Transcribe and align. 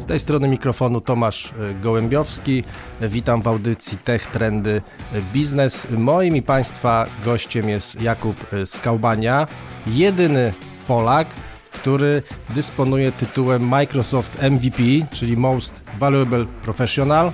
Z 0.00 0.06
tej 0.06 0.20
strony 0.20 0.48
mikrofonu 0.48 1.00
Tomasz 1.00 1.52
e, 1.52 1.74
Gołębiowski. 1.74 2.64
Witam 3.00 3.42
w 3.42 3.48
audycji 3.48 3.98
Tech 3.98 4.26
Trendy 4.26 4.82
Biznes. 5.32 5.86
Moim 5.90 6.36
i 6.36 6.42
Państwa 6.42 7.06
gościem 7.24 7.68
jest 7.68 8.02
Jakub 8.02 8.46
Skaubania, 8.64 9.46
jedyny 9.86 10.52
Polak, 10.88 11.28
który 11.72 12.22
dysponuje 12.50 13.12
tytułem 13.12 13.68
Microsoft 13.68 14.42
MVP, 14.42 14.82
czyli 15.12 15.36
Most 15.36 15.82
Valuable 15.98 16.46
Professional 16.62 17.32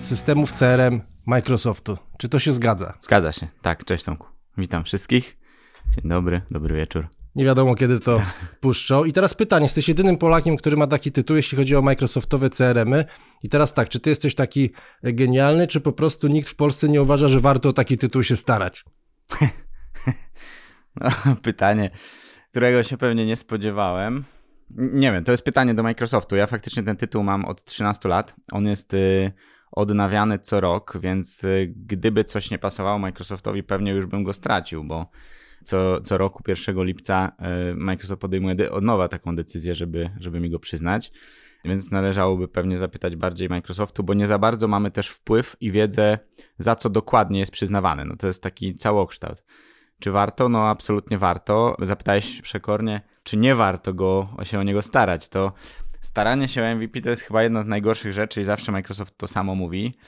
systemów 0.00 0.52
CRM 0.52 1.00
Microsoftu. 1.26 1.98
Czy 2.18 2.28
to 2.28 2.38
się 2.38 2.52
zgadza? 2.52 2.98
Zgadza 3.02 3.32
się, 3.32 3.48
tak. 3.62 3.84
Cześć 3.84 4.04
Tomku. 4.04 4.26
Witam 4.58 4.84
wszystkich. 4.84 5.36
Dzień 5.94 6.10
dobry, 6.10 6.42
dobry 6.50 6.76
wieczór. 6.76 7.15
Nie 7.36 7.44
wiadomo, 7.44 7.74
kiedy 7.74 8.00
to 8.00 8.22
puszczą. 8.60 9.04
I 9.04 9.12
teraz 9.12 9.34
pytanie, 9.34 9.64
jesteś 9.64 9.88
jedynym 9.88 10.16
Polakiem, 10.16 10.56
który 10.56 10.76
ma 10.76 10.86
taki 10.86 11.12
tytuł, 11.12 11.36
jeśli 11.36 11.58
chodzi 11.58 11.76
o 11.76 11.82
Microsoftowe 11.82 12.50
CRM-y. 12.50 13.04
I 13.42 13.48
teraz 13.48 13.74
tak, 13.74 13.88
czy 13.88 14.00
ty 14.00 14.10
jesteś 14.10 14.34
taki 14.34 14.70
genialny, 15.02 15.66
czy 15.66 15.80
po 15.80 15.92
prostu 15.92 16.28
nikt 16.28 16.48
w 16.48 16.54
Polsce 16.54 16.88
nie 16.88 17.02
uważa, 17.02 17.28
że 17.28 17.40
warto 17.40 17.68
o 17.68 17.72
taki 17.72 17.98
tytuł 17.98 18.22
się 18.22 18.36
starać? 18.36 18.84
No, 21.00 21.36
pytanie, 21.42 21.90
którego 22.50 22.82
się 22.82 22.96
pewnie 22.96 23.26
nie 23.26 23.36
spodziewałem. 23.36 24.24
Nie 24.70 25.12
wiem, 25.12 25.24
to 25.24 25.32
jest 25.32 25.44
pytanie 25.44 25.74
do 25.74 25.82
Microsoftu. 25.82 26.36
Ja 26.36 26.46
faktycznie 26.46 26.82
ten 26.82 26.96
tytuł 26.96 27.22
mam 27.22 27.44
od 27.44 27.64
13 27.64 28.08
lat. 28.08 28.34
On 28.52 28.66
jest 28.66 28.94
y, 28.94 29.32
odnawiany 29.72 30.38
co 30.38 30.60
rok, 30.60 30.98
więc 31.00 31.44
y, 31.44 31.74
gdyby 31.76 32.24
coś 32.24 32.50
nie 32.50 32.58
pasowało 32.58 32.98
Microsoftowi, 32.98 33.62
pewnie 33.62 33.92
już 33.92 34.06
bym 34.06 34.24
go 34.24 34.32
stracił, 34.32 34.84
bo 34.84 35.10
co, 35.66 36.00
co 36.00 36.18
roku 36.18 36.42
1 36.48 36.84
lipca 36.84 37.32
y, 37.70 37.74
Microsoft 37.74 38.20
podejmuje 38.20 38.72
od 38.72 38.84
nowa 38.84 39.08
taką 39.08 39.36
decyzję, 39.36 39.74
żeby, 39.74 40.10
żeby 40.20 40.40
mi 40.40 40.50
go 40.50 40.58
przyznać. 40.58 41.12
Więc 41.64 41.90
należałoby 41.90 42.48
pewnie 42.48 42.78
zapytać 42.78 43.16
bardziej 43.16 43.48
Microsoftu, 43.48 44.02
bo 44.02 44.14
nie 44.14 44.26
za 44.26 44.38
bardzo 44.38 44.68
mamy 44.68 44.90
też 44.90 45.08
wpływ 45.08 45.56
i 45.60 45.72
wiedzę, 45.72 46.18
za 46.58 46.76
co 46.76 46.90
dokładnie 46.90 47.38
jest 47.38 47.52
przyznawany. 47.52 48.04
No 48.04 48.16
to 48.16 48.26
jest 48.26 48.42
taki 48.42 48.74
całokształt. 48.74 49.44
Czy 49.98 50.10
warto? 50.10 50.48
No 50.48 50.68
absolutnie 50.68 51.18
warto. 51.18 51.76
Zapytałeś 51.82 52.42
przekornie, 52.42 53.00
czy 53.22 53.36
nie 53.36 53.54
warto 53.54 53.94
go, 53.94 54.28
się 54.42 54.58
o 54.58 54.62
niego 54.62 54.82
starać. 54.82 55.28
To 55.28 55.52
staranie 56.00 56.48
się 56.48 56.62
o 56.62 56.74
MVP 56.76 57.00
to 57.00 57.10
jest 57.10 57.22
chyba 57.22 57.42
jedna 57.42 57.62
z 57.62 57.66
najgorszych 57.66 58.12
rzeczy 58.12 58.40
i 58.40 58.44
zawsze 58.44 58.72
Microsoft 58.72 59.18
to 59.18 59.28
samo 59.28 59.54
mówi. 59.54 59.98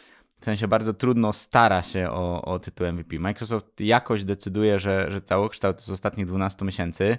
W 0.41 0.45
sensie 0.45 0.69
bardzo 0.69 0.93
trudno 0.95 1.33
stara 1.33 1.83
się 1.83 2.11
o, 2.11 2.43
o 2.43 2.59
tytuł 2.59 2.93
MVP. 2.93 3.19
Microsoft 3.19 3.81
jakoś 3.81 4.25
decyduje, 4.25 4.79
że, 4.79 5.07
że 5.11 5.21
całokształt 5.21 5.83
z 5.83 5.91
ostatnich 5.91 6.27
12 6.27 6.65
miesięcy 6.65 7.19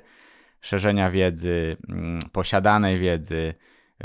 szerzenia 0.61 1.11
wiedzy, 1.11 1.77
mm, 1.89 2.19
posiadanej 2.31 2.99
wiedzy, 2.99 3.53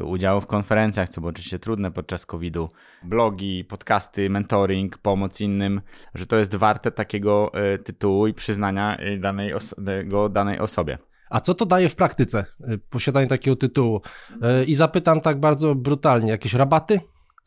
udziału 0.03 0.41
w 0.41 0.47
konferencjach, 0.47 1.09
co 1.09 1.21
było 1.21 1.31
oczywiście 1.31 1.59
trudne 1.59 1.91
podczas 1.91 2.27
COVID-u, 2.27 2.69
blogi, 3.03 3.65
podcasty, 3.65 4.31
mentoring, 4.31 4.99
pomoc 4.99 5.41
innym, 5.41 5.81
że 6.15 6.27
to 6.27 6.37
jest 6.37 6.55
warte 6.55 6.91
takiego 6.91 7.51
e, 7.55 7.79
tytułu 7.79 8.27
i 8.27 8.35
przyznania 8.35 8.99
danej, 9.21 9.55
oso 9.55 9.77
go 10.05 10.29
danej 10.29 10.59
osobie. 10.59 10.99
A 11.31 11.41
co 11.41 11.55
to 11.55 11.67
daje 11.67 11.89
w 11.89 11.97
praktyce, 11.97 12.45
y, 12.69 12.79
posiadanie 12.79 13.27
takiego 13.27 13.57
tytułu? 13.57 14.01
I 14.67 14.75
zapytam 14.75 15.21
tak 15.21 15.41
bardzo 15.41 15.75
brutalnie, 15.75 16.31
jakieś 16.31 16.55
rabaty? 16.55 17.01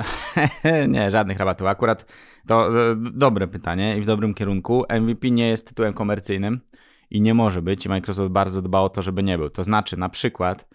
nie, 0.88 1.12
żadnych 1.12 1.38
rabatów. 1.38 1.68
Akurat 1.68 2.14
to 2.48 2.68
e, 2.92 2.96
dobre 2.96 3.48
pytanie 3.48 3.98
i 3.98 4.02
w 4.02 4.06
dobrym 4.06 4.34
kierunku. 4.34 4.86
MVP 5.02 5.30
nie 5.30 5.48
jest 5.48 5.68
tytułem 5.68 5.94
komercyjnym 5.94 6.62
i 7.10 7.22
nie 7.22 7.34
może 7.34 7.62
być. 7.62 7.86
I 7.86 7.90
Microsoft 7.90 8.32
bardzo 8.32 8.62
dba 8.62 8.80
o 8.80 8.90
to, 8.90 9.02
żeby 9.02 9.24
nie 9.24 9.38
był. 9.38 9.50
To 9.50 9.64
znaczy, 9.64 9.98
na 9.98 10.10
przykład 10.10 10.68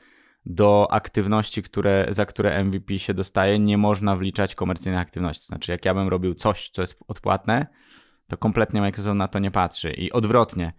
do 0.46 0.88
aktywności, 0.90 1.62
które, 1.62 2.06
za 2.10 2.26
które 2.26 2.64
MVP 2.64 2.98
się 2.98 3.14
dostaje, 3.14 3.58
nie 3.58 3.78
można 3.78 4.16
wliczać 4.16 4.54
komercyjnych 4.54 5.00
aktywności. 5.00 5.42
To 5.42 5.46
znaczy, 5.46 5.72
jak 5.72 5.84
ja 5.84 5.94
bym 5.94 6.08
robił 6.08 6.34
coś, 6.34 6.70
co 6.70 6.82
jest 6.82 6.98
odpłatne, 7.08 7.66
to 8.28 8.36
kompletnie 8.36 8.80
Microsoft 8.80 9.16
na 9.16 9.28
to 9.28 9.38
nie 9.38 9.50
patrzy. 9.50 9.92
I 9.92 10.12
odwrotnie, 10.12 10.72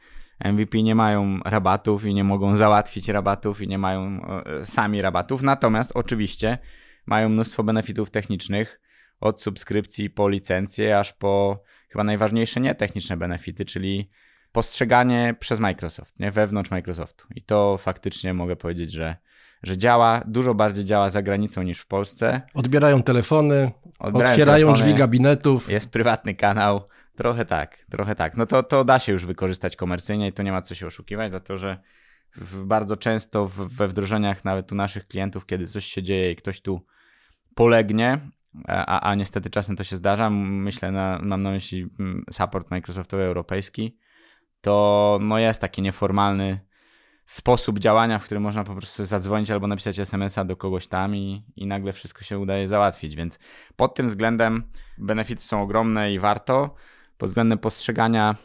MVP 0.46 0.82
nie 0.82 0.96
mają 0.96 1.40
rabatów 1.46 2.06
i 2.06 2.14
nie 2.14 2.24
mogą 2.24 2.56
załatwić 2.56 3.10
rabatów 3.10 3.62
i 3.62 3.68
nie 3.68 3.78
mają 3.78 4.22
e, 4.46 4.66
sami 4.66 5.02
rabatów. 5.02 5.42
Natomiast 5.42 5.92
oczywiście 5.96 6.58
mają 7.06 7.30
mnóstwo 7.30 7.64
benefitów 7.64 8.12
technicznych 8.12 8.82
od 9.20 9.42
subskrypcji 9.42 10.10
po 10.10 10.30
licencję, 10.30 11.00
aż 11.00 11.14
po 11.14 11.64
chyba 11.90 12.04
najważniejsze 12.04 12.60
nietechniczne 12.60 13.18
benefity, 13.18 13.66
czyli 13.66 14.10
postrzeganie 14.52 15.36
przez 15.40 15.60
Microsoft, 15.60 16.20
nie 16.20 16.32
wewnątrz 16.32 16.72
Microsoftu. 16.72 17.26
I 17.36 17.42
to 17.42 17.78
faktycznie 17.78 18.34
mogę 18.34 18.56
powiedzieć, 18.56 18.92
że, 18.92 19.16
że 19.64 19.78
działa, 19.78 20.22
dużo 20.26 20.56
bardziej 20.56 20.86
działa 20.86 21.10
za 21.10 21.22
granicą 21.22 21.64
niż 21.64 21.80
w 21.80 21.88
Polsce. 21.88 22.42
Odbierają 22.54 23.04
telefony, 23.04 23.72
Odbierają 24.00 24.32
otwierają 24.32 24.68
telefony, 24.68 24.88
drzwi 24.88 25.00
gabinetów. 25.00 25.70
Jest 25.70 25.92
prywatny 25.92 26.36
kanał, 26.36 26.82
Trochę 27.16 27.46
tak, 27.46 27.86
trochę 27.90 28.16
tak. 28.16 28.38
No 28.38 28.46
to, 28.46 28.64
to 28.64 28.84
da 28.84 29.00
się 29.00 29.12
już 29.12 29.26
wykorzystać 29.26 29.76
komercyjnie 29.76 30.28
i 30.28 30.34
to 30.34 30.44
nie 30.44 30.52
ma 30.52 30.62
co 30.62 30.76
się 30.76 30.88
oszukiwać, 30.88 31.32
dlatego 31.32 31.58
że 31.58 31.78
w, 32.36 32.64
bardzo 32.66 32.98
często 32.98 33.48
w, 33.48 33.56
we 33.56 33.88
wdrożeniach 33.88 34.46
nawet 34.46 34.72
u 34.72 34.76
naszych 34.76 35.08
klientów, 35.08 35.46
kiedy 35.46 35.68
coś 35.68 35.86
się 35.86 36.04
dzieje 36.04 36.32
i 36.32 36.36
ktoś 36.36 36.62
tu 36.62 36.86
polegnie, 37.56 38.20
a, 38.68 39.00
a 39.00 39.16
niestety 39.16 39.50
czasem 39.50 39.76
to 39.76 39.84
się 39.84 39.96
zdarza, 39.96 40.30
myślę, 40.30 40.92
na, 40.92 41.20
mam 41.22 41.44
na 41.44 41.52
myśli 41.52 41.90
mm, 42.00 42.26
support 42.32 42.72
Microsoftowy 42.72 43.24
europejski, 43.24 43.98
to 44.62 45.20
no 45.22 45.40
jest 45.40 45.62
taki 45.62 45.82
nieformalny 45.82 46.60
sposób 47.26 47.80
działania, 47.80 48.20
w 48.20 48.26
którym 48.26 48.44
można 48.44 48.64
po 48.64 48.76
prostu 48.76 49.06
zadzwonić 49.06 49.52
albo 49.52 49.68
napisać 49.68 50.00
SMS-a 50.00 50.46
do 50.46 50.56
kogoś 50.56 50.88
tam 50.88 51.16
i, 51.16 51.44
i 51.56 51.68
nagle 51.68 51.94
wszystko 51.94 52.24
się 52.24 52.40
udaje 52.40 52.68
załatwić. 52.68 53.16
Więc 53.16 53.40
pod 53.76 53.96
tym 53.96 54.06
względem 54.06 54.64
benefity 54.98 55.44
są 55.44 55.62
ogromne 55.62 56.14
i 56.14 56.20
warto 56.20 56.76
pod 57.18 57.30
względem 57.30 57.60
postrzegania, 57.60 58.36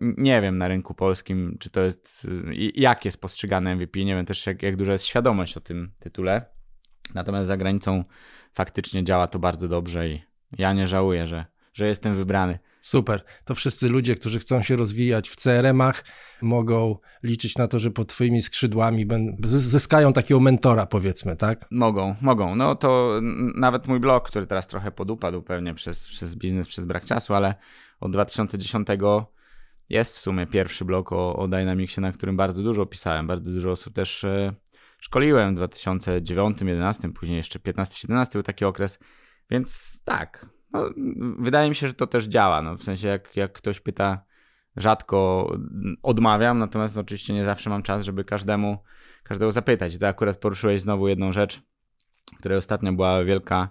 nie 0.00 0.40
wiem 0.40 0.58
na 0.58 0.68
rynku 0.68 0.94
polskim, 0.94 1.56
czy 1.60 1.70
to 1.70 1.80
jest, 1.80 2.28
jak 2.74 3.04
jest 3.04 3.20
postrzegane 3.20 3.76
MVP, 3.76 4.04
nie 4.04 4.14
wiem 4.14 4.26
też 4.26 4.46
jak, 4.46 4.62
jak 4.62 4.76
duża 4.76 4.92
jest 4.92 5.04
świadomość 5.04 5.56
o 5.56 5.60
tym 5.60 5.92
tytule. 6.00 6.46
Natomiast 7.14 7.48
za 7.48 7.56
granicą 7.56 8.04
faktycznie 8.54 9.04
działa 9.04 9.26
to 9.26 9.38
bardzo 9.38 9.68
dobrze 9.68 10.08
i 10.08 10.22
ja 10.58 10.72
nie 10.72 10.88
żałuję, 10.88 11.26
że, 11.26 11.46
że 11.72 11.86
jestem 11.86 12.14
wybrany. 12.14 12.58
Super. 12.80 13.24
To 13.44 13.54
wszyscy 13.54 13.88
ludzie, 13.88 14.14
którzy 14.14 14.38
chcą 14.38 14.62
się 14.62 14.76
rozwijać 14.76 15.28
w 15.28 15.36
CRM-ach, 15.36 16.04
mogą 16.42 16.98
liczyć 17.22 17.58
na 17.58 17.68
to, 17.68 17.78
że 17.78 17.90
pod 17.90 18.08
Twoimi 18.08 18.42
skrzydłami 18.42 19.06
zyskają 19.44 20.12
takiego 20.12 20.40
mentora, 20.40 20.86
powiedzmy, 20.86 21.36
tak? 21.36 21.66
Mogą, 21.70 22.14
mogą. 22.20 22.56
No 22.56 22.74
to 22.74 23.20
nawet 23.54 23.88
mój 23.88 24.00
blog, 24.00 24.28
który 24.28 24.46
teraz 24.46 24.66
trochę 24.66 24.90
podupadł 24.90 25.42
pewnie 25.42 25.74
przez, 25.74 26.08
przez 26.08 26.34
biznes, 26.34 26.68
przez 26.68 26.86
brak 26.86 27.04
czasu, 27.04 27.34
ale 27.34 27.54
od 28.00 28.12
2010 28.12 28.88
jest 29.88 30.16
w 30.16 30.18
sumie 30.18 30.46
pierwszy 30.46 30.84
blog 30.84 31.12
o, 31.12 31.36
o 31.36 31.48
Dynamicsie, 31.48 32.00
na 32.00 32.12
którym 32.12 32.36
bardzo 32.36 32.62
dużo 32.62 32.86
pisałem. 32.86 33.26
Bardzo 33.26 33.50
dużo 33.50 33.70
osób 33.70 33.94
też 33.94 34.24
e, 34.24 34.54
szkoliłem 35.04 35.54
w 35.54 35.56
2009, 35.56 36.56
2011, 36.56 37.12
później 37.12 37.36
jeszcze 37.36 37.58
15, 37.58 37.98
17 37.98 38.32
był 38.32 38.42
taki 38.42 38.64
okres. 38.64 38.98
Więc 39.50 40.00
tak, 40.04 40.46
no, 40.72 40.90
wydaje 41.38 41.68
mi 41.68 41.74
się, 41.74 41.88
że 41.88 41.94
to 41.94 42.06
też 42.06 42.24
działa. 42.24 42.62
No, 42.62 42.76
w 42.76 42.82
sensie, 42.82 43.08
jak, 43.08 43.36
jak 43.36 43.52
ktoś 43.52 43.80
pyta, 43.80 44.24
rzadko 44.76 45.50
odmawiam, 46.02 46.58
natomiast 46.58 46.98
oczywiście 46.98 47.34
nie 47.34 47.44
zawsze 47.44 47.70
mam 47.70 47.82
czas, 47.82 48.04
żeby 48.04 48.24
każdemu, 48.24 48.78
każdego 49.22 49.52
zapytać. 49.52 49.98
Ty 49.98 50.06
akurat 50.06 50.36
poruszyłeś 50.36 50.80
znowu 50.80 51.08
jedną 51.08 51.32
rzecz, 51.32 51.62
której 52.38 52.58
ostatnio 52.58 52.92
była 52.92 53.24
wielka, 53.24 53.68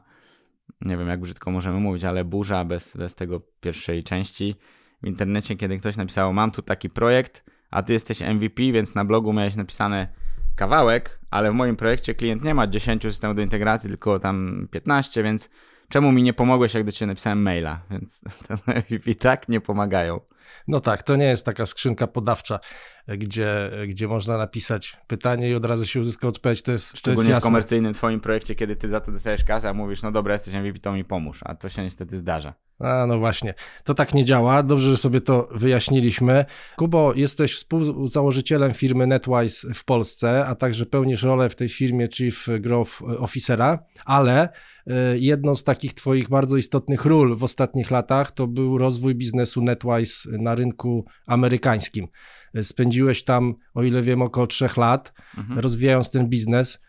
nie 0.81 0.97
wiem 0.97 1.07
jak 1.07 1.21
brzydko 1.21 1.51
możemy 1.51 1.79
mówić, 1.79 2.03
ale 2.03 2.25
burza 2.25 2.65
bez, 2.65 2.97
bez 2.97 3.15
tego 3.15 3.41
pierwszej 3.61 4.03
części 4.03 4.55
w 5.03 5.07
internecie, 5.07 5.55
kiedy 5.55 5.79
ktoś 5.79 5.97
napisał, 5.97 6.33
mam 6.33 6.51
tu 6.51 6.61
taki 6.61 6.89
projekt, 6.89 7.45
a 7.71 7.83
ty 7.83 7.93
jesteś 7.93 8.21
MVP, 8.21 8.63
więc 8.71 8.95
na 8.95 9.05
blogu 9.05 9.33
miałeś 9.33 9.55
napisane 9.55 10.07
kawałek, 10.55 11.19
ale 11.33 11.51
w 11.51 11.53
moim 11.53 11.75
projekcie 11.75 12.13
klient 12.15 12.43
nie 12.43 12.53
ma 12.53 12.67
10 12.67 13.03
systemów 13.03 13.35
do 13.35 13.41
integracji, 13.41 13.89
tylko 13.89 14.19
tam 14.19 14.67
15, 14.71 15.23
więc 15.23 15.49
czemu 15.89 16.11
mi 16.11 16.23
nie 16.23 16.33
pomogłeś, 16.33 16.73
jak 16.73 16.83
do 16.83 16.91
ciebie 16.91 17.07
napisałem 17.07 17.41
maila? 17.41 17.81
Więc 17.91 18.21
te 19.05 19.15
tak 19.15 19.49
nie 19.49 19.61
pomagają. 19.61 20.19
No 20.67 20.79
tak, 20.79 21.03
to 21.03 21.15
nie 21.15 21.25
jest 21.25 21.45
taka 21.45 21.65
skrzynka 21.65 22.07
podawcza, 22.07 22.59
gdzie, 23.07 23.71
gdzie 23.87 24.07
można 24.07 24.37
napisać 24.37 24.97
pytanie 25.07 25.49
i 25.49 25.55
od 25.55 25.65
razu 25.65 25.85
się 25.85 26.01
uzyska 26.01 26.27
odpowiedź. 26.27 26.61
To 26.61 26.71
jest, 26.71 26.97
Szczególnie 26.97 27.29
to 27.29 27.35
jest 27.35 27.45
w 27.45 27.49
komercyjnym 27.49 27.93
twoim 27.93 28.19
projekcie, 28.19 28.55
kiedy 28.55 28.75
ty 28.75 28.89
za 28.89 28.99
to 28.99 29.11
dostajesz 29.11 29.43
kasę, 29.43 29.69
a 29.69 29.73
mówisz, 29.73 30.01
no 30.01 30.11
dobra, 30.11 30.33
jesteś 30.33 30.53
MVP, 30.53 30.79
to 30.79 30.93
mi 30.93 31.05
pomóż, 31.05 31.39
a 31.45 31.55
to 31.55 31.69
się 31.69 31.83
niestety 31.83 32.17
zdarza. 32.17 32.53
A 32.79 33.05
no 33.07 33.19
właśnie, 33.19 33.53
to 33.83 33.93
tak 33.93 34.13
nie 34.13 34.25
działa. 34.25 34.63
Dobrze, 34.63 34.91
że 34.91 34.97
sobie 34.97 35.21
to 35.21 35.49
wyjaśniliśmy. 35.51 36.45
Kubo, 36.75 37.13
jesteś 37.15 37.55
współzałożycielem 37.55 38.73
firmy 38.73 39.07
NetWise 39.07 39.73
w 39.73 39.85
Polsce, 39.85 40.45
a 40.45 40.55
także 40.55 40.85
pełnisz 40.85 41.23
rolę 41.23 41.49
w 41.49 41.55
tej 41.55 41.69
firmie 41.69 42.07
Chief 42.07 42.47
Growth 42.59 43.01
Officera, 43.01 43.79
ale 44.05 44.49
E, 44.87 45.17
jedną 45.17 45.55
z 45.55 45.63
takich 45.63 45.93
Twoich 45.93 46.29
bardzo 46.29 46.57
istotnych 46.57 47.05
ról 47.05 47.35
w 47.35 47.43
ostatnich 47.43 47.91
latach 47.91 48.31
to 48.31 48.47
był 48.47 48.77
rozwój 48.77 49.15
biznesu 49.15 49.61
NetWise 49.61 50.32
na 50.39 50.55
rynku 50.55 51.05
amerykańskim. 51.27 52.07
E, 52.55 52.63
spędziłeś 52.63 53.23
tam, 53.23 53.55
o 53.73 53.83
ile 53.83 54.01
wiem, 54.01 54.21
około 54.21 54.47
trzech 54.47 54.77
lat, 54.77 55.13
mhm. 55.37 55.59
rozwijając 55.59 56.11
ten 56.11 56.27
biznes. 56.27 56.79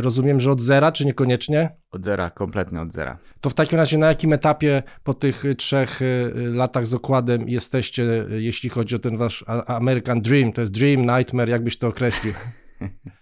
Rozumiem, 0.00 0.40
że 0.40 0.52
od 0.52 0.60
zera, 0.60 0.92
czy 0.92 1.06
niekoniecznie? 1.06 1.70
Od 1.90 2.04
zera, 2.04 2.30
kompletnie 2.30 2.80
od 2.80 2.92
zera. 2.92 3.18
To 3.40 3.50
w 3.50 3.54
takim 3.54 3.78
razie 3.78 3.98
na 3.98 4.06
jakim 4.06 4.32
etapie 4.32 4.82
po 5.04 5.14
tych 5.14 5.44
trzech 5.58 6.00
latach 6.34 6.86
z 6.86 6.94
okładem 6.94 7.48
jesteście, 7.48 8.26
jeśli 8.30 8.70
chodzi 8.70 8.94
o 8.94 8.98
ten 8.98 9.16
wasz 9.16 9.44
American 9.66 10.20
Dream? 10.22 10.52
To 10.52 10.60
jest 10.60 10.72
Dream, 10.72 11.16
Nightmare, 11.16 11.48
jakbyś 11.48 11.78
to 11.78 11.88
określił? 11.88 12.34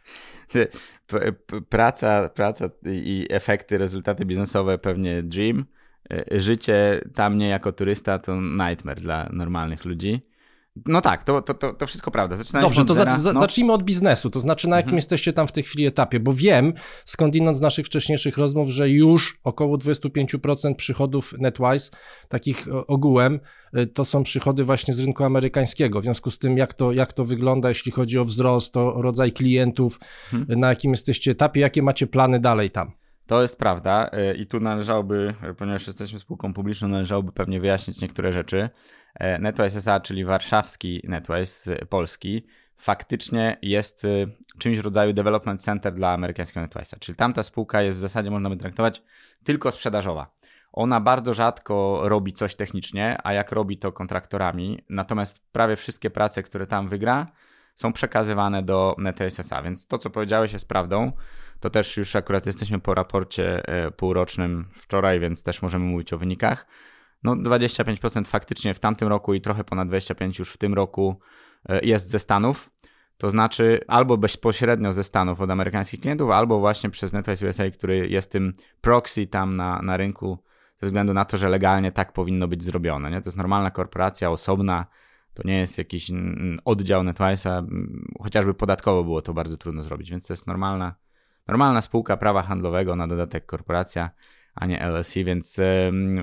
praca, 1.69 2.29
praca 2.29 2.71
i 2.85 3.27
efekty, 3.31 3.79
rezultaty 3.79 4.25
biznesowe 4.25 4.79
pewnie 4.79 5.23
dream. 5.23 5.65
E, 6.13 6.41
życie 6.41 7.01
tam 7.15 7.39
nie 7.39 7.49
jako 7.49 7.73
turysta 7.73 8.19
to 8.19 8.41
nightmare 8.41 9.01
dla 9.01 9.29
normalnych 9.33 9.85
ludzi. 9.85 10.35
No 10.87 11.01
tak, 11.01 11.25
to, 11.25 11.43
to, 11.43 11.73
to, 11.73 11.87
wszystko 11.87 12.11
prawda. 12.11 12.37
Zaczynając 12.37 12.77
Dobrze, 12.77 12.85
to 12.85 12.95
za, 12.95 13.19
za, 13.19 13.33
no. 13.33 13.41
zacznijmy 13.41 13.73
od 13.73 13.83
biznesu, 13.83 14.31
to 14.31 14.41
znaczy 14.41 14.69
na 14.69 14.77
jakim 14.77 14.89
mhm. 14.89 14.97
jesteście 14.97 15.33
tam 15.33 15.47
w 15.47 15.53
tej 15.53 15.63
chwili 15.63 15.87
etapie, 15.87 16.21
bo 16.21 16.33
wiem 16.33 16.73
skądinąd 17.05 17.57
z 17.57 17.61
naszych 17.61 17.87
wcześniejszych 17.87 18.39
rozmów, 18.39 18.69
że 18.69 18.91
już 18.91 19.41
około 19.45 19.77
25% 19.77 20.75
przychodów 20.75 21.35
NetWise, 21.39 21.91
takich 22.29 22.67
ogółem, 22.87 23.41
y, 23.79 23.87
to 23.87 24.05
są 24.05 24.23
przychody 24.23 24.65
właśnie 24.65 24.95
z 24.95 25.01
rynku 25.01 25.25
amerykańskiego. 25.25 26.01
W 26.01 26.05
związku 26.05 26.31
z 26.31 26.39
tym, 26.39 26.59
jak 26.59 26.75
to, 26.75 26.93
jak 26.93 27.13
to 27.13 27.25
wygląda, 27.25 27.69
jeśli 27.69 27.93
chodzi 27.93 28.19
o 28.19 28.25
wzrost, 28.25 28.77
o 28.77 29.03
rodzaj 29.03 29.33
klientów, 29.33 30.01
mhm. 30.33 30.61
na 30.61 30.69
jakim 30.69 30.91
jesteście 30.91 31.31
etapie, 31.31 31.61
jakie 31.61 31.83
macie 31.83 32.07
plany 32.07 32.41
dalej 32.41 32.71
tam? 32.71 32.93
To 33.27 33.43
jest 33.43 33.59
prawda 33.59 34.11
y, 34.33 34.35
i 34.35 34.47
tu 34.47 34.61
należałoby, 34.61 35.35
ponieważ 35.59 35.87
jesteśmy 35.87 36.19
spółką 36.19 36.55
publiczną, 36.55 36.89
należałoby 36.89 37.33
pewnie 37.33 37.61
wyjaśnić 37.61 38.01
niektóre 38.01 38.33
rzeczy. 38.33 38.71
E, 39.15 39.39
NetWise 39.39 39.79
SA, 39.79 40.01
czyli 40.01 40.25
warszawski 40.25 41.03
NetWise 41.09 41.77
polski, 41.77 42.47
faktycznie 42.77 43.57
jest 43.63 44.05
y, 44.05 44.29
czymś 44.59 44.79
w 44.79 44.85
rodzaju 44.85 45.13
development 45.13 45.63
center 45.63 45.95
dla 45.95 46.13
amerykańskiego 46.13 46.67
NetWise'a, 46.67 46.99
czyli 46.99 47.17
tamta 47.17 47.43
spółka 47.43 47.83
jest 47.83 47.99
w 47.99 48.01
zasadzie, 48.01 48.31
można 48.31 48.51
by 48.51 48.57
traktować, 48.57 49.03
tylko 49.45 49.71
sprzedażowa. 49.71 50.35
Ona 50.73 51.01
bardzo 51.01 51.35
rzadko 51.35 52.01
robi 52.05 52.33
coś 52.33 52.55
technicznie, 52.55 53.19
a 53.25 53.33
jak 53.33 53.53
robi 53.53 53.79
to 53.79 53.93
kontraktorami, 53.93 54.85
natomiast 54.89 55.53
prawie 55.53 55.77
wszystkie 55.77 56.11
prace, 56.11 56.43
które 56.43 56.67
tam 56.67 56.89
wygra, 56.89 57.27
są 57.75 57.93
przekazywane 57.93 58.63
do 58.63 58.97
NetSSA, 58.99 59.63
więc 59.63 59.87
to, 59.87 59.99
co 59.99 60.11
powiedziałeś 60.11 60.53
jest 60.53 60.69
prawdą. 60.69 61.13
To 61.65 61.71
też 61.71 61.97
już 61.97 62.17
akurat 62.17 62.47
jesteśmy 62.47 62.81
po 62.81 62.95
raporcie 62.95 63.69
e, 63.69 63.91
półrocznym 63.91 64.65
wczoraj, 64.75 65.21
więc 65.21 65.43
też 65.43 65.63
możemy 65.63 65.85
mówić 65.85 66.13
o 66.13 66.19
wynikach. 66.19 66.67
No 67.23 67.35
25% 67.35 68.27
faktycznie 68.27 68.75
w 68.75 68.81
tamtym 68.81 69.09
roku 69.09 69.35
i 69.35 69.41
trochę 69.41 69.65
ponad 69.65 69.89
25% 69.89 70.39
już 70.39 70.51
w 70.51 70.57
tym 70.57 70.75
roku 70.75 71.21
e, 71.69 71.85
jest 71.85 72.11
ze 72.11 72.19
Stanów. 72.19 72.71
To 73.19 73.31
znaczy 73.31 73.81
albo 73.89 74.17
bezpośrednio 74.17 74.93
ze 74.93 75.05
Stanów 75.05 75.41
od 75.41 75.51
amerykańskich 75.51 76.01
klientów, 76.01 76.31
albo 76.31 76.61
właśnie 76.61 76.91
przez 76.91 77.13
NetWise 77.13 77.49
USA, 77.49 77.71
który 77.71 78.09
jest 78.09 78.33
tym 78.33 78.53
proxy 78.81 79.27
tam 79.27 79.57
na, 79.57 79.83
na 79.83 79.97
rynku 79.97 80.39
ze 80.81 80.87
względu 80.87 81.15
na 81.15 81.25
to, 81.25 81.37
że 81.37 81.49
legalnie 81.49 81.93
tak 81.93 82.13
powinno 82.13 82.49
być 82.49 82.65
zrobione. 82.65 83.11
Nie? 83.11 83.21
To 83.21 83.29
jest 83.29 83.37
normalna 83.37 83.71
korporacja, 83.71 84.31
osobna, 84.31 84.87
to 85.35 85.43
nie 85.45 85.59
jest 85.59 85.79
jakiś 85.79 86.11
oddział 86.65 87.03
NetWise'a, 87.03 87.67
chociażby 88.23 88.55
podatkowo 88.55 89.05
było 89.05 89.23
to 89.23 89.35
bardzo 89.35 89.57
trudno 89.57 89.83
zrobić, 89.83 90.11
więc 90.11 90.27
to 90.27 90.33
jest 90.33 90.47
normalna, 90.47 91.04
normalna 91.49 91.81
spółka 91.81 92.17
prawa 92.17 92.43
handlowego, 92.43 92.97
na 92.97 93.09
dodatek 93.09 93.47
korporacja, 93.47 94.11
a 94.55 94.67
nie 94.67 94.81
LLC, 94.81 95.15
więc 95.15 95.61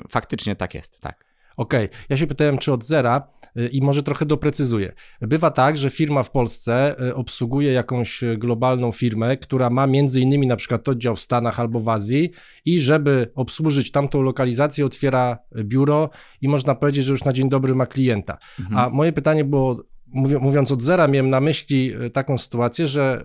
faktycznie 0.10 0.56
tak 0.56 0.74
jest, 0.74 1.00
tak. 1.02 1.32
Okej, 1.58 1.86
okay. 1.86 1.98
ja 2.10 2.18
się 2.18 2.28
pytałem, 2.28 2.58
czy 2.58 2.74
od 2.74 2.84
zera 2.84 3.28
y, 3.58 3.68
i 3.68 3.82
może 3.82 4.04
trochę 4.04 4.26
doprecyzuję. 4.26 4.94
Bywa 5.22 5.52
tak, 5.52 5.78
że 5.78 5.90
firma 5.90 6.24
w 6.24 6.32
Polsce 6.32 6.96
y, 7.08 7.16
obsługuje 7.16 7.74
jakąś 7.74 8.22
globalną 8.38 8.92
firmę, 8.92 9.38
która 9.38 9.70
ma 9.70 9.88
między 9.88 10.22
innymi 10.22 10.48
na 10.48 10.56
przykład 10.56 10.90
oddział 10.90 11.16
w 11.16 11.22
Stanach 11.22 11.60
albo 11.60 11.80
w 11.80 11.90
Azji 11.90 12.32
i 12.66 12.80
żeby 12.80 13.32
obsłużyć 13.36 13.92
tamtą 13.92 14.22
lokalizację 14.22 14.86
otwiera 14.86 15.38
biuro 15.64 16.10
i 16.42 16.50
można 16.50 16.76
powiedzieć, 16.76 17.06
że 17.06 17.12
już 17.12 17.24
na 17.24 17.34
dzień 17.34 17.50
dobry 17.50 17.76
ma 17.76 17.86
klienta. 17.86 18.38
Mhm. 18.60 18.78
A 18.78 18.90
moje 18.90 19.14
pytanie 19.14 19.46
było 19.46 19.84
mówiąc 20.14 20.72
od 20.72 20.84
zera, 20.84 21.08
miałem 21.08 21.30
na 21.30 21.42
myśli 21.42 21.94
e, 21.94 22.10
taką 22.10 22.38
sytuację, 22.38 22.88
że 22.88 23.24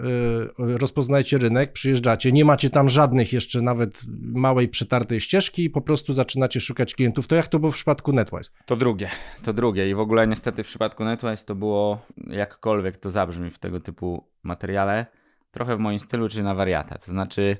e, 0.59 0.79
rozpoznajecie 0.79 1.38
rynek, 1.38 1.73
przyjeżdżacie, 1.73 2.33
nie 2.33 2.44
macie 2.44 2.71
tam 2.71 2.88
żadnych 2.88 3.33
jeszcze 3.33 3.61
nawet 3.61 4.03
małej 4.21 4.69
przetartej 4.69 5.21
ścieżki 5.21 5.65
i 5.65 5.71
po 5.71 5.81
prostu 5.81 6.12
zaczynacie 6.12 6.61
szukać 6.61 6.94
klientów. 6.94 7.27
To 7.27 7.37
jak 7.37 7.49
to 7.49 7.59
było 7.59 7.73
w 7.73 7.75
przypadku 7.75 8.12
NetWise? 8.12 8.50
To 8.67 8.77
drugie, 8.77 9.09
to 9.44 9.53
drugie 9.53 9.91
i 9.91 9.94
w 9.94 10.00
ogóle 10.00 10.27
niestety 10.27 10.65
w 10.65 10.67
przypadku 10.67 11.05
NetWise 11.05 11.44
to 11.44 11.55
było 11.55 11.99
jakkolwiek 12.27 12.97
to 12.97 13.11
zabrzmi 13.11 13.50
w 13.50 13.59
tego 13.59 13.81
typu 13.81 14.25
materiale, 14.43 15.06
trochę 15.50 15.77
w 15.77 15.81
moim 15.81 16.00
stylu, 16.00 16.29
czy 16.29 16.43
na 16.43 16.55
wariata. 16.55 16.99
To 16.99 17.11
znaczy 17.11 17.56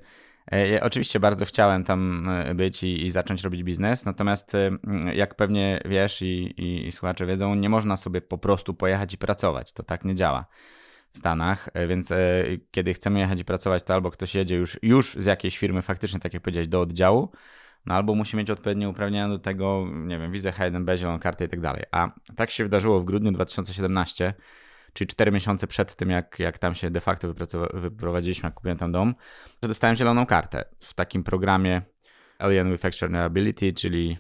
ja 0.52 0.81
oczywiście 0.81 1.20
bardzo 1.20 1.44
chciałem 1.44 1.84
tam 1.84 2.28
e, 2.28 2.54
być 2.54 2.82
i, 2.82 3.06
i, 3.06 3.10
zacząć 3.10 3.44
robić 3.44 3.62
biznes, 3.62 4.04
natomiast 4.04 4.54
e, 4.54 4.70
jak 5.14 5.34
pewnie 5.34 5.81
wiesz 5.84 6.22
i, 6.22 6.26
i, 6.56 6.87
i 6.87 6.93
słuchacze 6.93 7.26
wiedzą, 7.26 7.54
nie 7.54 7.69
można 7.69 7.96
sobie 7.96 8.20
po 8.20 8.38
prostu 8.38 8.75
pojechać 8.75 9.14
i 9.14 9.19
pracować. 9.19 9.72
To 9.72 9.82
tak 9.82 10.04
nie 10.04 10.14
działa 10.14 10.46
w 11.12 11.19
Stanach, 11.19 11.69
więc 11.88 12.12
kiedy 12.70 12.94
chcemy 12.94 13.19
jechać 13.19 13.40
i 13.40 13.44
pracować, 13.44 13.82
to 13.82 13.94
albo 13.94 14.10
ktoś 14.10 14.34
jedzie 14.34 14.56
już, 14.56 14.78
już 14.82 15.16
z 15.19 15.26
jakiejś 15.26 15.58
firmy 15.58 15.82
faktycznie, 15.82 16.20
tak 16.20 16.34
jak 16.34 16.43
powiedziałeś, 16.43 16.69
do 16.69 16.81
oddziału, 16.81 17.31
no 17.87 17.94
albo 17.94 18.14
musi 18.14 18.37
mieć 18.37 18.50
odpowiednie 18.50 18.88
uprawnienia 18.88 19.28
do 19.28 19.38
tego, 19.38 19.87
nie 19.92 20.19
wiem, 20.19 20.32
wizę 20.32 20.50
H1B, 20.50 20.99
zieloną 20.99 21.19
kartę 21.19 21.44
i 21.44 21.49
tak 21.49 21.60
dalej. 21.60 21.82
A 21.92 22.08
tak 22.37 22.50
się 22.50 22.64
wydarzyło 22.64 23.00
w 23.00 23.04
grudniu 23.04 23.32
2017, 23.32 24.34
czyli 24.96 25.08
4 25.08 25.32
miesiące 25.32 25.66
przed 25.66 25.94
tym, 25.94 26.10
jak, 26.10 26.38
jak 26.38 26.58
tam 26.58 26.75
się 26.75 26.90
de 26.90 27.00
facto 27.00 27.34
wyprowadziliśmy, 27.75 28.46
jak 28.46 28.54
kupiłem 28.54 28.78
tam 28.78 28.93
dom, 28.93 29.14
że 29.62 29.69
dostałem 29.69 29.96
zieloną 29.96 30.26
kartę 30.26 30.64
w 30.81 30.94
takim 30.94 31.25
programie 31.25 31.82
Alien 32.38 32.72
with 32.72 32.84
Extraordinary 32.84 33.75
czyli 33.75 34.19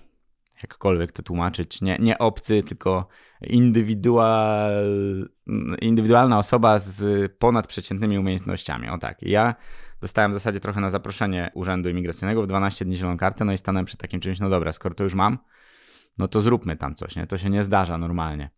jakkolwiek 0.62 1.12
to 1.12 1.22
tłumaczyć, 1.22 1.82
nie, 1.82 1.96
nie 2.00 2.18
obcy, 2.18 2.62
tylko 2.62 3.08
indywidual, 3.40 4.72
indywidualna 5.80 6.38
osoba 6.38 6.78
z 6.78 7.32
ponadprzeciętnymi 7.32 8.18
umiejętnościami. 8.18 8.88
O 8.88 8.98
tak. 8.98 9.22
Ja 9.22 9.54
dostałem 10.00 10.30
w 10.30 10.34
zasadzie 10.34 10.60
trochę 10.60 10.80
na 10.80 10.90
zaproszenie 10.90 11.50
Urzędu 11.54 11.88
Imigracyjnego 11.88 12.42
w 12.42 12.46
12 12.46 12.84
dni 12.84 12.96
zieloną 12.96 13.16
kartę, 13.16 13.44
no 13.44 13.52
i 13.52 13.58
stanąłem 13.58 13.86
przed 13.86 14.00
takim 14.00 14.20
czymś, 14.20 14.40
no 14.40 14.48
dobra, 14.48 14.72
skoro 14.72 14.94
to 14.94 15.04
już 15.04 15.14
mam, 15.14 15.38
no 16.18 16.28
to 16.28 16.40
zróbmy 16.40 16.76
tam 16.76 16.94
coś, 16.94 17.16
nie? 17.16 17.26
To 17.26 17.38
się 17.38 17.50
nie 17.50 17.64
zdarza 17.64 17.98
normalnie. 17.98 18.50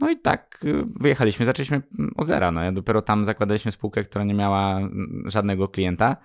No 0.00 0.10
i 0.10 0.16
tak 0.16 0.64
y, 0.64 0.84
wyjechaliśmy, 1.00 1.46
zaczęliśmy 1.46 1.82
od 2.16 2.26
zera. 2.26 2.50
No, 2.50 2.62
ja 2.62 2.72
dopiero 2.72 3.02
tam 3.02 3.24
zakładaliśmy 3.24 3.72
spółkę, 3.72 4.02
która 4.02 4.24
nie 4.24 4.34
miała 4.34 4.78
mm, 4.78 5.22
żadnego 5.26 5.68
klienta, 5.68 6.16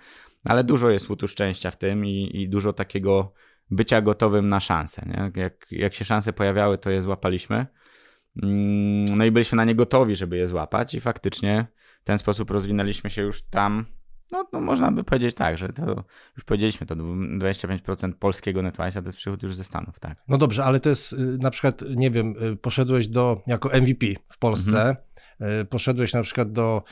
ale 0.44 0.64
dużo 0.64 0.90
jest 0.90 1.08
tu 1.18 1.28
szczęścia 1.28 1.70
w 1.70 1.76
tym 1.76 2.06
i, 2.06 2.30
i 2.34 2.48
dużo 2.48 2.72
takiego 2.72 3.32
bycia 3.70 4.00
gotowym 4.00 4.48
na 4.48 4.60
szanse. 4.60 5.02
Nie? 5.06 5.42
Jak, 5.42 5.66
jak 5.70 5.94
się 5.94 6.04
szanse 6.04 6.32
pojawiały, 6.32 6.78
to 6.78 6.90
je 6.90 7.02
złapaliśmy. 7.02 7.66
Mm, 8.42 9.18
no 9.18 9.24
i 9.24 9.30
byliśmy 9.30 9.56
na 9.56 9.64
nie 9.64 9.74
gotowi, 9.74 10.16
żeby 10.16 10.36
je 10.36 10.48
złapać, 10.48 10.94
i 10.94 11.00
faktycznie 11.00 11.66
w 12.02 12.04
ten 12.04 12.18
sposób 12.18 12.50
rozwinęliśmy 12.50 13.10
się 13.10 13.22
już 13.22 13.42
tam 13.42 13.86
no, 14.32 14.46
no, 14.52 14.60
można 14.60 14.92
by 14.92 15.04
powiedzieć 15.04 15.34
tak, 15.34 15.58
że 15.58 15.68
to 15.68 16.04
już 16.36 16.44
powiedzieliśmy, 16.44 16.86
to 16.86 16.94
25% 16.94 18.12
polskiego 18.12 18.60
NetWise'a 18.60 19.00
to 19.02 19.08
jest 19.08 19.18
przychód 19.18 19.42
już 19.42 19.56
ze 19.56 19.64
Stanów, 19.64 20.00
tak. 20.00 20.18
No 20.28 20.38
dobrze, 20.38 20.64
ale 20.64 20.80
to 20.80 20.88
jest 20.88 21.12
y, 21.12 21.16
na 21.16 21.50
przykład, 21.50 21.82
nie 21.96 22.10
wiem, 22.10 22.34
y, 22.52 22.56
poszedłeś 22.56 23.08
do, 23.08 23.42
jako 23.46 23.68
MVP 23.68 24.06
w 24.28 24.38
Polsce, 24.38 24.80
mhm. 24.80 25.60
Y, 25.60 25.64
poszedłeś 25.64 26.12
na 26.12 26.22
przykład 26.22 26.52
do, 26.52 26.82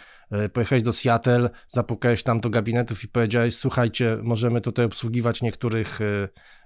pojechałeś 0.53 0.83
do 0.83 0.93
Seattle, 0.93 1.51
zapukałeś 1.69 2.23
tam 2.23 2.41
do 2.41 2.51
gabinetów 2.51 3.05
i 3.05 3.09
powiedziałeś, 3.09 3.57
słuchajcie, 3.57 4.19
możemy 4.23 4.61
tutaj 4.61 4.85
obsługiwać 4.85 5.43
niektórych 5.43 6.01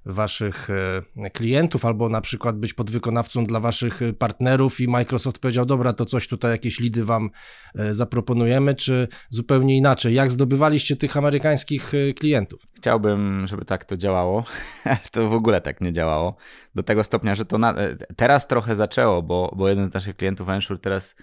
waszych 0.06 0.68
e, 1.16 1.30
klientów, 1.30 1.85
albo 1.85 2.09
na 2.09 2.21
przykład 2.21 2.59
być 2.59 2.75
podwykonawcą 2.75 3.44
dla 3.44 3.61
waszych 3.61 4.02
e, 4.02 4.12
partnerów 4.12 4.80
i 4.80 4.88
Microsoft 4.88 5.38
powiedział, 5.38 5.66
dobra, 5.66 5.92
to 5.92 6.04
coś 6.04 6.28
tutaj, 6.28 6.50
jakieś 6.50 6.80
lidy 6.80 7.04
wam 7.04 7.30
e, 7.75 7.94
zaproponujemy, 7.94 8.75
czy 8.75 9.09
zupełnie 9.30 9.76
inaczej? 9.76 10.14
Jak 10.14 10.30
zdobywaliście 10.30 10.97
tych 10.97 11.16
amerykańskich 11.16 11.92
klientów? 12.16 12.62
Chciałbym, 12.75 13.47
żeby 13.47 13.64
tak 13.64 13.85
to 13.85 13.97
działało, 13.97 14.44
to 15.12 15.28
w 15.28 15.35
ogóle 15.35 15.61
tak 15.61 15.80
nie 15.80 15.92
działało, 15.92 16.37
do 16.75 16.83
tego 16.83 17.04
stopnia, 17.04 17.35
że 17.35 17.44
to 17.44 17.59
na... 17.59 17.75
teraz 18.16 18.47
trochę 18.47 18.75
zaczęło, 18.75 19.23
bo, 19.23 19.54
bo 19.56 19.68
jeden 19.68 19.90
z 19.90 19.94
naszych 19.94 20.16
klientów, 20.16 20.49
Ensure, 20.49 20.78
teraz 20.78 21.14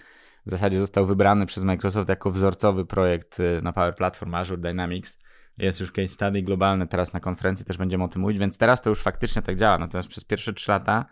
w 0.46 0.50
zasadzie 0.50 0.78
został 0.78 1.06
wybrany 1.06 1.46
przez 1.46 1.64
Microsoft 1.64 2.08
jako 2.08 2.30
wzorcowy 2.30 2.86
projekt 2.86 3.38
na 3.62 3.72
Power 3.72 3.96
Platform 3.96 4.34
Azure 4.34 4.60
Dynamics 4.60 5.18
jest 5.58 5.80
już 5.80 5.92
case 5.92 6.08
study 6.08 6.42
globalny, 6.42 6.86
teraz 6.86 7.12
na 7.12 7.20
konferencji 7.20 7.66
też 7.66 7.76
będziemy 7.76 8.04
o 8.04 8.08
tym 8.08 8.22
mówić, 8.22 8.38
więc 8.38 8.58
teraz 8.58 8.82
to 8.82 8.90
już 8.90 9.02
faktycznie 9.02 9.42
tak 9.42 9.56
działa. 9.56 9.78
Natomiast 9.78 10.08
przez 10.08 10.24
pierwsze 10.24 10.52
trzy 10.52 10.70
lata 10.70 11.06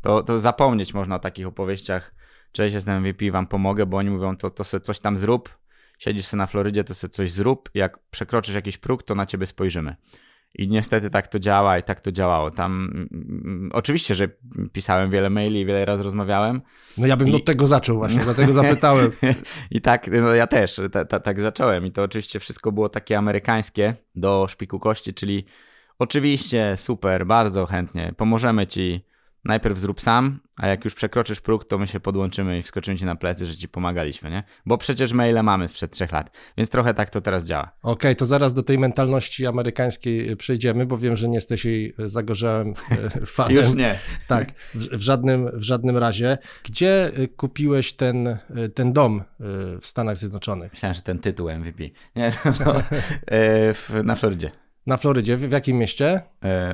to, 0.00 0.22
to 0.22 0.38
zapomnieć 0.38 0.94
można 0.94 1.16
o 1.16 1.18
takich 1.18 1.46
opowieściach. 1.46 2.14
Cześć, 2.52 2.74
jestem 2.74 3.00
MVP, 3.00 3.30
wam 3.30 3.46
pomogę, 3.46 3.86
bo 3.86 3.96
oni 3.96 4.10
mówią, 4.10 4.36
to, 4.36 4.50
to 4.50 4.64
sobie 4.64 4.80
coś 4.80 5.00
tam 5.00 5.18
zrób. 5.18 5.58
Siedzisz 5.98 6.26
sobie 6.26 6.38
na 6.38 6.46
Florydzie, 6.46 6.84
to 6.84 6.94
sobie 6.94 7.10
coś 7.10 7.32
zrób. 7.32 7.70
Jak 7.74 7.98
przekroczysz 8.10 8.54
jakiś 8.54 8.78
próg, 8.78 9.02
to 9.02 9.14
na 9.14 9.26
ciebie 9.26 9.46
spojrzymy. 9.46 9.96
I 10.54 10.68
niestety 10.68 11.10
tak 11.10 11.28
to 11.28 11.38
działa 11.38 11.78
i 11.78 11.82
tak 11.82 12.00
to 12.00 12.12
działało. 12.12 12.50
Tam 12.50 13.06
oczywiście, 13.72 14.14
że 14.14 14.28
pisałem 14.72 15.10
wiele 15.10 15.30
maili, 15.30 15.66
wiele 15.66 15.84
razy 15.84 16.02
rozmawiałem. 16.02 16.62
No 16.98 17.06
ja 17.06 17.16
bym 17.16 17.28
I... 17.28 17.34
od 17.34 17.44
tego 17.44 17.66
zaczął 17.66 17.96
właśnie, 17.96 18.20
dlatego 18.20 18.52
zapytałem. 18.62 19.10
I 19.70 19.80
tak, 19.80 20.10
no 20.22 20.34
ja 20.34 20.46
też 20.46 20.80
ta, 20.92 21.04
ta, 21.04 21.20
tak 21.20 21.40
zacząłem. 21.40 21.86
I 21.86 21.92
to 21.92 22.02
oczywiście 22.02 22.40
wszystko 22.40 22.72
było 22.72 22.88
takie 22.88 23.18
amerykańskie 23.18 23.94
do 24.14 24.46
szpiku 24.50 24.78
kości, 24.78 25.14
czyli 25.14 25.44
oczywiście 25.98 26.74
super, 26.76 27.26
bardzo 27.26 27.66
chętnie, 27.66 28.14
pomożemy 28.16 28.66
ci 28.66 29.09
najpierw 29.44 29.78
zrób 29.78 30.00
sam, 30.00 30.40
a 30.58 30.66
jak 30.66 30.84
już 30.84 30.94
przekroczysz 30.94 31.40
próg, 31.40 31.64
to 31.64 31.78
my 31.78 31.86
się 31.86 32.00
podłączymy 32.00 32.58
i 32.58 32.62
wskoczymy 32.62 32.98
ci 32.98 33.04
na 33.04 33.16
plecy, 33.16 33.46
że 33.46 33.56
ci 33.56 33.68
pomagaliśmy, 33.68 34.30
nie? 34.30 34.42
Bo 34.66 34.78
przecież 34.78 35.12
maile 35.12 35.42
mamy 35.42 35.68
sprzed 35.68 35.90
trzech 35.92 36.12
lat, 36.12 36.36
więc 36.56 36.70
trochę 36.70 36.94
tak 36.94 37.10
to 37.10 37.20
teraz 37.20 37.46
działa. 37.46 37.72
Okej, 37.82 37.92
okay, 37.92 38.14
to 38.14 38.26
zaraz 38.26 38.52
do 38.52 38.62
tej 38.62 38.78
mentalności 38.78 39.46
amerykańskiej 39.46 40.36
przejdziemy, 40.36 40.86
bo 40.86 40.98
wiem, 40.98 41.16
że 41.16 41.28
nie 41.28 41.34
jesteś 41.34 41.64
jej 41.64 41.94
zagorzałym 41.98 42.74
e, 42.90 43.26
fanem. 43.26 43.56
już 43.56 43.74
nie. 43.74 43.98
Tak, 44.28 44.52
w, 44.74 44.96
w, 44.96 45.00
żadnym, 45.00 45.50
w 45.52 45.62
żadnym 45.62 45.96
razie. 45.96 46.38
Gdzie 46.64 47.10
e, 47.16 47.28
kupiłeś 47.28 47.92
ten, 47.92 48.26
e, 48.26 48.38
ten 48.74 48.92
dom 48.92 49.22
w 49.80 49.86
Stanach 49.86 50.16
Zjednoczonych? 50.16 50.72
Myślałem, 50.72 50.94
że 50.94 51.02
ten 51.02 51.18
tytuł 51.18 51.50
MVP. 51.50 51.84
Nie, 52.16 52.32
no, 52.66 52.74
na 54.02 54.14
Florydzie. 54.14 54.50
Na 54.86 54.96
Florydzie, 54.96 55.36
w, 55.36 55.40
w 55.40 55.52
jakim 55.52 55.78
mieście? 55.78 56.22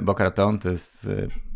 Boca 0.02 0.24
Raton 0.24 0.58
to 0.58 0.70
jest 0.70 1.08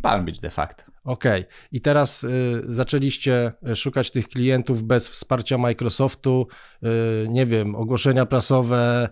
Palm 0.03 0.25
Beach 0.25 0.41
de 0.41 0.51
facto. 0.51 0.90
Okay. 1.05 1.45
I 1.73 1.81
teraz 1.81 2.25
y, 2.25 2.63
zaczęliście 2.65 3.53
szukać 3.75 4.11
tych 4.11 4.29
klientów 4.29 4.83
bez 4.83 5.09
wsparcia 5.09 5.59
Microsoftu, 5.59 6.47
y, 6.83 7.29
nie 7.29 7.47
wiem, 7.47 7.75
ogłoszenia 7.75 8.27
prasowe, 8.27 9.09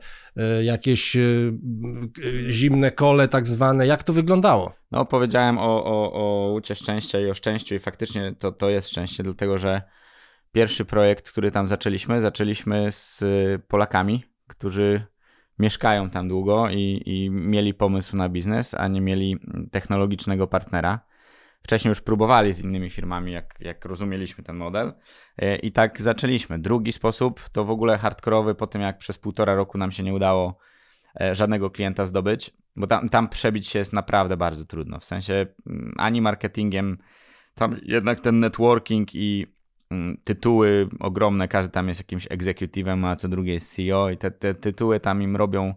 y, 0.61 0.65
jakieś 0.65 1.17
y, 1.17 1.53
y, 2.19 2.47
zimne 2.51 2.91
kole 2.91 3.29
tak 3.29 3.47
zwane. 3.47 3.87
Jak 3.87 4.03
to 4.03 4.13
wyglądało? 4.13 4.73
No, 4.91 5.05
powiedziałem 5.05 5.59
o, 5.59 5.85
o, 5.85 6.13
o 6.13 6.49
łucie 6.53 6.75
szczęścia 6.75 7.21
i 7.21 7.31
o 7.31 7.35
szczęściu 7.35 7.75
i 7.75 7.79
faktycznie 7.79 8.35
to, 8.39 8.53
to 8.53 8.71
jest 8.71 8.89
szczęście, 8.89 9.23
dlatego 9.23 9.59
że 9.59 9.83
pierwszy 10.53 10.85
projekt, 10.85 11.31
który 11.31 11.51
tam 11.51 11.67
zaczęliśmy, 11.67 12.21
zaczęliśmy 12.21 12.93
z 12.93 13.25
Polakami, 13.69 14.25
którzy 14.47 15.07
mieszkają 15.59 16.11
tam 16.11 16.29
długo 16.29 16.71
i, 16.71 17.03
i 17.07 17.31
mieli 17.31 17.75
pomysł 17.75 18.17
na 18.17 18.29
biznes, 18.29 18.75
a 18.75 18.89
nie 18.89 19.01
mieli 19.01 19.37
technologicznego 19.71 20.47
partnera. 20.47 21.08
Wcześniej 21.63 21.91
już 21.91 22.01
próbowali 22.01 22.53
z 22.53 22.65
innymi 22.65 22.91
firmami, 22.91 23.33
jak, 23.33 23.55
jak 23.61 23.85
rozumieliśmy 23.85 24.45
ten 24.45 24.57
model. 24.57 24.93
E, 25.39 25.57
I 25.57 25.73
tak 25.73 26.01
zaczęliśmy. 26.01 26.59
Drugi 26.59 26.93
sposób 26.93 27.41
to 27.53 27.65
w 27.65 27.71
ogóle 27.71 27.99
hardkorowy, 27.99 28.55
po 28.55 28.67
tym 28.67 28.83
jak 28.83 28.99
przez 28.99 29.19
półtora 29.19 29.55
roku 29.55 29.79
nam 29.79 29.93
się 29.93 30.03
nie 30.03 30.15
udało 30.15 30.59
e, 31.21 31.35
żadnego 31.35 31.71
klienta 31.71 32.07
zdobyć, 32.07 32.51
bo 32.77 32.87
tam, 32.87 33.09
tam 33.09 33.29
przebić 33.29 33.69
się 33.69 33.79
jest 33.79 33.93
naprawdę 33.93 34.37
bardzo 34.37 34.65
trudno. 34.65 35.01
W 35.01 35.05
sensie 35.05 35.47
mm, 35.67 35.95
ani 35.97 36.21
marketingiem, 36.21 36.99
tam 37.55 37.77
jednak 37.83 38.21
ten 38.21 38.41
networking 38.41 39.15
i 39.15 39.47
mm, 39.91 40.17
tytuły 40.25 40.89
ogromne, 41.01 41.49
każdy 41.49 41.73
tam 41.73 41.89
jest 41.89 42.01
jakimś 42.01 42.29
executive'em, 42.29 43.07
a 43.07 43.17
co 43.17 43.29
drugie 43.29 43.53
jest 43.53 43.77
CEO 43.77 44.11
i 44.11 44.19
te, 44.19 44.31
te 44.31 44.55
tytuły 44.55 45.01
tam 45.01 45.23
im 45.23 45.37
robią 45.37 45.75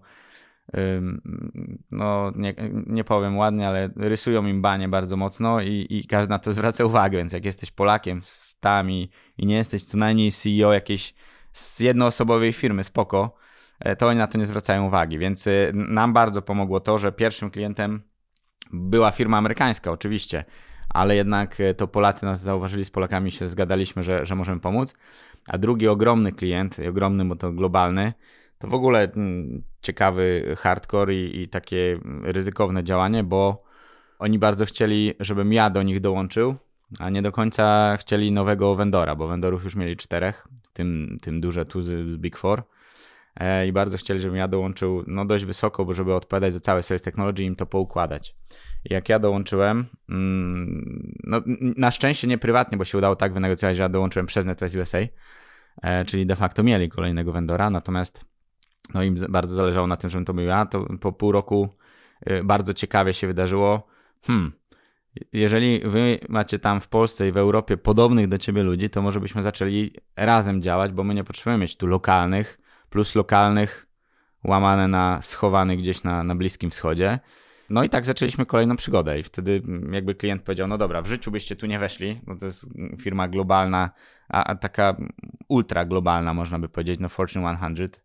no 1.91 2.31
nie, 2.35 2.55
nie 2.87 3.03
powiem 3.03 3.37
ładnie, 3.37 3.67
ale 3.67 3.89
rysują 3.95 4.45
im 4.45 4.61
banie 4.61 4.89
bardzo 4.89 5.17
mocno 5.17 5.61
i, 5.61 5.87
i 5.89 6.07
każdy 6.07 6.29
na 6.29 6.39
to 6.39 6.53
zwraca 6.53 6.85
uwagę, 6.85 7.17
więc 7.17 7.33
jak 7.33 7.45
jesteś 7.45 7.71
Polakiem 7.71 8.21
tam 8.59 8.91
i, 8.91 9.09
i 9.37 9.45
nie 9.45 9.55
jesteś 9.55 9.83
co 9.83 9.97
najmniej 9.97 10.31
CEO 10.31 10.73
jakiejś 10.73 11.13
jednoosobowej 11.79 12.53
firmy, 12.53 12.83
spoko, 12.83 13.35
e, 13.79 13.95
to 13.95 14.07
oni 14.07 14.17
na 14.17 14.27
to 14.27 14.37
nie 14.37 14.45
zwracają 14.45 14.85
uwagi, 14.87 15.19
więc 15.19 15.47
y, 15.47 15.71
nam 15.73 16.13
bardzo 16.13 16.41
pomogło 16.41 16.79
to, 16.79 16.97
że 16.97 17.11
pierwszym 17.11 17.51
klientem 17.51 18.01
była 18.73 19.11
firma 19.11 19.37
amerykańska 19.37 19.91
oczywiście, 19.91 20.45
ale 20.89 21.15
jednak 21.15 21.59
e, 21.59 21.73
to 21.73 21.87
Polacy 21.87 22.25
nas 22.25 22.41
zauważyli, 22.41 22.85
z 22.85 22.91
Polakami 22.91 23.31
się 23.31 23.49
zgadaliśmy, 23.49 24.03
że, 24.03 24.25
że 24.25 24.35
możemy 24.35 24.61
pomóc, 24.61 24.95
a 25.47 25.57
drugi 25.57 25.87
ogromny 25.87 26.31
klient, 26.31 26.77
ogromny, 26.89 27.25
bo 27.25 27.35
to 27.35 27.51
globalny, 27.51 28.13
to 28.61 28.67
w 28.67 28.73
ogóle 28.73 29.11
mm, 29.11 29.63
ciekawy 29.81 30.55
hardcore 30.57 31.15
i, 31.15 31.41
i 31.41 31.47
takie 31.47 31.99
ryzykowne 32.23 32.83
działanie, 32.83 33.23
bo 33.23 33.63
oni 34.19 34.39
bardzo 34.39 34.65
chcieli, 34.65 35.13
żebym 35.19 35.53
ja 35.53 35.69
do 35.69 35.83
nich 35.83 36.01
dołączył, 36.01 36.55
a 36.99 37.09
nie 37.09 37.21
do 37.21 37.31
końca 37.31 37.97
chcieli 37.97 38.31
nowego 38.31 38.75
vendora, 38.75 39.15
bo 39.15 39.27
vendorów 39.27 39.63
już 39.63 39.75
mieli 39.75 39.97
czterech, 39.97 40.47
tym, 40.73 41.17
tym 41.21 41.41
duże 41.41 41.65
tu 41.65 41.81
z 41.81 42.17
Big 42.17 42.37
Four. 42.37 42.63
E, 43.35 43.67
I 43.67 43.71
bardzo 43.71 43.97
chcieli, 43.97 44.19
żebym 44.19 44.37
ja 44.37 44.47
dołączył 44.47 45.03
no 45.07 45.25
dość 45.25 45.45
wysoko, 45.45 45.85
bo 45.85 45.93
żeby 45.93 46.13
odpowiadać 46.13 46.53
za 46.53 46.59
cały 46.59 46.81
sales 46.81 47.01
technology 47.01 47.43
im 47.43 47.55
to 47.55 47.65
poukładać. 47.65 48.35
Jak 48.85 49.09
ja 49.09 49.19
dołączyłem, 49.19 49.85
mm, 50.09 51.13
no 51.23 51.41
na 51.77 51.91
szczęście 51.91 52.27
nie 52.27 52.37
prywatnie, 52.37 52.77
bo 52.77 52.85
się 52.85 52.97
udało 52.97 53.15
tak 53.15 53.33
wynegocjować, 53.33 53.77
że 53.77 53.83
ja 53.83 53.89
dołączyłem 53.89 54.25
przez 54.25 54.45
NetWest 54.45 54.75
USA, 54.75 54.99
e, 55.81 56.05
czyli 56.05 56.25
de 56.25 56.35
facto 56.35 56.63
mieli 56.63 56.89
kolejnego 56.89 57.31
vendora, 57.31 57.69
natomiast 57.69 58.30
no 58.93 59.03
im 59.03 59.15
bardzo 59.29 59.55
zależało 59.55 59.87
na 59.87 59.97
tym, 59.97 60.09
żebym 60.09 60.25
to 60.25 60.33
był 60.33 60.45
ja, 60.45 60.65
to 60.65 60.85
po 61.01 61.11
pół 61.11 61.31
roku 61.31 61.69
y, 62.29 62.43
bardzo 62.43 62.73
ciekawie 62.73 63.13
się 63.13 63.27
wydarzyło. 63.27 63.87
Hmm, 64.21 64.51
jeżeli 65.33 65.79
wy 65.79 66.19
macie 66.29 66.59
tam 66.59 66.81
w 66.81 66.87
Polsce 66.87 67.27
i 67.27 67.31
w 67.31 67.37
Europie 67.37 67.77
podobnych 67.77 68.27
do 68.27 68.37
ciebie 68.37 68.63
ludzi, 68.63 68.89
to 68.89 69.01
może 69.01 69.19
byśmy 69.19 69.43
zaczęli 69.43 69.93
razem 70.15 70.61
działać, 70.61 70.91
bo 70.91 71.03
my 71.03 71.13
nie 71.13 71.23
potrzebujemy 71.23 71.61
mieć 71.61 71.77
tu 71.77 71.87
lokalnych, 71.87 72.61
plus 72.89 73.15
lokalnych 73.15 73.87
łamane 74.43 74.87
na 74.87 75.21
schowanych 75.21 75.79
gdzieś 75.79 76.03
na, 76.03 76.23
na 76.23 76.35
Bliskim 76.35 76.69
Wschodzie. 76.69 77.19
No 77.69 77.83
i 77.83 77.89
tak 77.89 78.05
zaczęliśmy 78.05 78.45
kolejną 78.45 78.75
przygodę 78.75 79.19
i 79.19 79.23
wtedy 79.23 79.61
jakby 79.91 80.15
klient 80.15 80.41
powiedział, 80.41 80.67
no 80.67 80.77
dobra, 80.77 81.01
w 81.01 81.07
życiu 81.07 81.31
byście 81.31 81.55
tu 81.55 81.65
nie 81.65 81.79
weszli, 81.79 82.21
bo 82.23 82.35
to 82.35 82.45
jest 82.45 82.65
firma 82.99 83.27
globalna, 83.27 83.89
a, 84.29 84.43
a 84.43 84.55
taka 84.55 84.95
ultra 85.47 85.85
globalna 85.85 86.33
można 86.33 86.59
by 86.59 86.69
powiedzieć, 86.69 86.99
no 86.99 87.09
Fortune 87.09 87.57
100, 87.57 88.01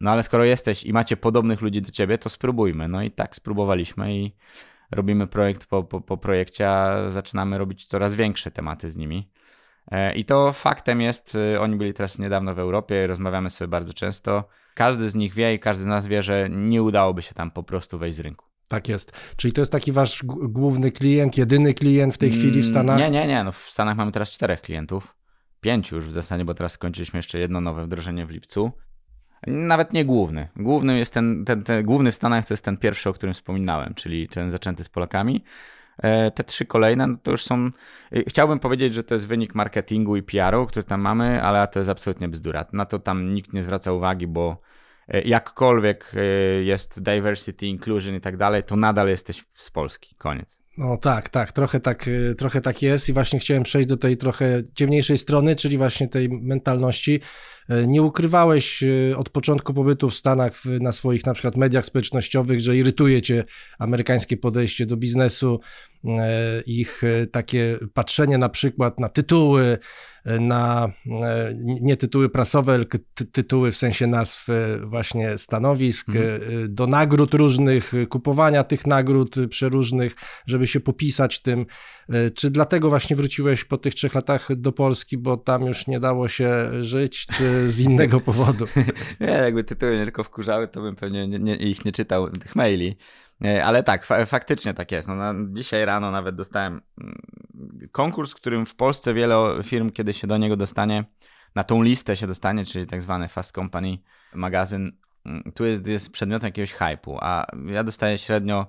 no 0.00 0.10
ale 0.10 0.22
skoro 0.22 0.44
jesteś 0.44 0.84
i 0.84 0.92
macie 0.92 1.16
podobnych 1.16 1.60
ludzi 1.60 1.82
do 1.82 1.90
ciebie, 1.90 2.18
to 2.18 2.30
spróbujmy. 2.30 2.88
No 2.88 3.02
i 3.02 3.10
tak 3.10 3.36
spróbowaliśmy 3.36 4.16
i 4.16 4.36
robimy 4.90 5.26
projekt 5.26 5.66
po, 5.66 5.84
po, 5.84 6.00
po 6.00 6.16
projekcie, 6.16 6.70
a 6.70 7.10
zaczynamy 7.10 7.58
robić 7.58 7.86
coraz 7.86 8.14
większe 8.14 8.50
tematy 8.50 8.90
z 8.90 8.96
nimi. 8.96 9.30
E, 9.90 10.14
I 10.14 10.24
to 10.24 10.52
faktem 10.52 11.00
jest, 11.00 11.34
y, 11.34 11.60
oni 11.60 11.76
byli 11.76 11.94
teraz 11.94 12.18
niedawno 12.18 12.54
w 12.54 12.58
Europie, 12.58 13.06
rozmawiamy 13.06 13.50
sobie 13.50 13.68
bardzo 13.68 13.94
często. 13.94 14.44
Każdy 14.74 15.10
z 15.10 15.14
nich 15.14 15.34
wie 15.34 15.54
i 15.54 15.58
każdy 15.58 15.82
z 15.82 15.86
nas 15.86 16.06
wie, 16.06 16.22
że 16.22 16.48
nie 16.50 16.82
udałoby 16.82 17.22
się 17.22 17.34
tam 17.34 17.50
po 17.50 17.62
prostu 17.62 17.98
wejść 17.98 18.16
z 18.16 18.20
rynku. 18.20 18.46
Tak 18.68 18.88
jest. 18.88 19.34
Czyli 19.36 19.52
to 19.52 19.60
jest 19.60 19.72
taki 19.72 19.92
wasz 19.92 20.22
główny 20.24 20.92
klient, 20.92 21.38
jedyny 21.38 21.74
klient 21.74 22.14
w 22.14 22.18
tej 22.18 22.30
chwili 22.30 22.50
w 22.50 22.54
mm, 22.54 22.64
Stanach? 22.64 22.98
Nie, 22.98 23.10
nie, 23.10 23.26
nie. 23.26 23.44
No 23.44 23.52
w 23.52 23.56
Stanach 23.58 23.96
mamy 23.96 24.12
teraz 24.12 24.30
czterech 24.30 24.60
klientów. 24.60 25.16
Pięciu 25.60 25.96
już 25.96 26.06
w 26.06 26.12
zasadzie, 26.12 26.44
bo 26.44 26.54
teraz 26.54 26.72
skończyliśmy 26.72 27.18
jeszcze 27.18 27.38
jedno 27.38 27.60
nowe 27.60 27.84
wdrożenie 27.84 28.26
w 28.26 28.30
lipcu. 28.30 28.72
Nawet 29.46 29.92
nie 29.92 30.04
główny. 30.04 30.48
Główny 30.56 30.98
jest 30.98 31.14
ten, 31.14 31.44
ten, 31.44 31.64
ten, 31.64 31.84
główny 31.84 32.12
w 32.12 32.14
Stanach 32.14 32.46
to 32.46 32.54
jest 32.54 32.64
ten 32.64 32.76
pierwszy, 32.76 33.08
o 33.08 33.12
którym 33.12 33.34
wspominałem, 33.34 33.94
czyli 33.94 34.28
ten 34.28 34.50
zaczęty 34.50 34.84
z 34.84 34.88
Polakami. 34.88 35.44
E, 35.98 36.30
te 36.30 36.44
trzy 36.44 36.66
kolejne 36.66 37.06
no 37.06 37.16
to 37.22 37.30
już 37.30 37.44
są. 37.44 37.70
E, 38.12 38.22
chciałbym 38.28 38.58
powiedzieć, 38.58 38.94
że 38.94 39.04
to 39.04 39.14
jest 39.14 39.26
wynik 39.26 39.54
marketingu 39.54 40.16
i 40.16 40.22
PR-u, 40.22 40.66
który 40.66 40.84
tam 40.84 41.00
mamy, 41.00 41.42
ale 41.42 41.68
to 41.68 41.80
jest 41.80 41.90
absolutnie 41.90 42.28
bzdura. 42.28 42.66
Na 42.72 42.86
to 42.86 42.98
tam 42.98 43.34
nikt 43.34 43.52
nie 43.52 43.62
zwraca 43.62 43.92
uwagi, 43.92 44.26
bo 44.26 44.60
e, 45.08 45.22
jakkolwiek 45.22 46.12
jest 46.62 47.02
diversity, 47.02 47.66
inclusion 47.66 48.14
i 48.14 48.20
tak 48.20 48.36
dalej, 48.36 48.62
to 48.62 48.76
nadal 48.76 49.08
jesteś 49.08 49.44
z 49.54 49.70
Polski. 49.70 50.14
Koniec. 50.18 50.65
No 50.78 50.96
tak, 50.96 51.28
tak, 51.28 51.52
trochę 51.52 51.80
tak, 51.80 52.10
trochę 52.38 52.60
tak 52.60 52.82
jest 52.82 53.08
i 53.08 53.12
właśnie 53.12 53.38
chciałem 53.38 53.62
przejść 53.62 53.88
do 53.88 53.96
tej 53.96 54.16
trochę 54.16 54.62
ciemniejszej 54.74 55.18
strony, 55.18 55.56
czyli 55.56 55.78
właśnie 55.78 56.08
tej 56.08 56.28
mentalności. 56.28 57.20
E, 57.68 57.86
nie 57.86 58.02
ukrywałeś 58.02 58.82
e, 58.82 59.16
od 59.16 59.30
początku 59.30 59.74
pobytu 59.74 60.10
w 60.10 60.14
Stanach 60.14 60.64
na 60.64 60.92
swoich 60.92 61.26
na 61.26 61.34
przykład 61.34 61.56
mediach 61.56 61.84
społecznościowych, 61.84 62.60
że 62.60 62.76
irytuje 62.76 63.22
cię 63.22 63.44
amerykańskie 63.78 64.36
podejście 64.36 64.86
do 64.86 64.96
biznesu, 64.96 65.60
ich 66.66 67.02
takie 67.32 67.78
patrzenie 67.94 68.38
na 68.38 68.48
przykład 68.48 69.00
na 69.00 69.08
tytuły, 69.08 69.78
na 70.40 70.92
nie 71.64 71.96
tytuły 71.96 72.28
prasowe, 72.28 72.76
tylko 72.76 72.98
tytuły 73.32 73.72
w 73.72 73.76
sensie 73.76 74.06
nazw 74.06 74.46
właśnie 74.84 75.38
stanowisk, 75.38 76.08
mhm. 76.08 76.74
do 76.74 76.86
nagród 76.86 77.34
różnych, 77.34 77.92
kupowania 78.08 78.64
tych 78.64 78.86
nagród 78.86 79.34
przeróżnych, 79.50 80.16
żeby 80.46 80.66
się 80.66 80.80
popisać 80.80 81.42
tym. 81.42 81.66
Czy 82.34 82.50
dlatego 82.50 82.88
właśnie 82.88 83.16
wróciłeś 83.16 83.64
po 83.64 83.78
tych 83.78 83.94
trzech 83.94 84.14
latach 84.14 84.54
do 84.56 84.72
Polski, 84.72 85.18
bo 85.18 85.36
tam 85.36 85.66
już 85.66 85.86
nie 85.86 86.00
dało 86.00 86.28
się 86.28 86.68
żyć, 86.84 87.26
czy 87.26 87.70
z 87.70 87.80
innego 87.80 88.20
powodu. 88.20 88.64
nie, 89.20 89.26
jakby 89.26 89.64
tytuły 89.64 89.96
nie 89.96 90.04
tylko 90.04 90.24
wkurzały, 90.24 90.68
to 90.68 90.82
bym 90.82 90.96
pewnie 90.96 91.28
nie, 91.28 91.38
nie, 91.38 91.56
ich 91.56 91.84
nie 91.84 91.92
czytał, 91.92 92.30
tych 92.30 92.56
maili. 92.56 92.96
E, 93.44 93.64
ale 93.64 93.82
tak, 93.82 94.04
fa 94.04 94.26
faktycznie 94.26 94.74
tak 94.74 94.92
jest. 94.92 95.08
No, 95.08 95.14
na, 95.14 95.34
dzisiaj 95.48 95.84
rano 95.84 96.10
nawet 96.10 96.36
dostałem 96.36 96.80
mm, 97.00 97.18
konkurs, 97.92 98.34
którym 98.34 98.66
w 98.66 98.74
Polsce 98.74 99.14
wiele 99.14 99.62
firm, 99.62 99.90
kiedy 99.90 100.12
się 100.12 100.26
do 100.26 100.36
niego 100.36 100.56
dostanie, 100.56 101.04
na 101.54 101.64
tą 101.64 101.82
listę 101.82 102.16
się 102.16 102.26
dostanie, 102.26 102.64
czyli 102.64 102.86
tak 102.86 103.02
zwany 103.02 103.28
Fast 103.28 103.54
Company 103.54 103.98
magazyn, 104.34 104.92
mm, 105.26 105.52
tu 105.54 105.64
jest, 105.64 105.86
jest 105.86 106.12
przedmiotem 106.12 106.48
jakiegoś 106.48 106.72
hypu, 106.72 107.18
a 107.20 107.46
ja 107.66 107.84
dostaję 107.84 108.18
średnio 108.18 108.66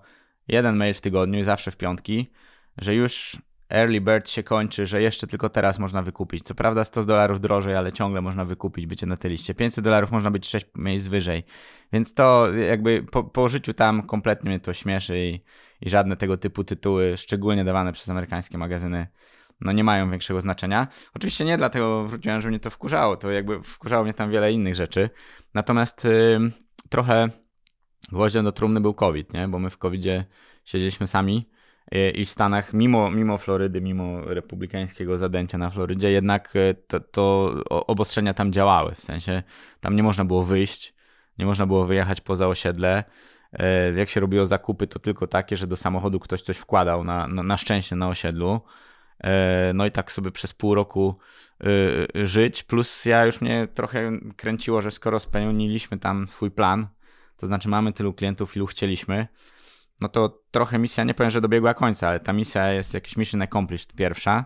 jeden 0.47 0.75
mail 0.75 0.93
w 0.93 1.01
tygodniu 1.01 1.39
i 1.39 1.43
zawsze 1.43 1.71
w 1.71 1.77
piątki, 1.77 2.31
że 2.77 2.95
już 2.95 3.37
early 3.69 4.01
bird 4.01 4.29
się 4.29 4.43
kończy, 4.43 4.85
że 4.85 5.01
jeszcze 5.01 5.27
tylko 5.27 5.49
teraz 5.49 5.79
można 5.79 6.01
wykupić. 6.01 6.43
Co 6.43 6.55
prawda 6.55 6.83
100 6.83 7.03
dolarów 7.03 7.41
drożej, 7.41 7.75
ale 7.75 7.93
ciągle 7.93 8.21
można 8.21 8.45
wykupić, 8.45 8.85
bycie 8.85 9.05
na 9.05 9.17
tej 9.17 9.31
liście. 9.31 9.55
500 9.55 9.83
dolarów 9.83 10.11
można 10.11 10.31
być 10.31 10.47
6 10.47 10.65
miejsc 10.75 11.07
wyżej. 11.07 11.43
Więc 11.93 12.13
to 12.13 12.53
jakby 12.53 13.03
po, 13.11 13.23
po 13.23 13.49
życiu 13.49 13.73
tam 13.73 14.07
kompletnie 14.07 14.49
mnie 14.49 14.59
to 14.59 14.73
śmieszy 14.73 15.19
i, 15.19 15.43
i 15.81 15.89
żadne 15.89 16.17
tego 16.17 16.37
typu 16.37 16.63
tytuły, 16.63 17.17
szczególnie 17.17 17.63
dawane 17.63 17.93
przez 17.93 18.09
amerykańskie 18.09 18.57
magazyny, 18.57 19.07
no 19.61 19.71
nie 19.71 19.83
mają 19.83 20.11
większego 20.11 20.41
znaczenia. 20.41 20.87
Oczywiście 21.15 21.45
nie 21.45 21.57
dlatego 21.57 22.03
wróciłem, 22.03 22.41
że 22.41 22.49
mnie 22.49 22.59
to 22.59 22.69
wkurzało, 22.69 23.17
to 23.17 23.31
jakby 23.31 23.63
wkurzało 23.63 24.03
mnie 24.03 24.13
tam 24.13 24.31
wiele 24.31 24.51
innych 24.51 24.75
rzeczy. 24.75 25.09
Natomiast 25.53 26.03
yy, 26.03 26.51
trochę 26.89 27.29
gwoździem 28.11 28.43
do 28.43 28.51
trumny 28.51 28.81
był 28.81 28.93
COVID, 28.93 29.33
nie? 29.33 29.47
bo 29.47 29.59
my 29.59 29.69
w 29.69 29.77
COVIDzie 29.77 30.25
siedzieliśmy 30.65 31.07
sami 31.07 31.49
i 31.91 32.25
w 32.25 32.29
Stanach, 32.29 32.73
mimo, 32.73 33.11
mimo 33.11 33.37
Florydy, 33.37 33.81
mimo 33.81 34.21
republikańskiego 34.21 35.17
zadęcia 35.17 35.57
na 35.57 35.69
Florydzie, 35.69 36.11
jednak 36.11 36.53
e, 36.55 36.73
to, 36.73 36.99
to 36.99 37.53
obostrzenia 37.69 38.33
tam 38.33 38.51
działały. 38.51 38.95
W 38.95 39.01
sensie 39.01 39.43
tam 39.79 39.95
nie 39.95 40.03
można 40.03 40.25
było 40.25 40.43
wyjść, 40.43 40.93
nie 41.37 41.45
można 41.45 41.67
było 41.67 41.85
wyjechać 41.85 42.21
poza 42.21 42.47
osiedle. 42.47 43.03
E, 43.53 43.91
jak 43.93 44.09
się 44.09 44.19
robiło 44.19 44.45
zakupy, 44.45 44.87
to 44.87 44.99
tylko 44.99 45.27
takie, 45.27 45.57
że 45.57 45.67
do 45.67 45.75
samochodu 45.75 46.19
ktoś 46.19 46.41
coś 46.41 46.57
wkładał 46.57 47.03
na, 47.03 47.27
na, 47.27 47.43
na 47.43 47.57
szczęście 47.57 47.95
na 47.95 48.07
osiedlu. 48.07 48.61
No 49.73 49.85
i 49.85 49.91
tak 49.91 50.11
sobie 50.11 50.31
przez 50.31 50.53
pół 50.53 50.75
roku 50.75 51.19
żyć. 52.15 52.63
Plus 52.63 53.05
ja 53.05 53.25
już 53.25 53.41
mnie 53.41 53.67
trochę 53.73 54.11
kręciło, 54.35 54.81
że 54.81 54.91
skoro 54.91 55.19
spełniliśmy 55.19 55.99
tam 55.99 56.27
swój 56.27 56.51
plan, 56.51 56.87
to 57.37 57.47
znaczy 57.47 57.69
mamy 57.69 57.93
tylu 57.93 58.13
klientów, 58.13 58.55
ilu 58.55 58.65
chcieliśmy, 58.65 59.27
no 60.01 60.09
to 60.09 60.43
trochę 60.51 60.79
misja, 60.79 61.03
nie 61.03 61.13
powiem, 61.13 61.29
że 61.31 61.41
dobiegła 61.41 61.73
końca, 61.73 62.07
ale 62.07 62.19
ta 62.19 62.33
misja 62.33 62.71
jest 62.71 62.93
jakiś 62.93 63.17
mission 63.17 63.41
accomplished 63.41 63.93
pierwsza. 63.93 64.45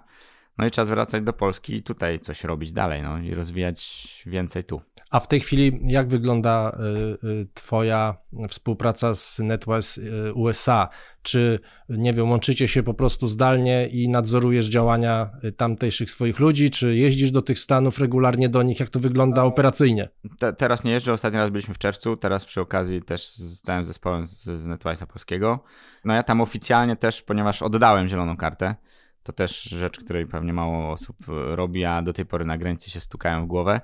No 0.58 0.68
i 0.68 0.72
czas 0.72 0.90
wracać 0.90 1.24
do 1.24 1.34
Polski 1.34 1.76
i 1.76 1.84
tutaj 1.84 2.20
coś 2.20 2.44
robić 2.44 2.72
dalej, 2.72 3.02
no 3.02 3.18
i 3.18 3.34
rozwijać 3.34 4.24
więcej 4.26 4.64
tu. 4.64 4.82
A 5.12 5.20
w 5.20 5.28
tej 5.28 5.40
chwili 5.40 5.80
jak 5.84 6.08
wygląda 6.08 6.78
y, 7.24 7.28
y, 7.28 7.48
Twoja 7.54 8.18
współpraca 8.50 9.16
z 9.16 9.40
NetWest 9.40 9.98
y, 9.98 10.34
USA? 10.34 10.90
Czy, 11.22 11.60
nie 11.90 12.14
wiem, 12.14 12.30
łączycie 12.30 12.68
się 12.68 12.84
po 12.84 12.94
prostu 12.94 13.28
zdalnie 13.28 13.88
i 13.88 14.10
nadzorujesz 14.10 14.66
działania 14.66 15.30
tamtejszych 15.58 16.12
swoich 16.12 16.40
ludzi? 16.40 16.72
Czy 16.72 16.96
jeździsz 16.96 17.32
do 17.32 17.42
tych 17.42 17.60
Stanów 17.60 18.00
regularnie 18.00 18.50
do 18.50 18.64
nich? 18.64 18.80
Jak 18.80 18.90
to 18.90 19.00
wygląda 19.00 19.44
operacyjnie? 19.44 20.10
Te, 20.40 20.54
teraz 20.54 20.84
nie 20.84 20.92
jeżdżę, 20.92 21.14
ostatni 21.14 21.40
raz 21.40 21.50
byliśmy 21.50 21.74
w 21.74 21.78
czerwcu, 21.78 22.18
teraz 22.18 22.46
przy 22.46 22.62
okazji 22.62 23.02
też 23.02 23.28
z 23.28 23.62
całym 23.62 23.84
zespołem 23.84 24.26
z, 24.26 24.44
z 24.44 24.68
NetWise'a 24.68 25.06
polskiego. 25.06 25.64
No 26.06 26.14
ja 26.14 26.24
tam 26.24 26.42
oficjalnie 26.42 26.96
też, 26.96 27.22
ponieważ 27.22 27.62
oddałem 27.62 28.08
zieloną 28.08 28.38
kartę, 28.38 28.76
to 29.24 29.34
też 29.34 29.64
rzecz, 29.64 30.00
której 30.00 30.28
pewnie 30.28 30.54
mało 30.54 30.92
osób 30.92 31.18
robi, 31.56 31.86
a 31.86 32.02
do 32.02 32.14
tej 32.14 32.26
pory 32.26 32.46
na 32.46 32.58
granicy 32.58 32.90
się 32.90 33.00
stukają 33.00 33.46
w 33.46 33.48
głowę. 33.48 33.82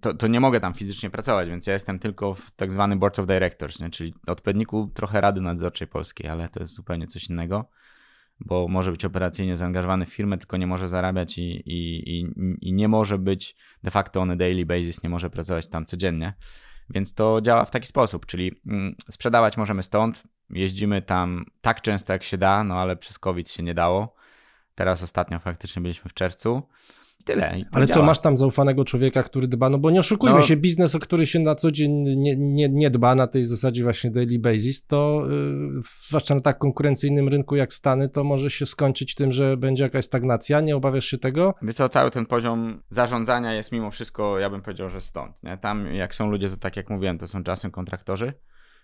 To, 0.00 0.14
to 0.14 0.26
nie 0.26 0.40
mogę 0.40 0.60
tam 0.60 0.74
fizycznie 0.74 1.10
pracować, 1.10 1.48
więc 1.48 1.66
ja 1.66 1.72
jestem 1.72 1.98
tylko 1.98 2.34
w 2.34 2.50
tak 2.50 2.72
zwany 2.72 2.96
Board 2.96 3.18
of 3.18 3.26
Directors, 3.26 3.80
nie? 3.80 3.90
czyli 3.90 4.14
odpowiedniku 4.26 4.90
trochę 4.94 5.20
Rady 5.20 5.40
Nadzorczej 5.40 5.88
Polskiej, 5.88 6.28
ale 6.28 6.48
to 6.48 6.60
jest 6.60 6.74
zupełnie 6.74 7.06
coś 7.06 7.28
innego, 7.28 7.68
bo 8.40 8.68
może 8.68 8.90
być 8.90 9.04
operacyjnie 9.04 9.56
zaangażowany 9.56 10.06
w 10.06 10.12
firmę, 10.12 10.38
tylko 10.38 10.56
nie 10.56 10.66
może 10.66 10.88
zarabiać 10.88 11.38
i, 11.38 11.42
i, 11.42 12.10
i, 12.18 12.26
i 12.60 12.72
nie 12.72 12.88
może 12.88 13.18
być 13.18 13.56
de 13.82 13.90
facto 13.90 14.20
on 14.20 14.30
a 14.30 14.36
daily 14.36 14.66
basis, 14.66 15.02
nie 15.02 15.10
może 15.10 15.30
pracować 15.30 15.68
tam 15.68 15.84
codziennie. 15.84 16.34
Więc 16.90 17.14
to 17.14 17.40
działa 17.40 17.64
w 17.64 17.70
taki 17.70 17.86
sposób, 17.86 18.26
czyli 18.26 18.60
mm, 18.66 18.94
sprzedawać 19.10 19.56
możemy 19.56 19.82
stąd, 19.82 20.22
jeździmy 20.50 21.02
tam 21.02 21.44
tak 21.60 21.80
często 21.80 22.12
jak 22.12 22.22
się 22.22 22.38
da, 22.38 22.64
no 22.64 22.74
ale 22.74 22.96
przez 22.96 23.18
COVID 23.18 23.50
się 23.50 23.62
nie 23.62 23.74
dało 23.74 24.21
Teraz 24.74 25.02
ostatnio 25.02 25.40
faktycznie 25.40 25.82
byliśmy 25.82 26.10
w 26.10 26.14
czerwcu. 26.14 26.62
Tyle. 27.24 27.64
Ale 27.72 27.86
działa. 27.86 28.00
co, 28.00 28.06
masz 28.06 28.18
tam 28.18 28.36
zaufanego 28.36 28.84
człowieka, 28.84 29.22
który 29.22 29.48
dba? 29.48 29.70
No 29.70 29.78
bo 29.78 29.90
nie 29.90 30.00
oszukujmy 30.00 30.36
no, 30.36 30.42
się, 30.42 30.56
biznes, 30.56 30.94
o 30.94 30.98
który 30.98 31.26
się 31.26 31.38
na 31.38 31.54
co 31.54 31.70
dzień 31.70 31.92
nie, 31.92 32.36
nie, 32.36 32.68
nie 32.68 32.90
dba 32.90 33.14
na 33.14 33.26
tej 33.26 33.44
zasadzie 33.44 33.82
właśnie 33.82 34.10
daily 34.10 34.38
basis, 34.38 34.86
to 34.86 35.26
yy, 35.30 35.80
zwłaszcza 36.06 36.34
na 36.34 36.40
tak 36.40 36.58
konkurencyjnym 36.58 37.28
rynku 37.28 37.56
jak 37.56 37.72
Stany, 37.72 38.08
to 38.08 38.24
może 38.24 38.50
się 38.50 38.66
skończyć 38.66 39.14
tym, 39.14 39.32
że 39.32 39.56
będzie 39.56 39.82
jakaś 39.82 40.04
stagnacja. 40.04 40.60
Nie 40.60 40.76
obawiasz 40.76 41.04
się 41.04 41.18
tego? 41.18 41.54
Wiesz 41.62 41.74
co, 41.74 41.88
cały 41.88 42.10
ten 42.10 42.26
poziom 42.26 42.82
zarządzania 42.88 43.54
jest 43.54 43.72
mimo 43.72 43.90
wszystko, 43.90 44.38
ja 44.38 44.50
bym 44.50 44.62
powiedział, 44.62 44.88
że 44.88 45.00
stąd. 45.00 45.42
Nie? 45.42 45.58
Tam 45.58 45.86
jak 45.86 46.14
są 46.14 46.30
ludzie, 46.30 46.50
to 46.50 46.56
tak 46.56 46.76
jak 46.76 46.90
mówiłem, 46.90 47.18
to 47.18 47.28
są 47.28 47.42
czasem 47.42 47.70
kontraktorzy, 47.70 48.32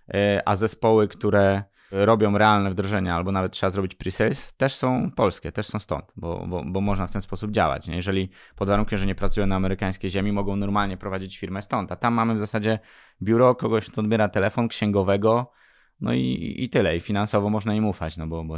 yy, 0.08 0.14
a 0.44 0.56
zespoły, 0.56 1.08
które 1.08 1.62
robią 1.90 2.38
realne 2.38 2.70
wdrożenia, 2.70 3.16
albo 3.16 3.32
nawet 3.32 3.52
trzeba 3.52 3.70
zrobić 3.70 3.94
pre-sales, 3.94 4.56
też 4.56 4.74
są 4.74 5.10
polskie, 5.10 5.52
też 5.52 5.66
są 5.66 5.78
stąd, 5.78 6.04
bo, 6.16 6.46
bo, 6.46 6.64
bo 6.66 6.80
można 6.80 7.06
w 7.06 7.12
ten 7.12 7.22
sposób 7.22 7.50
działać. 7.50 7.88
Nie? 7.88 7.96
Jeżeli 7.96 8.30
pod 8.56 8.68
warunkiem, 8.68 8.98
że 8.98 9.06
nie 9.06 9.14
pracują 9.14 9.46
na 9.46 9.56
amerykańskiej 9.56 10.10
ziemi, 10.10 10.32
mogą 10.32 10.56
normalnie 10.56 10.96
prowadzić 10.96 11.38
firmę 11.38 11.62
stąd, 11.62 11.92
a 11.92 11.96
tam 11.96 12.14
mamy 12.14 12.34
w 12.34 12.38
zasadzie 12.38 12.78
biuro, 13.22 13.54
kogoś, 13.54 13.90
kto 13.90 14.00
odbiera 14.00 14.28
telefon 14.28 14.68
księgowego, 14.68 15.52
no 16.00 16.12
i, 16.12 16.54
i 16.58 16.68
tyle. 16.68 16.96
I 16.96 17.00
finansowo 17.00 17.50
można 17.50 17.74
im 17.74 17.86
ufać, 17.86 18.16
no 18.16 18.26
bo, 18.26 18.44
bo 18.44 18.56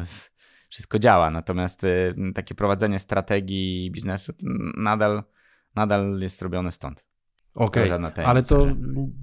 wszystko 0.69 0.99
działa. 0.99 1.31
Natomiast 1.31 1.85
y, 1.85 2.15
takie 2.35 2.55
prowadzenie 2.55 2.99
strategii 2.99 3.91
biznesu 3.91 4.33
nadal, 4.77 5.23
nadal 5.75 6.19
jest 6.21 6.43
robione 6.43 6.73
stąd. 6.73 7.10
Okej, 7.55 7.93
okay, 7.93 8.27
ale 8.27 8.43
to 8.43 8.67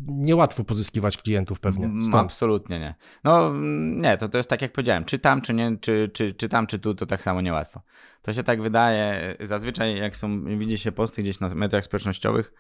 niełatwo 0.07 0.63
pozyskiwać 0.63 1.17
klientów 1.17 1.59
pewnie. 1.59 2.01
Stąd. 2.01 2.15
Absolutnie 2.15 2.79
nie. 2.79 2.95
No 3.23 3.53
nie, 3.95 4.17
to, 4.17 4.29
to 4.29 4.37
jest 4.37 4.49
tak 4.49 4.61
jak 4.61 4.71
powiedziałem, 4.71 5.05
czy 5.05 5.19
tam, 5.19 5.41
czy 5.41 5.53
nie, 5.53 5.77
czy, 5.81 6.09
czy, 6.13 6.33
czy 6.33 6.49
tam, 6.49 6.67
czy 6.67 6.79
tu, 6.79 6.95
to 6.95 7.05
tak 7.05 7.21
samo 7.21 7.41
niełatwo. 7.41 7.81
To 8.21 8.33
się 8.33 8.43
tak 8.43 8.61
wydaje, 8.61 9.35
zazwyczaj 9.39 9.97
jak 9.97 10.15
są, 10.15 10.43
widzi 10.57 10.77
się 10.77 10.91
posty 10.91 11.21
gdzieś 11.21 11.39
na 11.39 11.49
mediach 11.49 11.85
społecznościowych, 11.85 12.53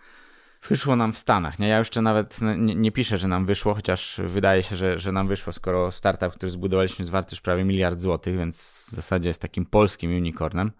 wyszło 0.69 0.95
nam 0.95 1.13
w 1.13 1.17
Stanach, 1.17 1.59
nie? 1.59 1.67
Ja 1.67 1.79
jeszcze 1.79 2.01
nawet 2.01 2.39
nie, 2.41 2.75
nie, 2.75 2.91
piszę, 2.91 3.17
że 3.17 3.27
nam 3.27 3.45
wyszło, 3.45 3.73
chociaż 3.73 4.21
wydaje 4.25 4.63
się, 4.63 4.75
że, 4.75 4.99
że 4.99 5.11
nam 5.11 5.27
wyszło, 5.27 5.53
skoro 5.53 5.91
startup, 5.91 6.33
który 6.33 6.49
zbudowaliśmy 6.49 7.03
jest 7.03 7.11
warty 7.11 7.35
już 7.35 7.41
prawie 7.41 7.65
miliard 7.65 7.99
złotych, 7.99 8.37
więc 8.37 8.85
w 8.91 8.95
zasadzie 8.95 9.29
jest 9.29 9.41
takim 9.41 9.65
polskim 9.65 10.11
unicornem 10.11 10.71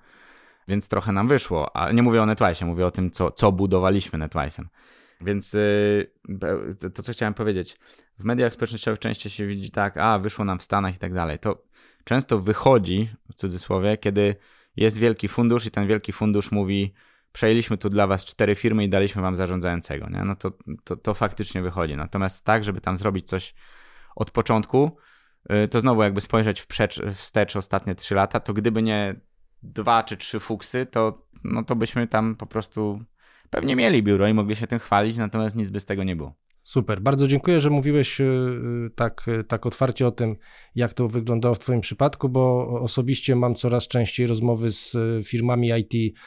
więc 0.67 0.89
trochę 0.89 1.11
nam 1.11 1.27
wyszło. 1.27 1.75
A 1.75 1.91
nie 1.91 2.03
mówię 2.03 2.21
o 2.21 2.25
NetWise, 2.25 2.65
mówię 2.65 2.85
o 2.85 2.91
tym, 2.91 3.11
co, 3.11 3.31
co 3.31 3.51
budowaliśmy 3.51 4.19
NetWise'em. 4.19 4.63
Więc 5.21 5.53
yy, 5.53 6.11
to, 6.93 7.03
co 7.03 7.11
chciałem 7.11 7.33
powiedzieć, 7.33 7.79
w 8.19 8.23
mediach 8.23 8.53
społecznościowych 8.53 8.99
częściej 8.99 9.31
się 9.31 9.47
widzi 9.47 9.71
tak, 9.71 9.97
a 9.97 10.19
wyszło 10.19 10.45
nam 10.45 10.59
w 10.59 10.63
Stanach 10.63 10.95
i 10.95 10.97
tak 10.97 11.13
dalej. 11.13 11.39
To 11.39 11.63
często 12.03 12.39
wychodzi, 12.39 13.09
w 13.31 13.35
cudzysłowie, 13.35 13.97
kiedy 13.97 14.35
jest 14.75 14.97
wielki 14.97 15.27
fundusz 15.27 15.65
i 15.65 15.71
ten 15.71 15.87
wielki 15.87 16.13
fundusz 16.13 16.51
mówi, 16.51 16.93
przejęliśmy 17.31 17.77
tu 17.77 17.89
dla 17.89 18.07
was 18.07 18.25
cztery 18.25 18.55
firmy 18.55 18.83
i 18.83 18.89
daliśmy 18.89 19.21
wam 19.21 19.35
zarządzającego, 19.35 20.09
nie? 20.09 20.23
no 20.23 20.35
to, 20.35 20.51
to, 20.83 20.95
to 20.95 21.13
faktycznie 21.13 21.61
wychodzi. 21.61 21.95
Natomiast 21.95 22.45
tak, 22.45 22.63
żeby 22.63 22.81
tam 22.81 22.97
zrobić 22.97 23.27
coś 23.27 23.53
od 24.15 24.31
początku, 24.31 24.97
y, 25.51 25.67
to 25.67 25.79
znowu 25.79 26.03
jakby 26.03 26.21
spojrzeć 26.21 26.65
wstecz 27.13 27.55
ostatnie 27.55 27.95
trzy 27.95 28.15
lata, 28.15 28.39
to 28.39 28.53
gdyby 28.53 28.83
nie 28.83 29.15
dwa 29.73 30.03
czy 30.03 30.17
trzy 30.17 30.39
fuksy, 30.39 30.85
to, 30.85 31.25
no 31.43 31.63
to 31.63 31.75
byśmy 31.75 32.07
tam 32.07 32.35
po 32.35 32.45
prostu 32.45 32.99
pewnie 33.49 33.75
mieli 33.75 34.03
biuro 34.03 34.27
i 34.27 34.33
mogli 34.33 34.55
się 34.55 34.67
tym 34.67 34.79
chwalić, 34.79 35.17
natomiast 35.17 35.55
nic 35.55 35.71
by 35.71 35.79
z 35.79 35.85
tego 35.85 36.03
nie 36.03 36.15
było. 36.15 36.35
Super, 36.61 37.01
bardzo 37.01 37.27
dziękuję, 37.27 37.61
że 37.61 37.69
mówiłeś 37.69 38.21
e, 38.21 38.25
tak, 38.95 39.25
tak 39.47 39.65
otwarcie 39.65 40.07
o 40.07 40.11
tym, 40.11 40.35
jak 40.75 40.93
to 40.93 41.07
wyglądało 41.07 41.55
w 41.55 41.59
Twoim 41.59 41.81
przypadku, 41.81 42.29
bo 42.29 42.67
osobiście 42.81 43.35
mam 43.35 43.55
coraz 43.55 43.87
częściej 43.87 44.27
rozmowy 44.27 44.71
z 44.71 44.95
firmami 45.27 45.71
IT 45.79 46.17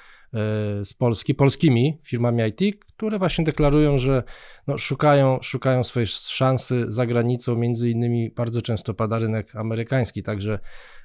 z 0.85 0.94
Polski, 0.94 1.35
polskimi 1.35 1.98
firmami 2.05 2.42
IT, 2.48 2.85
które 2.96 3.18
właśnie 3.18 3.44
deklarują, 3.44 3.98
że 3.98 4.22
no, 4.66 4.79
szukają, 4.79 5.38
szukają 5.42 5.85
swojej 5.85 6.07
szansy 6.07 6.85
za 6.88 7.07
granicą, 7.07 7.57
między 7.57 7.90
innymi 7.90 8.31
bardzo 8.31 8.62
często 8.62 8.94
pada 8.94 9.18
rynek 9.18 9.57
amerykański, 9.57 10.22
także 10.22 10.59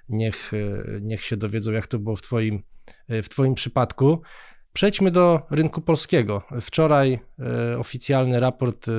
niech, 0.10 0.52
niech 1.02 1.24
się 1.24 1.38
dowiedzą, 1.38 1.72
jak 1.72 1.88
to 1.88 2.00
było 2.00 2.16
w 2.16 2.22
Twoim, 2.22 2.64
w 3.10 3.30
twoim 3.30 3.54
przypadku. 3.54 4.22
Przejdźmy 4.76 5.12
do 5.12 5.42
rynku 5.52 5.82
polskiego. 5.82 6.42
Wczoraj 6.62 7.20
e, 7.74 7.80
oficjalny 7.80 8.40
raport 8.40 8.88
e, 8.88 8.92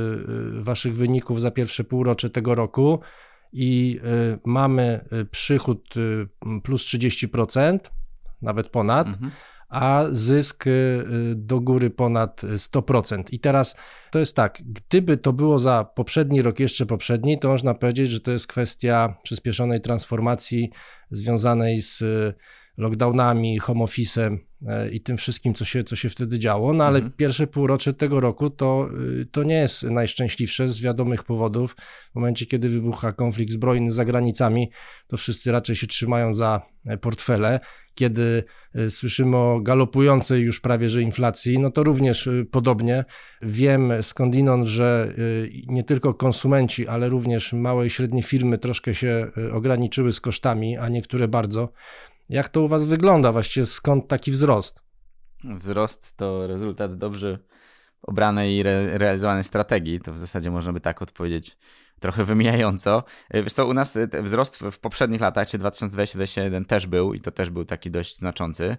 Waszych 0.62 0.96
wyników 0.96 1.40
za 1.40 1.50
pierwsze 1.50 1.84
półrocze 1.84 2.30
tego 2.30 2.54
roku 2.54 3.00
i 3.52 4.00
e, 4.04 4.38
mamy 4.44 5.04
przychód 5.30 5.94
plus 6.62 6.84
30%, 6.84 7.78
nawet 8.42 8.68
ponad. 8.68 9.06
Mhm 9.06 9.30
a 9.68 10.04
zysk 10.10 10.64
do 11.34 11.60
góry 11.60 11.90
ponad 11.90 12.42
100%. 12.42 13.22
I 13.30 13.40
teraz 13.40 13.76
to 14.10 14.18
jest 14.18 14.36
tak, 14.36 14.58
gdyby 14.66 15.16
to 15.16 15.32
było 15.32 15.58
za 15.58 15.84
poprzedni 15.94 16.42
rok, 16.42 16.60
jeszcze 16.60 16.86
poprzedni, 16.86 17.38
to 17.38 17.48
można 17.48 17.74
powiedzieć, 17.74 18.10
że 18.10 18.20
to 18.20 18.30
jest 18.30 18.46
kwestia 18.46 19.16
przyspieszonej 19.22 19.80
transformacji 19.80 20.70
związanej 21.10 21.82
z 21.82 22.02
lockdownami, 22.76 23.58
home 23.58 23.84
office'em 23.84 24.38
e, 24.66 24.90
i 24.90 25.00
tym 25.00 25.16
wszystkim, 25.16 25.54
co 25.54 25.64
się, 25.64 25.84
co 25.84 25.96
się 25.96 26.08
wtedy 26.08 26.38
działo. 26.38 26.72
No 26.72 26.84
ale 26.84 26.98
mhm. 26.98 27.12
pierwsze 27.16 27.46
półrocze 27.46 27.92
tego 27.92 28.20
roku 28.20 28.50
to, 28.50 28.88
y, 29.20 29.26
to 29.26 29.42
nie 29.42 29.54
jest 29.54 29.82
najszczęśliwsze 29.82 30.68
z 30.68 30.80
wiadomych 30.80 31.24
powodów. 31.24 31.76
W 32.12 32.14
momencie, 32.14 32.46
kiedy 32.46 32.68
wybucha 32.68 33.12
konflikt 33.12 33.52
zbrojny 33.52 33.90
za 33.90 34.04
granicami, 34.04 34.70
to 35.06 35.16
wszyscy 35.16 35.52
raczej 35.52 35.76
się 35.76 35.86
trzymają 35.86 36.32
za 36.32 36.62
e, 36.86 36.98
portfele 36.98 37.60
kiedy 37.96 38.44
e, 38.74 38.90
słyszymy 38.90 39.36
o 39.36 39.60
galopującej 39.60 40.42
już 40.42 40.60
prawie 40.60 40.90
że 40.90 41.02
inflacji, 41.02 41.58
no 41.58 41.70
to 41.70 41.82
również 41.82 42.26
e, 42.26 42.44
podobnie. 42.50 43.04
Wiem 43.42 43.92
skądinąd, 44.02 44.66
że 44.66 45.14
e, 45.18 45.72
nie 45.72 45.84
tylko 45.84 46.14
konsumenci, 46.14 46.88
ale 46.88 47.08
również 47.08 47.52
małe 47.52 47.86
i 47.86 47.90
średnie 47.90 48.22
firmy 48.22 48.58
troszkę 48.58 48.94
się 48.94 49.30
ograniczyły 49.52 50.12
z 50.12 50.20
kosztami, 50.20 50.76
a 50.76 50.88
niektóre 50.88 51.28
bardzo. 51.28 51.72
Jak 52.28 52.48
to 52.48 52.62
u 52.62 52.68
Was 52.68 52.84
wygląda? 52.84 53.32
Właściwie 53.32 53.66
skąd 53.66 54.08
taki 54.08 54.30
wzrost? 54.30 54.82
Wzrost 55.44 56.16
to 56.16 56.46
rezultat 56.46 56.98
dobrze 56.98 57.38
obranej 58.02 58.56
i 58.56 58.60
re 58.60 58.98
realizowanej 58.98 59.44
strategii. 59.44 60.00
To 60.00 60.12
w 60.12 60.18
zasadzie 60.18 60.50
można 60.50 60.72
by 60.72 60.80
tak 60.80 61.02
odpowiedzieć 61.02 61.56
trochę 62.00 62.24
wymijająco. 62.24 63.04
E, 63.30 63.42
wiesz 63.42 63.52
co, 63.52 63.66
u 63.66 63.74
nas 63.74 63.98
wzrost 64.22 64.58
w 64.58 64.78
poprzednich 64.78 65.20
latach, 65.20 65.48
czy 65.48 65.58
2020-2021 65.58 66.66
też 66.66 66.86
był 66.86 67.14
i 67.14 67.20
to 67.20 67.30
też 67.30 67.50
był 67.50 67.64
taki 67.64 67.90
dość 67.90 68.16
znaczący. 68.16 68.76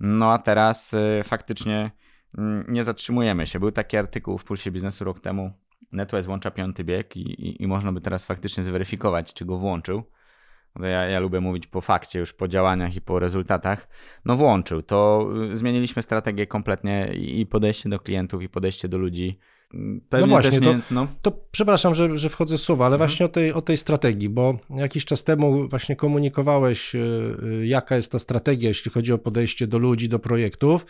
No 0.00 0.32
a 0.32 0.38
teraz 0.38 0.94
e, 0.94 1.22
faktycznie 1.24 1.90
mm, 2.38 2.64
nie 2.68 2.84
zatrzymujemy 2.84 3.46
się. 3.46 3.60
Był 3.60 3.72
taki 3.72 3.96
artykuł 3.96 4.38
w 4.38 4.44
Pulsie 4.44 4.70
Biznesu 4.70 5.04
rok 5.04 5.20
temu, 5.20 5.52
NetWest 5.92 6.26
włącza 6.26 6.50
piąty 6.50 6.84
bieg 6.84 7.16
i, 7.16 7.20
i, 7.20 7.62
i 7.62 7.66
można 7.66 7.92
by 7.92 8.00
teraz 8.00 8.24
faktycznie 8.24 8.64
zweryfikować, 8.64 9.34
czy 9.34 9.44
go 9.44 9.58
włączył. 9.58 10.02
Ja, 10.80 11.04
ja 11.04 11.20
lubię 11.20 11.40
mówić 11.40 11.66
po 11.66 11.80
fakcie, 11.80 12.18
już 12.18 12.32
po 12.32 12.48
działaniach 12.48 12.96
i 12.96 13.00
po 13.00 13.18
rezultatach. 13.18 13.88
No 14.24 14.36
włączył. 14.36 14.82
To 14.82 15.28
y, 15.52 15.56
zmieniliśmy 15.56 16.02
strategię 16.02 16.46
kompletnie 16.46 17.12
i 17.14 17.46
podejście 17.46 17.88
do 17.88 17.98
klientów, 17.98 18.42
i 18.42 18.48
podejście 18.48 18.88
do 18.88 18.98
ludzi 18.98 19.38
Pewnie 20.08 20.26
no 20.26 20.26
właśnie, 20.26 20.58
nie, 20.58 20.66
to, 20.66 20.74
no. 20.90 21.06
to, 21.22 21.32
przepraszam, 21.50 21.94
że, 21.94 22.18
że 22.18 22.28
wchodzę 22.28 22.58
w 22.58 22.60
słowa, 22.60 22.86
ale 22.86 22.94
mhm. 22.94 23.08
właśnie 23.08 23.26
o 23.26 23.28
tej, 23.28 23.52
o 23.52 23.62
tej 23.62 23.76
strategii, 23.76 24.28
bo 24.28 24.58
jakiś 24.70 25.04
czas 25.04 25.24
temu 25.24 25.68
właśnie 25.68 25.96
komunikowałeś, 25.96 26.94
y, 26.94 26.98
y, 27.42 27.66
jaka 27.66 27.96
jest 27.96 28.12
ta 28.12 28.18
strategia, 28.18 28.68
jeśli 28.68 28.90
chodzi 28.90 29.12
o 29.12 29.18
podejście 29.18 29.66
do 29.66 29.78
ludzi, 29.78 30.08
do 30.08 30.18
projektów. 30.18 30.86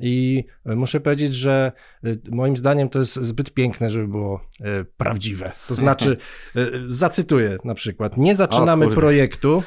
I 0.00 0.44
muszę 0.64 1.00
powiedzieć, 1.00 1.34
że 1.34 1.72
y, 2.04 2.20
moim 2.30 2.56
zdaniem 2.56 2.88
to 2.88 2.98
jest 2.98 3.14
zbyt 3.14 3.54
piękne, 3.54 3.90
żeby 3.90 4.08
było 4.08 4.40
prawdziwe. 4.96 5.52
To 5.68 5.74
znaczy, 5.74 6.16
zacytuję 6.86 7.58
na 7.64 7.74
przykład: 7.74 8.16
Nie 8.16 8.36
zaczynamy 8.36 8.88
projektu, 8.88 9.62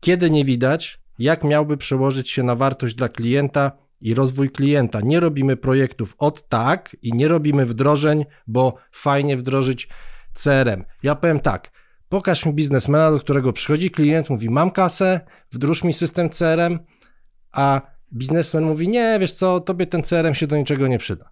kiedy 0.00 0.30
nie 0.30 0.44
widać, 0.44 1.00
jak 1.18 1.44
miałby 1.44 1.76
przełożyć 1.76 2.30
się 2.30 2.42
na 2.42 2.56
wartość 2.56 2.94
dla 2.94 3.08
klienta 3.08 3.72
i 4.00 4.14
rozwój 4.14 4.50
klienta. 4.50 5.00
Nie 5.00 5.20
robimy 5.20 5.56
projektów 5.56 6.14
od 6.18 6.48
tak 6.48 6.96
i 7.02 7.12
nie 7.12 7.28
robimy 7.28 7.66
wdrożeń, 7.66 8.24
bo 8.46 8.74
fajnie 8.92 9.36
wdrożyć 9.36 9.88
CRM. 10.34 10.84
Ja 11.02 11.14
powiem 11.14 11.40
tak, 11.40 11.70
pokaż 12.08 12.46
mi 12.46 12.54
biznesmena, 12.54 13.10
do 13.10 13.20
którego 13.20 13.52
przychodzi 13.52 13.90
klient, 13.90 14.30
mówi 14.30 14.50
mam 14.50 14.70
kasę, 14.70 15.20
wdróż 15.50 15.84
mi 15.84 15.92
system 15.92 16.30
CRM, 16.30 16.78
a 17.52 17.80
biznesmen 18.12 18.64
mówi 18.64 18.88
nie, 18.88 19.16
wiesz 19.20 19.32
co, 19.32 19.60
tobie 19.60 19.86
ten 19.86 20.02
CRM 20.02 20.34
się 20.34 20.46
do 20.46 20.56
niczego 20.56 20.86
nie 20.86 20.98
przyda. 20.98 21.30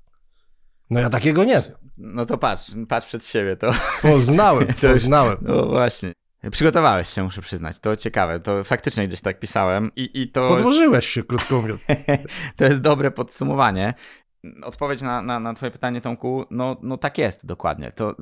No 0.91 1.01
ja 1.01 1.11
takiego 1.11 1.45
nie 1.45 1.61
znam. 1.61 1.79
No 1.97 2.27
to 2.27 2.39
patrz, 2.39 2.73
patrz 2.89 3.07
przed 3.07 3.27
siebie 3.27 3.57
to. 3.57 3.73
Poznałem, 4.03 4.69
poznałem. 4.81 5.39
No 5.43 5.67
właśnie. 5.67 6.13
Przygotowałeś 6.51 7.09
się, 7.09 7.23
muszę 7.23 7.43
przyznać. 7.43 7.79
To 7.81 7.97
ciekawe. 7.97 8.41
To 8.41 8.65
faktycznie 8.65 9.09
gdzieś 9.09 9.21
tak 9.21 9.39
pisałem. 9.39 9.91
I, 9.97 10.23
i 10.23 10.29
to 10.29 10.49
Podłożyłeś 10.49 11.07
się, 11.07 11.23
krótko 11.23 11.61
mówiąc. 11.61 11.87
to 12.57 12.65
jest 12.65 12.81
dobre 12.81 13.11
podsumowanie. 13.11 13.95
Odpowiedź 14.63 15.03
na, 15.03 15.23
na, 15.23 15.41
na 15.41 15.55
Twoje 15.55 15.71
pytanie, 15.71 16.01
Tomku, 16.01 16.45
no, 16.51 16.77
no 16.83 16.97
tak 16.97 17.19
jest 17.19 17.47
dokładnie. 17.47 17.93
To, 17.93 18.15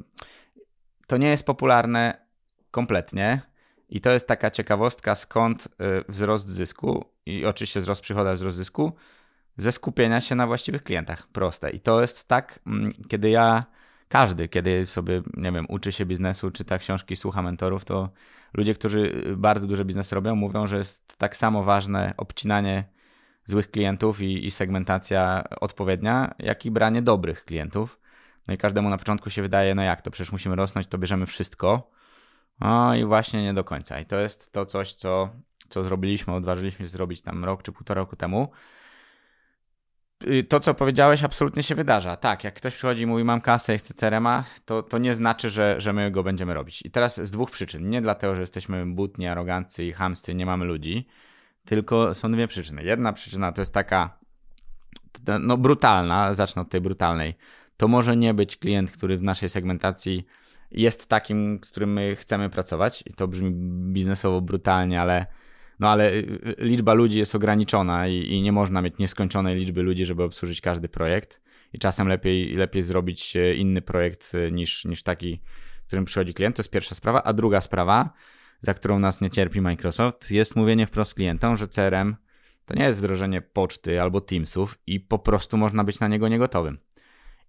to 1.06 1.16
nie 1.16 1.28
jest 1.28 1.46
popularne 1.46 2.26
kompletnie. 2.70 3.40
I 3.88 4.00
to 4.00 4.10
jest 4.10 4.28
taka 4.28 4.50
ciekawostka, 4.50 5.14
skąd 5.14 5.66
y, 5.66 5.68
wzrost 6.08 6.48
zysku 6.48 7.04
i 7.26 7.46
oczywiście 7.46 7.80
wzrost 7.80 8.02
przychodu, 8.02 8.34
wzrost 8.34 8.56
zysku 8.56 8.92
ze 9.56 9.72
skupienia 9.72 10.20
się 10.20 10.34
na 10.34 10.46
właściwych 10.46 10.82
klientach. 10.82 11.28
Proste. 11.28 11.70
I 11.70 11.80
to 11.80 12.00
jest 12.00 12.28
tak, 12.28 12.60
mm, 12.66 12.92
kiedy 13.08 13.30
ja 13.30 13.64
każdy, 14.08 14.48
kiedy 14.48 14.86
sobie, 14.86 15.22
nie 15.36 15.52
wiem, 15.52 15.66
uczy 15.68 15.92
się 15.92 16.06
biznesu, 16.06 16.50
czyta 16.50 16.78
książki, 16.78 17.16
słucha 17.16 17.42
mentorów, 17.42 17.84
to 17.84 18.08
ludzie, 18.54 18.74
którzy 18.74 19.24
bardzo 19.36 19.66
duże 19.66 19.84
biznesy 19.84 20.14
robią, 20.14 20.34
mówią, 20.34 20.66
że 20.66 20.78
jest 20.78 21.16
tak 21.18 21.36
samo 21.36 21.64
ważne 21.64 22.14
obcinanie 22.16 22.84
złych 23.44 23.70
klientów 23.70 24.20
i, 24.20 24.46
i 24.46 24.50
segmentacja 24.50 25.44
odpowiednia, 25.60 26.34
jak 26.38 26.66
i 26.66 26.70
branie 26.70 27.02
dobrych 27.02 27.44
klientów. 27.44 28.00
No 28.48 28.54
i 28.54 28.58
każdemu 28.58 28.90
na 28.90 28.98
początku 28.98 29.30
się 29.30 29.42
wydaje, 29.42 29.74
no 29.74 29.82
jak 29.82 30.02
to, 30.02 30.10
przecież 30.10 30.32
musimy 30.32 30.56
rosnąć, 30.56 30.86
to 30.86 30.98
bierzemy 30.98 31.26
wszystko. 31.26 31.90
No 32.60 32.94
i 32.94 33.04
właśnie 33.04 33.42
nie 33.42 33.54
do 33.54 33.64
końca. 33.64 34.00
I 34.00 34.06
to 34.06 34.16
jest 34.16 34.52
to 34.52 34.66
coś, 34.66 34.94
co, 34.94 35.30
co 35.68 35.84
zrobiliśmy, 35.84 36.34
odważyliśmy 36.34 36.84
się 36.84 36.88
zrobić 36.88 37.22
tam 37.22 37.44
rok 37.44 37.62
czy 37.62 37.72
półtora 37.72 38.00
roku 38.00 38.16
temu. 38.16 38.50
Y, 40.26 40.44
to, 40.44 40.60
co 40.60 40.74
powiedziałeś, 40.74 41.24
absolutnie 41.24 41.62
się 41.62 41.74
wydarza. 41.74 42.16
Tak, 42.16 42.44
jak 42.44 42.54
ktoś 42.54 42.74
przychodzi 42.74 43.02
i 43.02 43.06
mówi, 43.06 43.24
mam 43.24 43.40
kasę 43.40 43.74
i 43.74 43.78
chcę 43.78 43.94
CRM-a, 43.94 44.44
to, 44.64 44.82
to 44.82 44.98
nie 44.98 45.14
znaczy, 45.14 45.50
że, 45.50 45.80
że 45.80 45.92
my 45.92 46.10
go 46.10 46.22
będziemy 46.22 46.54
robić. 46.54 46.82
I 46.82 46.90
teraz 46.90 47.20
z 47.20 47.30
dwóch 47.30 47.50
przyczyn. 47.50 47.90
Nie 47.90 48.02
dlatego, 48.02 48.34
że 48.34 48.40
jesteśmy 48.40 48.86
butni, 48.86 49.26
arogancy 49.26 49.84
i 49.84 49.92
hamsty, 49.92 50.34
nie 50.34 50.46
mamy 50.46 50.64
ludzi, 50.64 51.08
tylko 51.64 52.14
są 52.14 52.32
dwie 52.32 52.48
przyczyny. 52.48 52.84
Jedna 52.84 53.12
przyczyna 53.12 53.52
to 53.52 53.60
jest 53.60 53.74
taka, 53.74 54.18
no 55.40 55.56
brutalna, 55.56 56.34
zacznę 56.34 56.62
od 56.62 56.70
tej 56.70 56.80
brutalnej. 56.80 57.34
To 57.76 57.88
może 57.88 58.16
nie 58.16 58.34
być 58.34 58.56
klient, 58.56 58.90
który 58.90 59.18
w 59.18 59.22
naszej 59.22 59.48
segmentacji 59.48 60.26
jest 60.70 61.08
takim, 61.08 61.60
z 61.64 61.70
którym 61.70 61.92
my 61.92 62.16
chcemy 62.16 62.50
pracować. 62.50 63.04
I 63.06 63.12
to 63.14 63.28
brzmi 63.28 63.50
biznesowo 63.92 64.40
brutalnie, 64.40 65.00
ale 65.00 65.26
no 65.80 65.88
ale 65.88 66.12
y, 66.12 66.16
y, 66.16 66.56
liczba 66.58 66.92
ludzi 66.94 67.18
jest 67.18 67.34
ograniczona 67.34 68.08
i, 68.08 68.14
i, 68.14 68.42
nie 68.42 68.52
można 68.52 68.82
mieć 68.82 68.98
nieskończonej 68.98 69.56
liczby 69.56 69.82
ludzi, 69.82 70.06
żeby 70.06 70.22
obsłużyć 70.22 70.60
każdy 70.60 70.88
projekt. 70.88 71.40
I 71.72 71.78
czasem 71.78 72.08
lepiej, 72.08 72.54
lepiej 72.54 72.82
zrobić 72.82 73.36
e, 73.36 73.54
inny 73.54 73.82
projekt 73.82 74.32
e, 74.34 74.52
niż, 74.52 74.84
niż 74.84 75.02
taki, 75.02 75.40
którym 75.86 76.04
przychodzi 76.04 76.34
klient. 76.34 76.56
To 76.56 76.60
jest 76.60 76.70
pierwsza 76.70 76.94
sprawa. 76.94 77.22
A 77.22 77.32
druga 77.32 77.60
sprawa, 77.60 78.12
za 78.60 78.74
którą 78.74 78.98
nas 78.98 79.20
nie 79.20 79.30
cierpi 79.30 79.60
Microsoft, 79.60 80.30
jest 80.30 80.56
mówienie 80.56 80.86
wprost 80.86 81.14
klientom, 81.14 81.56
że 81.56 81.68
CRM 81.68 82.16
to 82.64 82.74
nie 82.74 82.84
jest 82.84 82.98
wdrożenie 82.98 83.42
poczty 83.42 84.02
albo 84.02 84.20
Teamsów 84.20 84.78
i 84.86 85.00
po 85.00 85.18
prostu 85.18 85.56
można 85.56 85.84
być 85.84 86.00
na 86.00 86.08
niego 86.08 86.28
niegotowym. 86.28 86.78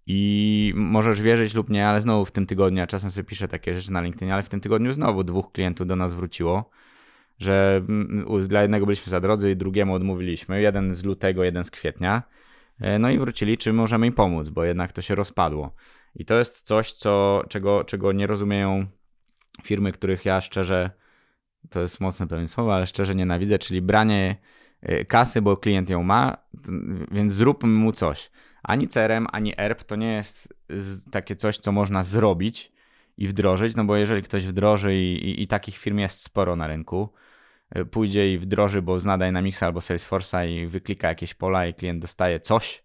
I 0.06 0.72
możesz 0.76 1.22
wierzyć 1.22 1.54
lub 1.54 1.70
nie, 1.70 1.88
ale 1.88 2.00
znowu 2.00 2.24
w 2.24 2.32
tym 2.32 2.46
tygodniu, 2.46 2.82
a 2.82 2.86
czasem 2.86 3.10
sobie 3.10 3.24
piszę 3.24 3.48
takie 3.48 3.74
rzeczy 3.74 3.92
na 3.92 4.00
LinkedInie, 4.00 4.34
ale 4.34 4.42
w 4.42 4.48
tym 4.48 4.60
tygodniu 4.60 4.92
znowu 4.92 5.24
dwóch 5.24 5.52
klientów 5.52 5.86
do 5.86 5.96
nas 5.96 6.14
wróciło 6.14 6.70
że 7.40 7.82
mm, 7.88 8.42
dla 8.48 8.62
jednego 8.62 8.86
byliśmy 8.86 9.10
za 9.10 9.20
drodzy 9.20 9.50
i 9.50 9.56
drugiemu 9.56 9.94
odmówiliśmy. 9.94 10.62
Jeden 10.62 10.94
z 10.94 11.04
lutego, 11.04 11.44
jeden 11.44 11.64
z 11.64 11.70
kwietnia. 11.70 12.22
E, 12.80 12.98
no 12.98 13.10
i 13.10 13.18
wrócili, 13.18 13.58
czy 13.58 13.72
możemy 13.72 14.06
im 14.06 14.12
pomóc, 14.12 14.48
bo 14.48 14.64
jednak 14.64 14.92
to 14.92 15.02
się 15.02 15.14
rozpadło. 15.14 15.74
I 16.16 16.24
to 16.24 16.38
jest 16.38 16.60
coś, 16.60 16.92
co, 16.92 17.44
czego, 17.48 17.84
czego 17.84 18.12
nie 18.12 18.26
rozumieją 18.26 18.86
firmy, 19.62 19.92
których 19.92 20.24
ja 20.24 20.40
szczerze, 20.40 20.90
to 21.70 21.80
jest 21.80 22.00
mocne 22.00 22.26
pewne 22.26 22.48
słowo, 22.48 22.74
ale 22.74 22.86
szczerze 22.86 23.14
nienawidzę, 23.14 23.58
czyli 23.58 23.82
branie 23.82 24.36
e, 24.82 25.04
kasy, 25.04 25.42
bo 25.42 25.56
klient 25.56 25.90
ją 25.90 26.02
ma, 26.02 26.36
więc 27.10 27.32
zróbmy 27.32 27.68
mu 27.68 27.92
coś. 27.92 28.30
Ani 28.62 28.88
CRM, 28.88 29.26
ani 29.32 29.54
ERP 29.56 29.84
to 29.84 29.96
nie 29.96 30.12
jest 30.12 30.54
takie 31.10 31.36
coś, 31.36 31.58
co 31.58 31.72
można 31.72 32.02
zrobić 32.02 32.72
i 33.16 33.28
wdrożyć, 33.28 33.76
no 33.76 33.84
bo 33.84 33.96
jeżeli 33.96 34.22
ktoś 34.22 34.46
wdroży 34.46 34.96
i, 34.96 35.30
i, 35.30 35.42
i 35.42 35.46
takich 35.46 35.78
firm 35.78 35.98
jest 35.98 36.22
sporo 36.22 36.56
na 36.56 36.66
rynku, 36.66 37.12
Y, 37.76 37.84
pójdzie 37.84 38.32
i 38.32 38.38
wdroży, 38.38 38.82
bo 38.82 39.00
zna 39.00 39.18
Dynamicsa 39.18 39.66
albo 39.66 39.80
Salesforce'a 39.80 40.48
i 40.48 40.66
wyklika 40.66 41.08
jakieś 41.08 41.34
pola 41.34 41.66
i 41.66 41.74
klient 41.74 42.02
dostaje 42.02 42.40
coś, 42.40 42.82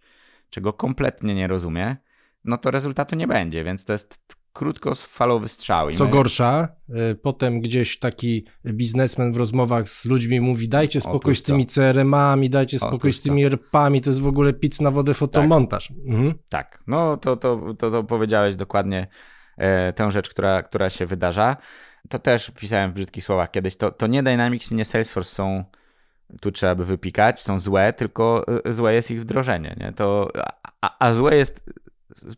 czego 0.50 0.74
kompletnie 0.74 1.36
nie 1.36 1.48
rozumie, 1.48 1.98
no 2.44 2.58
to 2.58 2.72
rezultatu 2.72 3.16
nie 3.16 3.28
będzie, 3.28 3.64
więc 3.64 3.86
to 3.86 3.94
jest 3.94 4.36
krótkofalowy 4.56 5.48
strzał. 5.48 5.92
Co 5.92 6.08
gorsza, 6.08 6.68
y, 7.12 7.16
potem 7.16 7.62
gdzieś 7.62 8.00
taki 8.00 8.46
biznesmen 8.66 9.34
w 9.34 9.38
rozmowach 9.38 9.90
z 9.90 10.06
ludźmi 10.06 10.42
mówi 10.42 10.70
dajcie 10.70 11.02
spokój 11.02 11.36
z 11.36 11.44
tymi 11.44 11.66
CRM-ami, 11.66 12.50
dajcie 12.50 12.80
spokój 12.80 13.14
z 13.14 13.22
tymi 13.22 13.46
RP-ami, 13.46 14.02
to 14.02 14.10
jest 14.10 14.22
w 14.22 14.28
ogóle 14.28 14.54
pic 14.54 14.82
na 14.82 14.92
wodę 14.92 15.14
fotomontaż. 15.14 15.88
Tak, 15.88 15.98
mhm. 16.08 16.34
tak. 16.50 16.84
no 16.88 17.18
to, 17.18 17.38
to, 17.38 17.74
to, 17.78 17.92
to 17.92 18.04
powiedziałeś 18.04 18.56
dokładnie 18.56 19.08
e, 19.58 19.94
tę 19.94 20.12
rzecz, 20.12 20.30
która, 20.30 20.64
która 20.64 20.90
się 20.90 21.06
wydarza 21.06 21.58
to 22.10 22.20
też 22.20 22.52
pisałem 22.52 22.92
w 22.92 22.94
brzydkich 22.94 23.24
słowach 23.24 23.52
kiedyś, 23.52 23.78
to, 23.78 23.92
to 23.92 24.08
nie 24.08 24.24
Dynamics 24.24 24.72
i 24.72 24.76
nie 24.76 24.86
Salesforce 24.86 25.36
są, 25.36 25.64
tu 26.42 26.52
trzeba 26.52 26.76
by 26.76 26.86
wypikać, 26.86 27.42
są 27.42 27.60
złe, 27.60 27.94
tylko 27.94 28.46
y, 28.68 28.74
złe 28.74 28.94
jest 28.94 29.12
ich 29.12 29.22
wdrożenie, 29.22 29.76
nie? 29.80 29.94
To, 29.94 30.32
a, 30.82 30.96
a 31.00 31.14
złe 31.14 31.36
jest 31.36 31.70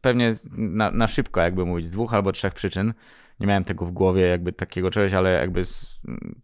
pewnie 0.01 0.33
na, 0.57 0.91
na 0.91 1.07
szybko, 1.07 1.41
jakby 1.41 1.65
mówić, 1.65 1.87
z 1.87 1.91
dwóch 1.91 2.13
albo 2.13 2.31
trzech 2.31 2.53
przyczyn. 2.53 2.93
Nie 3.39 3.47
miałem 3.47 3.63
tego 3.63 3.85
w 3.85 3.91
głowie, 3.91 4.21
jakby 4.21 4.53
takiego 4.53 4.91
czegoś, 4.91 5.13
ale 5.13 5.31
jakby 5.31 5.61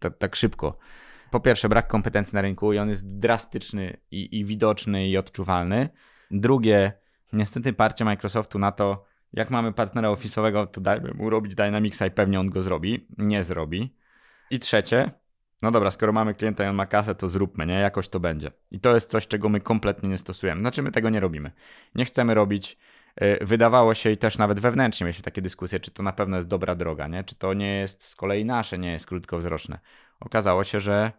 tak, 0.00 0.18
tak 0.18 0.36
szybko. 0.36 0.78
po 1.30 1.40
pierwsze 1.40 1.68
brak 1.68 1.88
kompetencji 1.88 2.34
na 2.34 2.42
rynku 2.42 2.72
i 2.72 2.78
on 2.78 2.88
jest 2.88 3.18
drastyczny 3.18 3.96
i, 4.10 4.38
i 4.38 4.44
widoczny 4.44 5.08
i 5.08 5.16
odczuwalny. 5.16 5.88
Drugie, 6.30 6.92
niestety 7.32 7.72
parcie 7.72 8.04
Microsoftu 8.04 8.58
na 8.58 8.72
to, 8.72 9.04
jak 9.32 9.50
mamy 9.50 9.72
partnera 9.72 10.10
ofisowego, 10.10 10.66
to 10.66 10.80
dajmy 10.80 11.10
mu 11.14 11.30
robić 11.30 11.54
Dynamicsa 11.54 12.06
i 12.06 12.10
pewnie 12.10 12.40
on 12.40 12.50
go 12.50 12.62
zrobi. 12.62 13.06
Nie 13.18 13.44
zrobi. 13.44 13.94
I 14.50 14.58
trzecie, 14.58 15.10
no 15.62 15.70
dobra, 15.70 15.90
skoro 15.90 16.12
mamy 16.12 16.34
klienta 16.34 16.64
i 16.64 16.68
on 16.68 16.76
ma 16.76 16.86
kasę, 16.86 17.14
to 17.14 17.28
zróbmy, 17.28 17.66
nie? 17.66 17.74
Jakoś 17.74 18.08
to 18.08 18.20
będzie. 18.20 18.50
I 18.70 18.80
to 18.80 18.94
jest 18.94 19.10
coś, 19.10 19.26
czego 19.26 19.48
my 19.48 19.60
kompletnie 19.60 20.08
nie 20.08 20.18
stosujemy. 20.18 20.60
Znaczy, 20.60 20.82
my 20.82 20.90
tego 20.90 21.10
nie 21.10 21.20
robimy. 21.20 21.52
Nie 21.94 22.04
chcemy 22.04 22.34
robić. 22.34 22.78
Y, 23.22 23.38
wydawało 23.44 23.94
się 23.94 24.10
i 24.10 24.16
też 24.16 24.38
nawet 24.38 24.60
wewnętrznie 24.60 25.04
mieliśmy 25.04 25.24
takie 25.24 25.42
dyskusje, 25.42 25.80
czy 25.80 25.90
to 25.90 26.02
na 26.02 26.12
pewno 26.12 26.36
jest 26.36 26.48
dobra 26.48 26.74
droga, 26.74 27.06
nie? 27.06 27.24
Czy 27.24 27.34
to 27.34 27.54
nie 27.54 27.76
jest 27.76 28.04
z 28.04 28.16
kolei 28.16 28.44
nasze, 28.44 28.78
nie 28.78 28.92
jest 28.92 29.06
krótkowzroczne. 29.06 29.78
Okazało 30.20 30.64
się, 30.64 30.80
że 30.80 31.12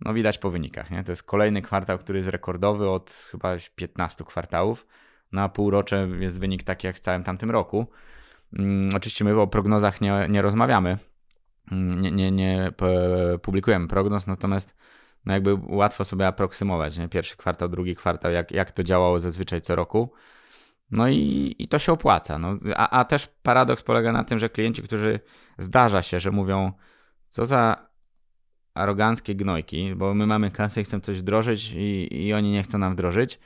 no 0.00 0.14
widać 0.14 0.38
po 0.38 0.50
wynikach, 0.50 0.90
nie? 0.90 1.04
To 1.04 1.12
jest 1.12 1.22
kolejny 1.22 1.62
kwartał, 1.62 1.98
który 1.98 2.18
jest 2.18 2.30
rekordowy 2.30 2.88
od 2.90 3.10
chyba 3.30 3.56
15 3.74 4.24
kwartałów. 4.24 4.86
Na 5.32 5.48
półrocze 5.48 6.08
jest 6.20 6.40
wynik 6.40 6.62
taki 6.62 6.86
jak 6.86 6.96
w 6.96 7.00
całym 7.00 7.24
tamtym 7.24 7.50
roku. 7.50 7.86
Hmm, 8.56 8.90
oczywiście 8.94 9.24
my 9.24 9.40
o 9.40 9.46
prognozach 9.46 10.00
nie, 10.00 10.26
nie 10.28 10.42
rozmawiamy, 10.42 10.98
nie, 11.70 12.10
nie, 12.10 12.30
nie 12.30 12.72
publikujemy 13.42 13.88
prognoz, 13.88 14.26
natomiast 14.26 14.76
no 15.24 15.32
jakby 15.32 15.58
łatwo 15.68 16.04
sobie 16.04 16.26
aproksymować, 16.26 16.98
nie? 16.98 17.08
pierwszy 17.08 17.36
kwartał, 17.36 17.68
drugi 17.68 17.94
kwartał, 17.94 18.32
jak, 18.32 18.50
jak 18.50 18.72
to 18.72 18.82
działało 18.82 19.18
zazwyczaj 19.18 19.60
co 19.60 19.76
roku. 19.76 20.12
No 20.92 21.08
i, 21.08 21.54
i 21.58 21.68
to 21.68 21.78
się 21.78 21.92
opłaca. 21.92 22.38
No. 22.38 22.58
A, 22.76 23.00
a 23.00 23.04
też 23.04 23.28
paradoks 23.42 23.82
polega 23.82 24.12
na 24.12 24.24
tym, 24.24 24.38
że 24.38 24.48
klienci, 24.48 24.82
którzy 24.82 25.20
zdarza 25.58 26.02
się, 26.02 26.20
że 26.20 26.30
mówią, 26.30 26.72
co 27.28 27.46
za 27.46 27.92
aroganckie 28.74 29.34
gnojki, 29.34 29.94
bo 29.94 30.14
my 30.14 30.26
mamy 30.26 30.50
kasę 30.50 30.80
i 30.80 30.84
chcemy 30.84 31.00
coś 31.00 31.18
wdrożyć 31.18 31.72
i, 31.76 32.08
i 32.26 32.34
oni 32.34 32.50
nie 32.50 32.62
chcą 32.62 32.78
nam 32.78 32.92
wdrożyć, 32.92 33.38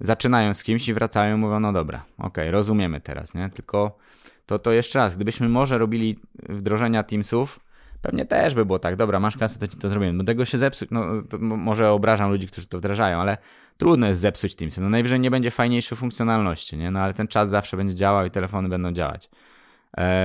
zaczynają 0.00 0.54
z 0.54 0.62
kimś 0.62 0.88
i 0.88 0.94
wracają 0.94 1.36
i 1.36 1.38
mówią, 1.40 1.60
no 1.60 1.72
dobra, 1.72 2.04
okej, 2.18 2.28
okay, 2.28 2.50
rozumiemy 2.50 3.00
teraz, 3.00 3.34
nie? 3.34 3.50
Tylko 3.50 3.98
to, 4.46 4.58
to 4.58 4.72
jeszcze 4.72 4.98
raz, 4.98 5.16
gdybyśmy 5.16 5.48
może 5.48 5.78
robili 5.78 6.18
wdrożenia 6.48 7.02
Teamsów, 7.02 7.60
pewnie 8.02 8.24
też 8.24 8.54
by 8.54 8.64
było 8.64 8.78
tak, 8.78 8.96
dobra, 8.96 9.20
masz 9.20 9.36
kasę, 9.36 9.58
to 9.58 9.68
ci 9.68 9.76
to 9.76 9.88
zrobimy. 9.88 10.18
Do 10.18 10.24
tego 10.24 10.44
się 10.44 10.58
zepsuć, 10.58 10.88
no 10.90 11.06
może 11.40 11.90
obrażam 11.90 12.30
ludzi, 12.30 12.46
którzy 12.46 12.66
to 12.66 12.78
wdrażają, 12.78 13.18
ale 13.18 13.38
trudno 13.76 14.06
jest 14.06 14.20
zepsuć 14.20 14.54
Teamsy. 14.54 14.80
No 14.80 14.88
najwyżej 14.88 15.20
nie 15.20 15.30
będzie 15.30 15.50
fajniejszej 15.50 15.98
funkcjonalności, 15.98 16.76
nie? 16.76 16.90
No 16.90 17.00
ale 17.00 17.14
ten 17.14 17.28
czat 17.28 17.50
zawsze 17.50 17.76
będzie 17.76 17.94
działał 17.94 18.26
i 18.26 18.30
telefony 18.30 18.68
będą 18.68 18.92
działać. 18.92 19.30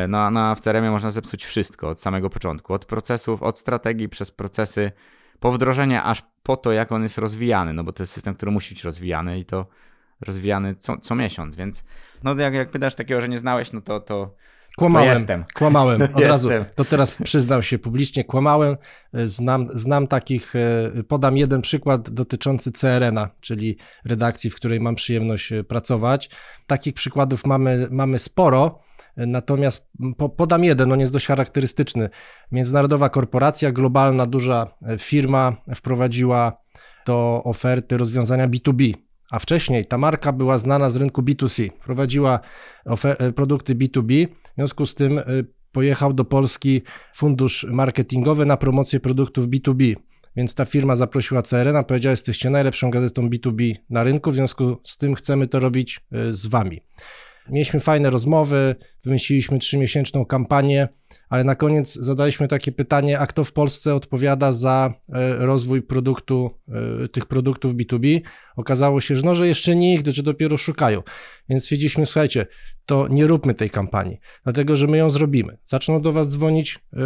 No, 0.08 0.32
no 0.32 0.40
a 0.40 0.56
w 0.56 0.60
CRM 0.60 0.92
można 0.92 1.12
zepsuć 1.12 1.46
wszystko 1.46 1.90
od 1.90 2.02
samego 2.02 2.30
początku, 2.30 2.74
od 2.74 2.86
procesów, 2.86 3.44
od 3.44 3.60
strategii 3.60 4.10
przez 4.10 4.32
procesy, 4.32 4.92
po 5.40 5.52
wdrożenie 5.52 6.04
aż 6.04 6.24
po 6.44 6.58
to, 6.58 6.72
jak 6.72 6.92
on 6.92 7.04
jest 7.04 7.18
rozwijany, 7.18 7.74
no 7.74 7.84
bo 7.84 7.94
to 7.94 8.04
jest 8.04 8.14
system, 8.14 8.36
który 8.36 8.52
musi 8.52 8.76
być 8.76 8.84
rozwijany 8.84 9.40
i 9.40 9.46
to 9.46 9.68
rozwijany 10.22 10.76
co, 10.76 10.98
co 10.98 11.16
miesiąc, 11.16 11.56
więc 11.56 11.86
no 12.24 12.36
jak, 12.36 12.54
jak 12.54 12.70
pytasz 12.70 12.96
takiego, 12.96 13.22
że 13.22 13.30
nie 13.30 13.40
znałeś, 13.40 13.74
no 13.74 13.82
to, 13.82 14.00
to 14.00 14.36
Kłamałem, 14.78 15.08
to 15.08 15.20
jestem. 15.20 15.46
kłamałem, 15.54 16.02
od 16.02 16.24
razu, 16.24 16.50
to 16.76 16.86
teraz 16.86 17.12
przyznał 17.12 17.64
się 17.64 17.80
publicznie, 17.80 18.24
kłamałem, 18.24 18.78
znam, 19.14 19.70
znam 19.74 20.08
takich, 20.08 20.56
e, 20.56 21.04
podam 21.04 21.38
jeden 21.38 21.62
przykład 21.62 22.10
dotyczący 22.10 22.72
CRN-a, 22.72 23.30
czyli 23.40 23.78
redakcji, 24.06 24.50
w 24.50 24.56
której 24.56 24.80
mam 24.80 24.96
przyjemność 24.96 25.52
e, 25.52 25.64
pracować. 25.64 26.30
Takich 26.68 26.94
przykładów 26.94 27.46
mamy, 27.46 27.88
mamy 27.92 28.20
sporo, 28.20 28.80
natomiast 29.18 29.88
po, 30.18 30.30
podam 30.30 30.64
jeden, 30.64 30.92
on 30.92 31.00
jest 31.00 31.14
dość 31.14 31.28
charakterystyczny. 31.28 32.10
Międzynarodowa 32.52 33.10
korporacja, 33.10 33.72
globalna, 33.72 34.26
duża 34.26 34.68
e, 34.82 34.98
firma 34.98 35.56
wprowadziła 35.76 36.58
do 37.06 37.42
oferty 37.44 37.98
rozwiązania 37.98 38.48
B2B, 38.48 38.94
a 39.32 39.40
wcześniej 39.40 39.86
ta 39.86 39.98
marka 39.98 40.32
była 40.32 40.58
znana 40.58 40.90
z 40.90 40.96
rynku 40.96 41.22
B2C, 41.22 41.70
prowadziła 41.70 42.40
e, 43.04 43.32
produkty 43.32 43.76
B2B, 43.76 44.28
w 44.28 44.56
związku 44.56 44.86
z 44.86 44.96
tym 44.96 45.20
e, 45.20 45.24
pojechał 45.72 46.14
do 46.14 46.26
Polski 46.26 46.82
fundusz 47.14 47.68
marketingowy 47.70 48.46
na 48.46 48.58
promocję 48.58 49.00
produktów 49.00 49.48
B2B. 49.48 49.96
Więc 50.36 50.56
ta 50.56 50.66
firma 50.66 50.96
zaprosiła 50.96 51.42
CRN, 51.42 51.76
a 51.76 51.84
powiedziała, 51.84 52.12
jesteście 52.12 52.50
najlepszą 52.50 52.92
gazetą 52.92 53.30
B2B 53.30 53.76
na 53.90 54.04
rynku, 54.04 54.32
w 54.32 54.34
związku 54.34 54.82
z 54.84 54.98
tym 54.98 55.16
chcemy 55.16 55.48
to 55.48 55.60
robić 55.60 56.02
e, 56.12 56.34
z 56.34 56.48
wami. 56.48 56.82
Mieliśmy 57.50 57.80
fajne 57.80 58.10
rozmowy, 58.10 58.76
wymyśliliśmy 59.04 59.60
trzymiesięczną 59.60 60.26
kampanię, 60.26 60.88
ale 61.30 61.44
na 61.44 61.56
koniec 61.56 61.94
zadaliśmy 61.94 62.48
takie 62.48 62.72
pytanie, 62.72 63.20
a 63.20 63.28
kto 63.28 63.44
w 63.44 63.54
Polsce 63.54 63.96
odpowiada 63.96 64.52
za 64.52 64.94
e, 65.10 65.36
rozwój 65.36 65.82
produktu, 65.82 66.50
e, 67.04 67.08
tych 67.08 67.26
produktów 67.26 67.76
B2B? 67.76 68.22
Okazało 68.56 69.02
się, 69.02 69.16
że 69.16 69.24
no, 69.24 69.36
że 69.36 69.48
jeszcze 69.48 69.76
nigdy, 69.76 70.12
że 70.12 70.24
dopiero 70.24 70.58
szukają. 70.58 71.04
Więc 71.50 71.64
stwierdziliśmy, 71.64 72.06
słuchajcie, 72.06 72.48
to 72.86 73.08
nie 73.08 73.28
róbmy 73.28 73.54
tej 73.54 73.70
kampanii, 73.70 74.20
dlatego 74.44 74.76
że 74.76 74.88
my 74.88 74.98
ją 74.98 75.10
zrobimy. 75.10 75.58
Zaczną 75.66 76.02
do 76.02 76.12
Was 76.12 76.28
dzwonić 76.30 76.76
e, 76.76 76.98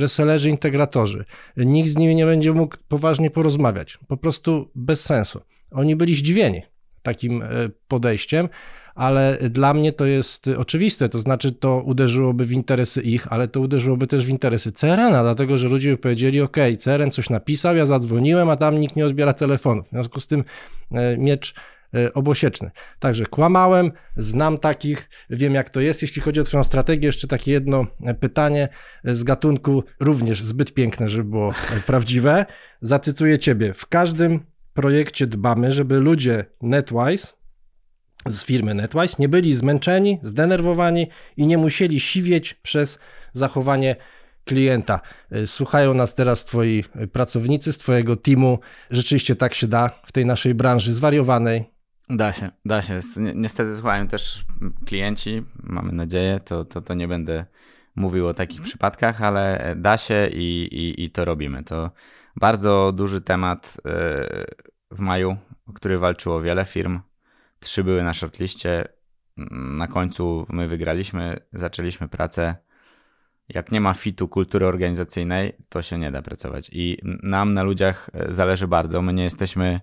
resellerzy, 0.00 0.50
integratorzy. 0.50 1.24
Nikt 1.56 1.88
z 1.88 1.96
nimi 1.96 2.14
nie 2.14 2.26
będzie 2.26 2.52
mógł 2.52 2.76
poważnie 2.88 3.30
porozmawiać. 3.30 3.98
Po 4.08 4.16
prostu 4.16 4.70
bez 4.74 5.04
sensu. 5.04 5.40
Oni 5.70 5.96
byli 5.96 6.14
zdziwieni 6.14 6.62
takim 7.02 7.44
podejściem 7.88 8.48
ale 8.94 9.38
dla 9.50 9.74
mnie 9.74 9.92
to 9.92 10.06
jest 10.06 10.48
oczywiste, 10.56 11.08
to 11.08 11.20
znaczy 11.20 11.52
to 11.52 11.82
uderzyłoby 11.82 12.44
w 12.44 12.52
interesy 12.52 13.02
ich, 13.02 13.32
ale 13.32 13.48
to 13.48 13.60
uderzyłoby 13.60 14.06
też 14.06 14.26
w 14.26 14.28
interesy 14.28 14.72
CRN-a, 14.72 15.22
dlatego 15.22 15.56
że 15.56 15.68
ludzie 15.68 15.90
by 15.90 15.96
powiedzieli, 15.96 16.40
ok, 16.40 16.56
CRN 16.78 17.10
coś 17.10 17.30
napisał, 17.30 17.76
ja 17.76 17.86
zadzwoniłem, 17.86 18.50
a 18.50 18.56
tam 18.56 18.80
nikt 18.80 18.96
nie 18.96 19.06
odbiera 19.06 19.32
telefonu. 19.32 19.82
W 19.82 19.90
związku 19.90 20.20
z 20.20 20.26
tym 20.26 20.44
e, 20.92 21.16
miecz 21.16 21.54
e, 21.94 22.12
obosieczny. 22.12 22.70
Także 22.98 23.26
kłamałem, 23.26 23.92
znam 24.16 24.58
takich, 24.58 25.08
wiem 25.30 25.54
jak 25.54 25.70
to 25.70 25.80
jest. 25.80 26.02
Jeśli 26.02 26.22
chodzi 26.22 26.40
o 26.40 26.44
Twoją 26.44 26.64
strategię, 26.64 27.06
jeszcze 27.06 27.28
takie 27.28 27.52
jedno 27.52 27.86
pytanie 28.20 28.68
z 29.04 29.24
gatunku 29.24 29.84
również 30.00 30.42
zbyt 30.42 30.74
piękne, 30.74 31.08
żeby 31.08 31.30
było 31.30 31.52
prawdziwe. 31.86 32.46
Zacytuję 32.80 33.38
Ciebie. 33.38 33.74
W 33.74 33.86
każdym 33.86 34.40
projekcie 34.74 35.26
dbamy, 35.26 35.72
żeby 35.72 36.00
ludzie 36.00 36.44
NetWise 36.62 37.43
z 38.26 38.44
firmy 38.44 38.74
NetWise 38.74 39.16
nie 39.18 39.28
byli 39.28 39.54
zmęczeni, 39.54 40.20
zdenerwowani 40.22 41.08
i 41.36 41.46
nie 41.46 41.58
musieli 41.58 42.00
siwieć 42.00 42.54
przez 42.54 42.98
zachowanie 43.32 43.96
klienta. 44.44 45.00
Y, 45.32 45.46
słuchają 45.46 45.94
nas 45.94 46.14
teraz 46.14 46.44
twoi 46.44 46.84
pracownicy 47.12 47.72
z 47.72 47.78
twojego 47.78 48.16
teamu. 48.16 48.58
Rzeczywiście 48.90 49.36
tak 49.36 49.54
się 49.54 49.66
da 49.66 49.90
w 50.06 50.12
tej 50.12 50.26
naszej 50.26 50.54
branży 50.54 50.92
zwariowanej. 50.92 51.64
Da 52.08 52.32
się, 52.32 52.50
da 52.64 52.82
się. 52.82 53.00
Niestety 53.34 53.74
słuchają 53.74 54.08
też 54.08 54.44
klienci, 54.86 55.42
mamy 55.62 55.92
nadzieję, 55.92 56.40
to, 56.44 56.64
to, 56.64 56.80
to 56.82 56.94
nie 56.94 57.08
będę 57.08 57.44
mówił 57.96 58.28
o 58.28 58.34
takich 58.34 58.62
przypadkach, 58.62 59.22
ale 59.22 59.74
da 59.76 59.98
się 59.98 60.28
i, 60.32 60.68
i, 60.72 61.04
i 61.04 61.10
to 61.10 61.24
robimy. 61.24 61.64
To 61.64 61.90
bardzo 62.36 62.92
duży 62.92 63.20
temat 63.20 63.76
y, 63.76 63.80
w 64.90 64.98
maju, 64.98 65.36
o 65.66 65.72
który 65.72 65.98
walczyło 65.98 66.42
wiele 66.42 66.64
firm, 66.64 67.00
Trzy 67.64 67.84
były 67.84 68.02
na 68.02 68.14
shortliście. 68.14 68.88
Na 69.76 69.86
końcu 69.86 70.46
my 70.48 70.68
wygraliśmy, 70.68 71.40
zaczęliśmy 71.52 72.08
pracę. 72.08 72.56
Jak 73.48 73.72
nie 73.72 73.80
ma 73.80 73.94
fitu 73.94 74.28
kultury 74.28 74.66
organizacyjnej, 74.66 75.52
to 75.68 75.82
się 75.82 75.98
nie 75.98 76.10
da 76.10 76.22
pracować. 76.22 76.70
I 76.72 76.98
nam 77.22 77.54
na 77.54 77.62
ludziach 77.62 78.10
e, 78.12 78.34
zależy 78.34 78.68
bardzo. 78.68 79.02
My 79.02 79.12
nie 79.12 79.24
jesteśmy 79.24 79.80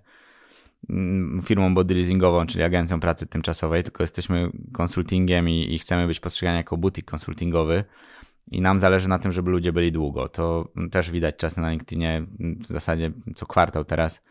mm, 0.89 1.41
firmą 1.41 1.74
body 1.74 1.96
leasingową, 1.96 2.46
czyli 2.46 2.63
agencją 2.63 3.00
pracy 3.00 3.28
tymczasowej, 3.28 3.84
tylko 3.84 4.04
jesteśmy 4.04 4.50
konsultingiem 4.74 5.50
i, 5.50 5.74
i 5.74 5.80
chcemy 5.80 6.08
być 6.08 6.20
postrzegani 6.20 6.58
jako 6.58 6.78
butik 6.78 7.06
konsultingowy. 7.06 7.84
I 8.52 8.62
nam 8.62 8.80
zależy 8.80 9.10
na 9.10 9.20
tym, 9.20 9.32
żeby 9.32 9.52
ludzie 9.52 9.74
byli 9.74 9.91
długo. 9.91 10.30
To 10.30 10.72
też 10.91 11.12
widać 11.12 11.36
czasem 11.36 11.63
na 11.63 11.72
LinkedInie, 11.72 12.26
w 12.39 12.74
zasadzie 12.74 13.12
co 13.36 13.46
kwartał 13.46 13.86
teraz 13.86 14.24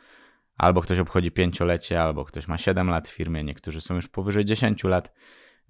albo 0.61 0.81
ktoś 0.81 0.99
obchodzi 0.99 1.31
pięciolecie, 1.31 2.03
albo 2.03 2.25
ktoś 2.25 2.49
ma 2.49 2.59
7 2.59 2.91
lat 2.91 3.09
w 3.09 3.13
firmie, 3.13 3.45
niektórzy 3.45 3.81
są 3.81 3.95
już 3.95 4.09
powyżej 4.09 4.45
10 4.45 4.85
lat, 4.85 5.13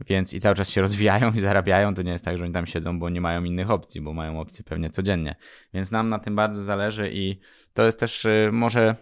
więc 0.07 0.35
i 0.35 0.41
cały 0.41 0.55
czas 0.55 0.71
się 0.71 0.81
rozwijają 0.87 1.33
i 1.33 1.41
zarabiają. 1.41 1.95
To 1.95 2.03
nie 2.03 2.13
jest 2.13 2.25
tak, 2.25 2.39
że 2.39 2.45
oni 2.45 2.53
tam 2.53 2.67
siedzą, 2.67 2.99
bo 2.99 3.09
nie 3.09 3.21
mają 3.21 3.45
innych 3.45 3.71
opcji, 3.71 4.01
bo 4.01 4.13
mają 4.13 4.41
opcje 4.41 4.65
pewnie 4.65 4.91
codziennie. 4.91 5.37
Więc 5.75 5.91
nam 5.91 6.09
na 6.09 6.19
tym 6.19 6.37
bardzo 6.37 6.65
zależy 6.65 7.11
i 7.13 7.41
to 7.75 7.85
jest 7.85 8.01
też 8.01 8.25
y, 8.25 8.51
może, 8.53 8.97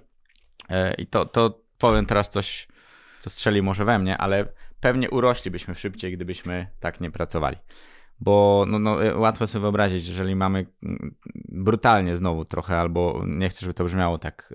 y, 0.70 0.74
i 0.98 1.06
to, 1.06 1.24
to 1.24 1.60
powiem 1.78 2.06
teraz 2.06 2.28
coś, 2.28 2.68
co 3.18 3.30
strzeli 3.30 3.62
może 3.62 3.84
we 3.84 3.98
mnie, 3.98 4.18
ale 4.18 4.46
pewnie 4.80 5.10
uroślibyśmy 5.10 5.74
szybciej, 5.74 6.12
gdybyśmy 6.12 6.66
tak 6.80 7.00
nie 7.00 7.10
pracowali. 7.10 7.56
Bo 8.20 8.64
no, 8.68 8.78
no, 8.78 9.04
y, 9.06 9.16
łatwo 9.16 9.46
sobie 9.46 9.62
wyobrazić, 9.62 10.08
jeżeli 10.08 10.36
mamy 10.36 10.66
mm, 10.82 11.14
brutalnie 11.48 12.16
znowu 12.16 12.44
trochę, 12.44 12.78
albo 12.78 13.24
nie 13.26 13.48
chcę, 13.48 13.60
żeby 13.60 13.74
to 13.74 13.84
brzmiało 13.84 14.18
tak 14.18 14.54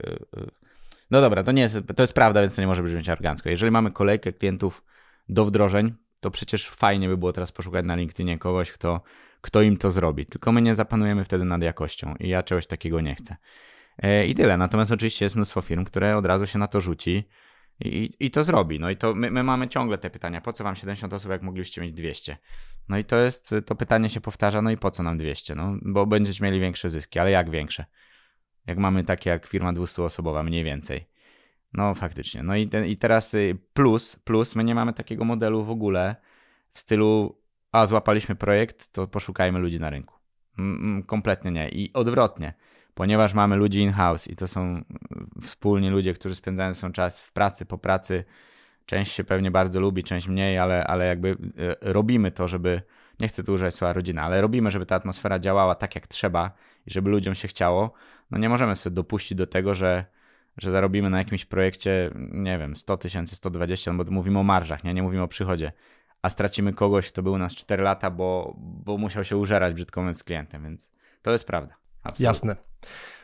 no 1.14 1.22
dobra, 1.22 1.44
to 1.44 1.52
nie 1.52 1.62
jest, 1.62 1.80
to 1.96 2.04
jest 2.04 2.14
prawda, 2.14 2.42
więc 2.42 2.56
to 2.56 2.62
nie 2.62 2.68
może 2.68 2.84
brzmieć 2.84 3.10
arogancko. 3.10 3.50
Jeżeli 3.50 3.72
mamy 3.72 3.92
kolejkę 3.92 4.34
klientów 4.34 4.84
do 5.30 5.46
wdrożeń, 5.46 5.94
to 6.20 6.32
przecież 6.32 6.70
fajnie 6.70 7.08
by 7.10 7.18
było 7.18 7.34
teraz 7.34 7.52
poszukać 7.52 7.86
na 7.86 7.96
LinkedInie 7.96 8.40
kogoś, 8.40 8.72
kto, 8.72 9.02
kto 9.42 9.62
im 9.62 9.78
to 9.78 9.92
zrobi. 9.92 10.26
Tylko 10.26 10.52
my 10.52 10.62
nie 10.62 10.76
zapanujemy 10.76 11.26
wtedy 11.26 11.46
nad 11.46 11.62
jakością 11.62 12.16
i 12.20 12.30
ja 12.30 12.44
czegoś 12.44 12.68
takiego 12.68 13.02
nie 13.02 13.16
chcę. 13.16 13.36
E, 13.98 14.28
I 14.28 14.36
tyle. 14.36 14.58
Natomiast 14.58 14.92
oczywiście 14.92 15.26
jest 15.26 15.36
mnóstwo 15.36 15.62
firm, 15.62 15.86
które 15.86 16.18
od 16.18 16.26
razu 16.26 16.48
się 16.48 16.60
na 16.60 16.68
to 16.68 16.82
rzuci 16.82 17.24
i, 17.80 18.10
i 18.20 18.32
to 18.32 18.44
zrobi. 18.44 18.80
No 18.80 18.90
i 18.90 18.98
to 18.98 19.16
my, 19.16 19.32
my, 19.32 19.44
mamy 19.44 19.68
ciągle 19.68 19.98
te 19.98 20.10
pytania, 20.10 20.42
po 20.42 20.54
co 20.54 20.64
wam 20.64 20.76
70 20.76 21.14
osób, 21.14 21.32
jak 21.32 21.42
mogliście 21.42 21.82
mieć 21.82 21.94
200? 21.94 22.38
No 22.90 22.98
i 22.98 23.04
to 23.04 23.18
jest, 23.18 23.56
to 23.66 23.76
pytanie 23.76 24.10
się 24.10 24.22
powtarza, 24.22 24.62
no 24.62 24.72
i 24.72 24.78
po 24.78 24.92
co 24.92 25.04
nam 25.04 25.18
200? 25.18 25.56
No, 25.56 25.78
bo 25.82 26.06
będziecie 26.06 26.44
mieli 26.44 26.60
większe 26.60 26.90
zyski, 26.90 27.20
ale 27.20 27.32
jak 27.32 27.50
większe? 27.50 27.86
Jak 28.68 28.78
mamy 28.78 29.04
takie 29.04 29.30
jak 29.30 29.48
firma 29.48 29.74
200-osobowa, 29.74 30.44
mniej 30.44 30.64
więcej. 30.64 31.08
No 31.74 31.96
faktycznie. 31.96 32.44
No 32.44 32.56
i, 32.56 32.70
i 32.88 32.98
teraz 32.98 33.34
y, 33.34 33.58
plus, 33.74 34.16
plus, 34.16 34.56
my 34.56 34.64
nie 34.64 34.76
mamy 34.76 34.94
takiego 34.94 35.26
modelu 35.26 35.64
w 35.64 35.70
ogóle 35.70 36.16
w 36.74 36.80
stylu, 36.80 37.38
a 37.72 37.86
złapaliśmy 37.86 38.36
projekt, 38.36 38.94
to 38.94 39.08
poszukajmy 39.08 39.60
ludzi 39.60 39.80
na 39.80 39.90
rynku. 39.90 40.16
Kompletnie 41.08 41.52
nie. 41.52 41.70
I 41.70 41.94
odwrotnie 41.94 42.54
ponieważ 42.94 43.34
mamy 43.34 43.56
ludzi 43.56 43.82
in-house 43.82 44.28
i 44.28 44.36
to 44.36 44.48
są 44.48 44.84
wspólni 45.42 45.90
ludzie, 45.90 46.14
którzy 46.14 46.36
spędzają 46.36 46.74
swój 46.74 46.92
czas 46.92 47.22
w 47.22 47.32
pracy, 47.32 47.66
po 47.66 47.78
pracy. 47.78 48.24
Część 48.86 49.12
się 49.12 49.24
pewnie 49.24 49.52
bardzo 49.52 49.80
lubi, 49.80 50.04
część 50.04 50.28
mniej, 50.28 50.58
ale, 50.58 50.88
ale 50.88 51.06
jakby 51.06 51.38
e, 51.58 51.94
robimy 51.94 52.32
to, 52.32 52.48
żeby, 52.48 52.82
nie 53.20 53.28
chcę 53.28 53.44
tu 53.44 53.54
używać 53.54 53.76
słowa 53.76 53.94
rodzina, 53.94 54.24
ale 54.24 54.42
robimy, 54.42 54.72
żeby 54.72 54.86
ta 54.86 54.96
atmosfera 54.96 55.40
działała 55.40 55.76
tak 55.76 55.96
jak 55.96 56.08
trzeba 56.08 56.52
i 56.88 56.92
żeby 56.92 57.10
ludziom 57.10 57.36
się 57.36 57.48
chciało. 57.48 57.94
No 58.32 58.38
nie 58.38 58.50
możemy 58.50 58.76
sobie 58.76 58.96
dopuścić 58.96 59.38
do 59.38 59.48
tego, 59.48 59.74
że, 59.74 60.06
że 60.58 60.72
zarobimy 60.72 61.10
na 61.10 61.18
jakimś 61.18 61.46
projekcie, 61.46 62.12
nie 62.32 62.58
wiem, 62.58 62.76
100 62.76 62.98
tysięcy, 62.98 63.36
120, 63.36 63.94
no 63.94 64.04
bo 64.04 64.12
mówimy 64.12 64.40
o 64.40 64.44
marżach, 64.44 64.84
nie, 64.84 64.94
nie 64.94 65.04
mówimy 65.04 65.24
o 65.24 65.28
przychodzie, 65.28 65.72
a 66.22 66.30
stracimy 66.30 66.74
kogoś, 66.74 67.12
kto 67.12 67.24
był 67.24 67.34
u 67.34 67.38
nas 67.38 67.56
4 67.56 67.84
lata, 67.84 68.12
bo, 68.12 68.56
bo 68.58 68.98
musiał 68.98 69.24
się 69.24 69.38
użerać 69.38 69.74
brzydko 69.74 70.02
mówiąc 70.02 70.18
z 70.18 70.24
klientem, 70.24 70.64
więc 70.64 70.92
to 71.22 71.32
jest 71.32 71.48
prawda. 71.48 71.83
Absolutnie. 72.04 72.26
Jasne. 72.26 72.56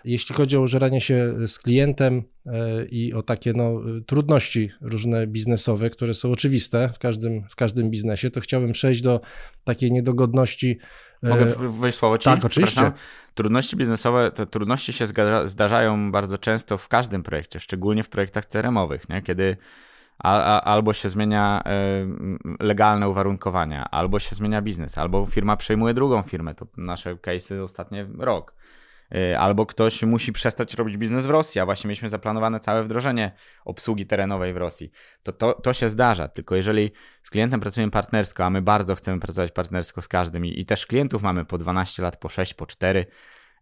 Jeśli 0.06 0.36
chodzi 0.36 0.58
o 0.58 0.62
użeranie 0.62 1.02
się 1.02 1.48
z 1.48 1.60
klientem 1.60 2.24
e, 2.46 2.86
i 2.86 3.14
o 3.14 3.24
takie 3.24 3.54
no, 3.54 3.82
trudności 4.08 4.72
różne 4.82 5.28
biznesowe, 5.28 5.90
które 5.90 6.14
są 6.14 6.32
oczywiste 6.32 6.90
w 6.94 7.00
każdym, 7.00 7.44
w 7.50 7.56
każdym 7.56 7.90
biznesie, 7.90 8.32
to 8.32 8.40
chciałbym 8.42 8.72
przejść 8.72 9.02
do 9.02 9.22
takiej 9.64 9.92
niedogodności. 9.92 10.80
E, 11.24 11.30
Mogę 11.30 11.46
wejść 11.80 11.98
słowo 11.98 12.18
ci? 12.18 12.26
Tak, 12.26 12.46
oczywiście. 12.46 12.92
Trudności 13.34 13.76
biznesowe, 13.76 14.32
te 14.32 14.46
trudności 14.46 14.94
się 14.94 15.06
zdarzają 15.46 16.12
bardzo 16.12 16.38
często 16.38 16.78
w 16.78 16.88
każdym 16.88 17.24
projekcie, 17.24 17.60
szczególnie 17.60 18.04
w 18.04 18.10
projektach 18.10 18.46
CRM-owych, 18.46 19.10
nie? 19.10 19.22
kiedy 19.22 19.58
a, 20.24 20.42
a, 20.42 20.62
albo 20.62 20.94
się 20.94 21.10
zmienia 21.10 21.64
y, 22.60 22.64
legalne 22.64 23.10
uwarunkowania, 23.10 23.86
albo 23.92 24.20
się 24.20 24.36
zmienia 24.36 24.62
biznes, 24.62 24.98
albo 24.98 25.26
firma 25.26 25.58
przejmuje 25.58 25.94
drugą 25.94 26.24
firmę. 26.24 26.56
To 26.56 26.68
nasze 26.78 27.16
case'y 27.16 27.64
ostatnie 27.64 28.08
rok. 28.18 28.54
Y, 29.16 29.38
albo 29.38 29.66
ktoś 29.66 30.04
musi 30.04 30.34
przestać 30.34 30.74
robić 30.74 30.98
biznes 30.98 31.26
w 31.26 31.30
Rosji, 31.30 31.62
a 31.62 31.66
właśnie 31.66 31.88
mieliśmy 31.88 32.10
zaplanowane 32.10 32.60
całe 32.60 32.84
wdrożenie 32.84 33.32
obsługi 33.66 34.06
terenowej 34.06 34.54
w 34.54 34.58
Rosji. 34.58 34.92
To, 35.24 35.32
to, 35.32 35.54
to 35.54 35.74
się 35.74 35.90
zdarza, 35.90 36.28
tylko 36.28 36.56
jeżeli 36.56 36.92
z 37.24 37.30
klientem 37.30 37.60
pracujemy 37.60 37.92
partnersko, 37.92 38.46
a 38.46 38.50
my 38.50 38.62
bardzo 38.62 38.96
chcemy 38.96 39.20
pracować 39.20 39.52
partnersko 39.52 40.02
z 40.02 40.08
każdym 40.08 40.46
i, 40.46 40.60
i 40.60 40.66
też 40.66 40.86
klientów 40.86 41.22
mamy 41.22 41.46
po 41.46 41.58
12 41.58 42.04
lat, 42.04 42.18
po 42.18 42.30
6, 42.30 42.54
po 42.54 42.66
4 42.66 43.06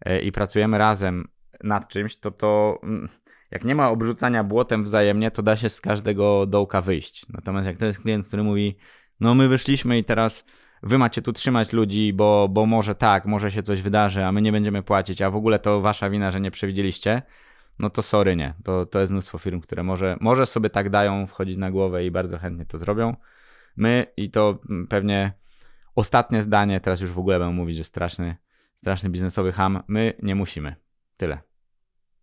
y, 0.09 0.19
i 0.19 0.31
pracujemy 0.31 0.77
razem 0.77 1.27
nad 1.63 1.87
czymś, 1.87 2.19
to 2.19 2.31
to 2.31 2.79
mm, 2.83 3.09
jak 3.51 3.63
nie 3.63 3.75
ma 3.75 3.89
obrzucania 3.89 4.43
błotem 4.43 4.83
wzajemnie, 4.83 5.31
to 5.31 5.43
da 5.43 5.55
się 5.55 5.69
z 5.69 5.81
każdego 5.81 6.45
dołka 6.45 6.81
wyjść. 6.81 7.25
Natomiast 7.29 7.67
jak 7.67 7.77
to 7.77 7.85
jest 7.85 7.99
klient, 7.99 8.27
który 8.27 8.43
mówi, 8.43 8.77
no 9.19 9.35
my 9.35 9.47
wyszliśmy 9.47 9.97
i 9.97 10.03
teraz 10.03 10.45
wy 10.83 10.97
macie 10.97 11.21
tu 11.21 11.33
trzymać 11.33 11.73
ludzi, 11.73 12.13
bo, 12.13 12.47
bo 12.49 12.65
może 12.65 12.95
tak, 12.95 13.25
może 13.25 13.51
się 13.51 13.63
coś 13.63 13.81
wydarzy, 13.81 14.25
a 14.25 14.31
my 14.31 14.41
nie 14.41 14.51
będziemy 14.51 14.83
płacić, 14.83 15.21
a 15.21 15.31
w 15.31 15.35
ogóle 15.35 15.59
to 15.59 15.81
wasza 15.81 16.09
wina, 16.09 16.31
że 16.31 16.41
nie 16.41 16.51
przewidzieliście, 16.51 17.21
no 17.79 17.89
to 17.89 18.01
sorry, 18.01 18.35
nie. 18.35 18.53
To, 18.63 18.85
to 18.85 18.99
jest 18.99 19.11
mnóstwo 19.11 19.37
firm, 19.37 19.61
które 19.61 19.83
może, 19.83 20.17
może 20.21 20.45
sobie 20.45 20.69
tak 20.69 20.89
dają 20.89 21.27
wchodzić 21.27 21.57
na 21.57 21.71
głowę 21.71 22.05
i 22.05 22.11
bardzo 22.11 22.37
chętnie 22.37 22.65
to 22.65 22.77
zrobią. 22.77 23.15
My 23.77 24.05
i 24.17 24.31
to 24.31 24.59
pewnie 24.89 25.31
ostatnie 25.95 26.41
zdanie, 26.41 26.79
teraz 26.79 27.01
już 27.01 27.11
w 27.11 27.19
ogóle 27.19 27.39
będę 27.39 27.53
mówić, 27.55 27.77
że 27.77 27.83
straszny, 27.83 28.35
straszny 28.75 29.09
biznesowy 29.09 29.51
ham, 29.51 29.83
my 29.87 30.13
nie 30.23 30.35
musimy. 30.35 30.75
Tyle. 31.17 31.39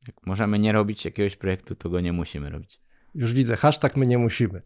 Jak 0.07 0.27
możemy 0.27 0.59
nie 0.59 0.73
robić 0.73 1.05
jakiegoś 1.05 1.37
projektu, 1.37 1.75
to 1.75 1.91
go 1.91 2.01
nie 2.01 2.13
musimy 2.13 2.51
robić. 2.51 2.84
Już 3.15 3.33
widzę, 3.33 3.57
hashtag 3.57 3.97
my 3.97 4.07
nie 4.07 4.19
musimy. 4.19 4.63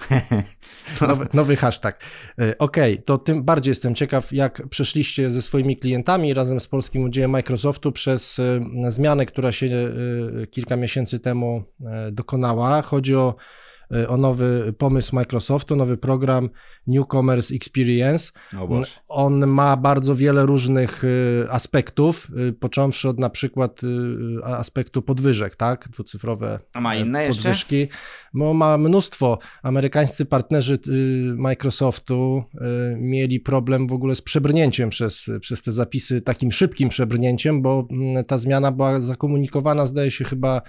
Nowy, 1.08 1.26
nowy 1.34 1.56
hashtag. 1.56 2.04
E, 2.40 2.58
okej, 2.58 2.92
okay, 2.92 3.04
to 3.04 3.18
tym 3.18 3.44
bardziej 3.44 3.70
jestem 3.70 3.94
ciekaw, 3.94 4.32
jak 4.32 4.68
przeszliście 4.68 5.30
ze 5.30 5.42
swoimi 5.42 5.76
klientami 5.76 6.34
razem 6.34 6.60
z 6.60 6.68
Polskim 6.68 7.04
Udziałem 7.04 7.30
Microsoftu 7.30 7.92
przez 7.92 8.38
e, 8.38 8.90
zmianę, 8.90 9.26
która 9.26 9.52
się 9.52 9.66
e, 9.66 10.46
kilka 10.46 10.76
miesięcy 10.76 11.20
temu 11.20 11.62
dokonała. 12.12 12.82
Chodzi 12.82 13.14
o 13.14 13.34
o 14.08 14.16
nowy 14.16 14.74
pomysł 14.78 15.14
Microsoftu, 15.14 15.76
nowy 15.76 15.96
program 15.96 16.50
Newcomers 16.86 17.52
Experience. 17.52 18.32
On 19.08 19.46
ma 19.46 19.76
bardzo 19.76 20.14
wiele 20.14 20.46
różnych 20.46 21.04
y, 21.04 21.46
aspektów, 21.50 22.30
y, 22.48 22.52
począwszy 22.52 23.08
od 23.08 23.18
na 23.18 23.30
przykład 23.30 23.80
y, 23.84 24.44
aspektu 24.44 25.02
podwyżek, 25.02 25.56
tak? 25.56 25.88
Dwucyfrowe 25.88 26.60
A 26.74 26.80
ma 26.80 26.94
inne 26.94 27.28
podwyżki. 27.28 27.78
Jeszcze? 27.78 27.96
Bo 28.34 28.54
ma 28.54 28.78
mnóstwo. 28.78 29.38
Amerykańscy 29.62 30.24
partnerzy 30.26 30.78
Microsoftu 31.36 32.44
mieli 32.96 33.40
problem 33.40 33.86
w 33.86 33.92
ogóle 33.92 34.14
z 34.14 34.22
przebrnięciem 34.22 34.90
przez, 34.90 35.30
przez 35.40 35.62
te 35.62 35.72
zapisy, 35.72 36.20
takim 36.20 36.52
szybkim 36.52 36.88
przebrnięciem, 36.88 37.62
bo 37.62 37.88
mm, 37.90 38.24
ta 38.24 38.38
zmiana 38.38 38.72
była 38.72 39.00
zakomunikowana, 39.00 39.86
zdaje 39.86 40.10
się 40.10 40.24
chyba 40.24 40.62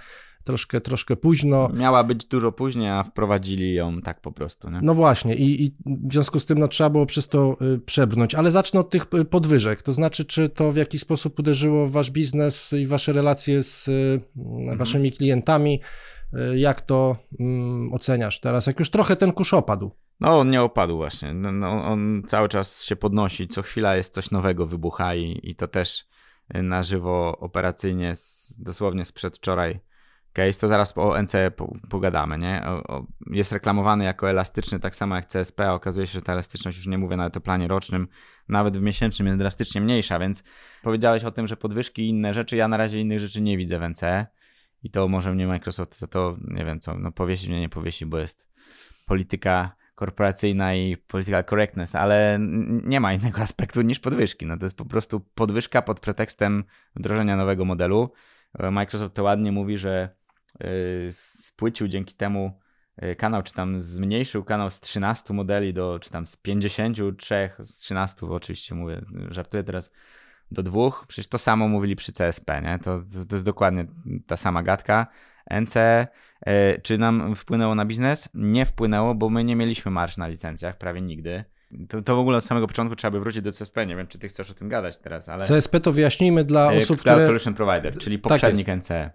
troszkę, 0.44 0.80
troszkę 0.80 1.16
późno. 1.16 1.68
Miała 1.74 2.04
być 2.04 2.26
dużo 2.26 2.52
później, 2.52 2.88
a 2.88 3.02
wprowadzili 3.02 3.74
ją 3.74 4.00
tak 4.00 4.20
po 4.20 4.32
prostu. 4.32 4.70
Nie? 4.70 4.80
No 4.82 4.94
właśnie 4.94 5.36
i, 5.36 5.64
i 5.64 5.74
w 5.86 6.12
związku 6.12 6.40
z 6.40 6.46
tym 6.46 6.58
no, 6.58 6.68
trzeba 6.68 6.90
było 6.90 7.06
przez 7.06 7.28
to 7.28 7.56
y, 7.74 7.78
przebrnąć, 7.78 8.34
ale 8.34 8.50
zacznę 8.50 8.80
od 8.80 8.90
tych 8.90 9.06
y, 9.14 9.24
podwyżek, 9.24 9.82
to 9.82 9.92
znaczy 9.92 10.24
czy 10.24 10.48
to 10.48 10.72
w 10.72 10.76
jakiś 10.76 11.00
sposób 11.00 11.38
uderzyło 11.38 11.86
w 11.86 11.92
wasz 11.92 12.10
biznes 12.10 12.72
i 12.72 12.86
wasze 12.86 13.12
relacje 13.12 13.62
z 13.62 13.88
y, 13.88 14.20
mhm. 14.36 14.78
waszymi 14.78 15.12
klientami, 15.12 15.80
jak 16.56 16.80
to 16.80 17.16
um, 17.38 17.94
oceniasz 17.94 18.40
teraz, 18.40 18.66
jak 18.66 18.78
już 18.78 18.90
trochę 18.90 19.16
ten 19.16 19.32
kurz 19.32 19.54
opadł? 19.54 19.90
No, 20.20 20.38
on 20.38 20.48
nie 20.48 20.62
opadł 20.62 20.96
właśnie. 20.96 21.34
No, 21.34 21.52
no, 21.52 21.84
on 21.84 22.22
cały 22.26 22.48
czas 22.48 22.84
się 22.84 22.96
podnosi. 22.96 23.48
Co 23.48 23.62
chwila 23.62 23.96
jest 23.96 24.14
coś 24.14 24.30
nowego, 24.30 24.66
wybucha 24.66 25.14
i, 25.14 25.40
i 25.42 25.54
to 25.54 25.68
też 25.68 26.06
na 26.54 26.82
żywo 26.82 27.38
operacyjnie, 27.40 28.16
z, 28.16 28.56
dosłownie 28.62 29.04
z 29.04 29.12
przedwczoraj 29.12 29.80
case, 30.32 30.60
to 30.60 30.68
zaraz 30.68 30.98
o 30.98 31.22
NC 31.22 31.34
pogadamy, 31.90 32.38
nie? 32.38 32.62
O, 32.66 32.96
o, 32.96 33.06
jest 33.26 33.52
reklamowany 33.52 34.04
jako 34.04 34.30
elastyczny, 34.30 34.80
tak 34.80 34.96
samo 34.96 35.16
jak 35.16 35.26
CSP, 35.26 35.68
a 35.68 35.74
okazuje 35.74 36.06
się, 36.06 36.12
że 36.12 36.22
ta 36.22 36.32
elastyczność, 36.32 36.78
już 36.78 36.86
nie 36.86 36.98
mówię 36.98 37.16
nawet 37.16 37.36
o 37.36 37.40
planie 37.40 37.68
rocznym, 37.68 38.08
nawet 38.48 38.76
w 38.76 38.82
miesięcznym 38.82 39.26
jest 39.26 39.38
drastycznie 39.38 39.80
mniejsza, 39.80 40.18
więc 40.18 40.44
powiedziałeś 40.82 41.24
o 41.24 41.30
tym, 41.30 41.48
że 41.48 41.56
podwyżki 41.56 42.02
i 42.02 42.08
inne 42.08 42.34
rzeczy, 42.34 42.56
ja 42.56 42.68
na 42.68 42.76
razie 42.76 43.00
innych 43.00 43.20
rzeczy 43.20 43.40
nie 43.40 43.56
widzę 43.56 43.78
w 43.78 43.82
NC 43.82 44.26
i 44.82 44.90
to 44.90 45.08
może 45.08 45.34
mnie 45.34 45.46
Microsoft 45.46 45.98
za 45.98 46.06
to, 46.06 46.36
nie 46.40 46.64
wiem 46.64 46.80
co, 46.80 46.98
no 46.98 47.12
powiesi 47.12 47.48
mnie, 47.48 47.60
nie 47.60 47.68
powiesi, 47.68 48.06
bo 48.06 48.18
jest 48.18 48.48
polityka 49.06 49.80
korporacyjna 49.94 50.74
i 50.74 50.96
political 50.96 51.44
correctness, 51.44 51.94
ale 51.94 52.38
nie 52.84 53.00
ma 53.00 53.12
innego 53.12 53.40
aspektu 53.48 53.82
niż 53.82 54.00
podwyżki. 54.00 54.46
No 54.46 54.58
to 54.58 54.66
jest 54.66 54.76
po 54.76 54.84
prostu 54.84 55.20
podwyżka 55.20 55.82
pod 55.82 56.00
pretekstem 56.00 56.64
wdrożenia 56.96 57.36
nowego 57.36 57.64
modelu. 57.64 58.12
Microsoft 58.70 59.14
to 59.14 59.22
ładnie 59.22 59.52
mówi, 59.52 59.78
że 59.78 60.19
spłycił 61.10 61.88
dzięki 61.88 62.14
temu 62.14 62.60
y, 63.02 63.16
kanał, 63.16 63.42
czy 63.42 63.54
tam 63.54 63.80
zmniejszył 63.80 64.44
kanał 64.44 64.70
z 64.70 64.80
13 64.80 65.34
modeli 65.34 65.74
do, 65.74 65.98
czy 65.98 66.10
tam 66.10 66.26
z 66.26 66.36
53, 66.36 67.50
z 67.58 67.76
13 67.76 68.26
oczywiście 68.26 68.74
mówię, 68.74 69.02
żartuję 69.30 69.64
teraz, 69.64 69.92
do 70.50 70.62
dwóch. 70.62 71.04
Przecież 71.08 71.28
to 71.28 71.38
samo 71.38 71.68
mówili 71.68 71.96
przy 71.96 72.12
CSP, 72.12 72.62
nie? 72.62 72.78
To, 72.78 73.00
to, 73.14 73.24
to 73.28 73.34
jest 73.34 73.44
dokładnie 73.44 73.86
ta 74.26 74.36
sama 74.36 74.62
gadka. 74.62 75.06
NC, 75.60 75.76
y, 75.76 76.80
czy 76.82 76.98
nam 76.98 77.34
wpłynęło 77.34 77.74
na 77.74 77.84
biznes? 77.84 78.28
Nie 78.34 78.64
wpłynęło, 78.64 79.14
bo 79.14 79.30
my 79.30 79.44
nie 79.44 79.56
mieliśmy 79.56 79.90
marsz 79.90 80.16
na 80.16 80.28
licencjach, 80.28 80.78
prawie 80.78 81.00
nigdy. 81.00 81.44
To, 81.88 82.02
to 82.02 82.16
w 82.16 82.18
ogóle 82.18 82.38
od 82.38 82.44
samego 82.44 82.66
początku 82.66 82.96
trzeba 82.96 83.10
by 83.10 83.20
wrócić 83.20 83.42
do 83.42 83.50
CSP. 83.50 83.86
Nie 83.86 83.96
wiem, 83.96 84.06
czy 84.06 84.18
ty 84.18 84.28
chcesz 84.28 84.50
o 84.50 84.54
tym 84.54 84.68
gadać 84.68 84.98
teraz, 84.98 85.28
ale. 85.28 85.44
CSP 85.44 85.80
to 85.80 85.92
wyjaśnijmy 85.92 86.44
dla 86.44 86.72
osób, 86.72 86.86
Cloud 86.86 87.00
które... 87.00 87.26
Solution 87.26 87.54
Provider, 87.54 87.98
czyli 87.98 88.18
tak 88.18 88.22
poprzednik 88.22 88.66
tak 88.66 88.76
NC. 88.76 89.10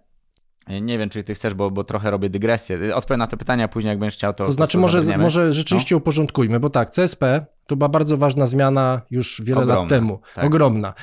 Nie 0.82 0.98
wiem, 0.98 1.10
czy 1.10 1.24
ty 1.24 1.34
chcesz, 1.34 1.54
bo, 1.54 1.72
bo 1.72 1.84
trochę 1.84 2.12
robię 2.12 2.30
dygresję. 2.30 2.96
Odpowiem 2.96 3.20
na 3.20 3.28
te 3.28 3.38
pytania, 3.38 3.68
później 3.68 3.90
jak 3.90 4.00
będziesz 4.00 4.18
chciał, 4.18 4.34
to. 4.34 4.46
To 4.46 4.52
znaczy, 4.52 4.78
może, 4.78 5.18
może 5.18 5.54
rzeczywiście 5.54 5.96
no? 5.96 5.98
uporządkujmy, 5.98 6.60
bo 6.60 6.70
tak, 6.70 6.92
CSP 6.92 7.46
to 7.68 7.76
była 7.76 7.90
bardzo 7.90 8.18
ważna 8.18 8.46
zmiana 8.46 9.02
już 9.12 9.42
wiele 9.46 9.62
Ogromna, 9.62 9.82
lat 9.82 9.90
temu. 9.90 10.20
Tak. 10.36 10.46
Ogromna. 10.46 10.94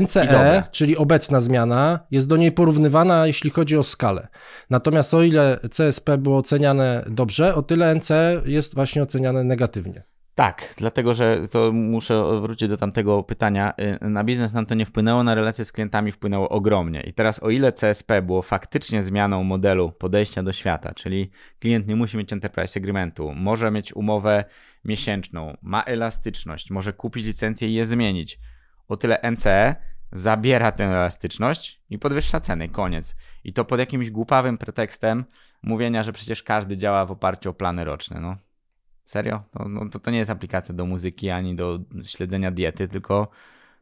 NCE, 0.00 0.62
czyli 0.70 0.96
obecna 0.96 1.40
zmiana, 1.40 2.00
jest 2.10 2.28
do 2.28 2.36
niej 2.36 2.52
porównywana, 2.52 3.26
jeśli 3.26 3.50
chodzi 3.50 3.76
o 3.76 3.82
skalę. 3.82 4.28
Natomiast 4.70 5.14
o 5.14 5.22
ile 5.22 5.58
CSP 5.70 6.18
było 6.18 6.38
oceniane 6.38 7.04
dobrze, 7.08 7.54
o 7.54 7.62
tyle 7.62 7.94
NCE 7.94 8.42
jest 8.44 8.74
właśnie 8.74 9.02
oceniane 9.02 9.44
negatywnie. 9.44 10.02
Tak, 10.40 10.74
dlatego 10.76 11.14
że 11.14 11.48
to 11.48 11.72
muszę 11.72 12.40
wrócić 12.40 12.68
do 12.68 12.76
tamtego 12.76 13.22
pytania. 13.22 13.72
Y, 14.02 14.08
na 14.08 14.24
biznes 14.24 14.52
nam 14.52 14.66
to 14.66 14.74
nie 14.74 14.86
wpłynęło, 14.86 15.24
na 15.24 15.34
relacje 15.34 15.64
z 15.64 15.72
klientami 15.72 16.12
wpłynęło 16.12 16.48
ogromnie. 16.48 17.00
I 17.00 17.12
teraz, 17.12 17.42
o 17.42 17.50
ile 17.50 17.72
CSP 17.72 18.22
było 18.22 18.42
faktycznie 18.42 19.02
zmianą 19.02 19.44
modelu 19.44 19.92
podejścia 19.92 20.42
do 20.42 20.52
świata, 20.52 20.94
czyli 20.94 21.30
klient 21.58 21.86
nie 21.86 21.96
musi 21.96 22.16
mieć 22.16 22.32
enterprise 22.32 22.80
agreementu, 22.80 23.32
może 23.34 23.70
mieć 23.70 23.96
umowę 23.96 24.44
miesięczną, 24.84 25.56
ma 25.62 25.82
elastyczność, 25.82 26.70
może 26.70 26.92
kupić 26.92 27.26
licencję 27.26 27.68
i 27.68 27.74
je 27.74 27.84
zmienić. 27.84 28.38
O 28.88 28.96
tyle 28.96 29.18
NCE 29.32 29.74
zabiera 30.12 30.72
tę 30.72 30.84
elastyczność 30.84 31.80
i 31.90 31.98
podwyższa 31.98 32.40
ceny, 32.40 32.68
koniec. 32.68 33.16
I 33.44 33.52
to 33.52 33.64
pod 33.64 33.78
jakimś 33.78 34.10
głupawym 34.10 34.58
pretekstem 34.58 35.24
mówienia, 35.62 36.02
że 36.02 36.12
przecież 36.12 36.42
każdy 36.42 36.76
działa 36.76 37.06
w 37.06 37.10
oparciu 37.10 37.50
o 37.50 37.54
plany 37.54 37.84
roczne. 37.84 38.20
No, 38.20 38.36
Serio? 39.10 39.42
To, 39.50 39.68
no, 39.68 39.88
to, 39.88 39.98
to 39.98 40.10
nie 40.10 40.18
jest 40.18 40.30
aplikacja 40.30 40.74
do 40.74 40.86
muzyki 40.86 41.30
ani 41.30 41.56
do 41.56 41.78
śledzenia 42.04 42.50
diety, 42.50 42.88
tylko 42.88 43.28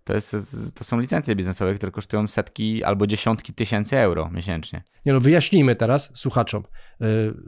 to, 0.05 0.14
jest, 0.14 0.37
to 0.74 0.85
są 0.85 1.01
licencje 1.01 1.37
biznesowe, 1.37 1.74
które 1.74 1.93
kosztują 1.93 2.26
setki 2.26 2.85
albo 2.85 3.07
dziesiątki 3.07 3.53
tysięcy 3.53 3.99
euro 3.99 4.31
miesięcznie. 4.31 4.83
Nie 5.07 5.12
no, 5.12 5.20
wyjaśnijmy 5.20 5.76
teraz 5.76 6.11
słuchaczom. 6.14 6.62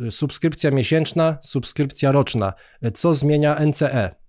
Y, 0.07 0.11
subskrypcja 0.11 0.71
miesięczna, 0.71 1.39
subskrypcja 1.43 2.13
roczna. 2.13 2.53
Co 2.95 3.15
zmienia 3.15 3.67
NCE? 3.67 4.20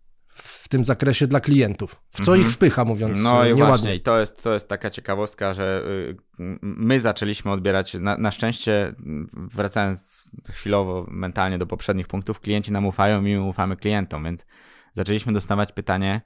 W 0.72 0.78
tym 0.80 0.84
zakresie 0.84 1.28
dla 1.28 1.40
klientów. 1.40 2.02
W 2.10 2.26
co 2.26 2.36
ich 2.36 2.40
mhm. 2.40 2.54
wpycha, 2.54 2.86
mówiąc 2.86 3.24
No 3.24 3.46
i 3.46 3.54
właśnie, 3.54 3.96
i 3.96 4.02
to 4.02 4.20
jest, 4.20 4.44
to 4.44 4.54
jest 4.54 4.70
taka 4.70 4.90
ciekawostka, 4.90 5.54
że 5.54 5.84
y, 5.88 6.16
my 6.62 7.00
zaczęliśmy 7.00 7.52
odbierać, 7.52 7.94
na, 7.94 8.18
na 8.18 8.32
szczęście, 8.32 8.96
wracając 9.34 10.30
chwilowo 10.50 11.06
mentalnie 11.10 11.58
do 11.58 11.68
poprzednich 11.68 12.08
punktów, 12.08 12.40
klienci 12.40 12.72
nam 12.72 12.86
ufają 12.86 13.26
i 13.26 13.36
my 13.36 13.42
ufamy 13.42 13.78
klientom, 13.78 14.24
więc 14.24 14.46
zaczęliśmy 14.94 15.34
dostawać 15.34 15.72
pytanie, 15.72 16.22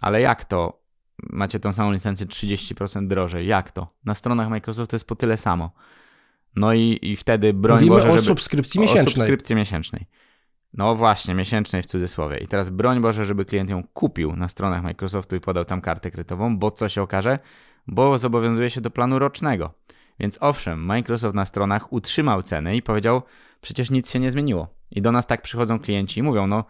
ale 0.00 0.20
jak 0.20 0.44
to? 0.44 0.82
Macie 1.22 1.60
tą 1.60 1.72
samą 1.72 1.92
licencję 1.92 2.26
30% 2.26 3.06
drożej. 3.06 3.46
Jak 3.46 3.72
to? 3.72 3.94
Na 4.04 4.14
stronach 4.14 4.48
Microsoft 4.48 4.90
to 4.90 4.96
jest 4.96 5.06
po 5.06 5.16
tyle 5.16 5.36
samo. 5.36 5.70
No 6.56 6.72
i, 6.74 6.98
i 7.02 7.16
wtedy 7.16 7.54
broń 7.54 7.76
Mówimy 7.76 7.96
Boże, 7.96 8.08
o 8.08 8.14
żeby... 8.14 8.26
subskrypcji 8.26 8.80
miesięcznej. 8.80 9.04
O 9.06 9.10
subskrypcji 9.10 9.56
miesięcznej. 9.56 10.06
No 10.74 10.94
właśnie, 10.94 11.34
miesięcznej 11.34 11.82
w 11.82 11.86
cudzysłowie. 11.86 12.38
I 12.38 12.48
teraz 12.48 12.70
broń 12.70 13.00
Boże, 13.00 13.24
żeby 13.24 13.44
klient 13.44 13.70
ją 13.70 13.82
kupił 13.94 14.36
na 14.36 14.48
stronach 14.48 14.82
Microsoftu 14.82 15.36
i 15.36 15.40
podał 15.40 15.64
tam 15.64 15.80
kartę 15.80 16.10
kredytową, 16.10 16.58
bo 16.58 16.70
co 16.70 16.88
się 16.88 17.02
okaże? 17.02 17.38
Bo 17.86 18.18
zobowiązuje 18.18 18.70
się 18.70 18.80
do 18.80 18.90
planu 18.90 19.18
rocznego. 19.18 19.74
Więc 20.20 20.38
owszem, 20.40 20.84
Microsoft 20.84 21.34
na 21.34 21.44
stronach 21.44 21.92
utrzymał 21.92 22.42
ceny 22.42 22.76
i 22.76 22.82
powiedział, 22.82 23.22
przecież 23.60 23.90
nic 23.90 24.10
się 24.10 24.20
nie 24.20 24.30
zmieniło. 24.30 24.68
I 24.90 25.02
do 25.02 25.12
nas 25.12 25.26
tak 25.26 25.42
przychodzą 25.42 25.78
klienci 25.78 26.20
i 26.20 26.22
mówią, 26.22 26.46
no 26.46 26.64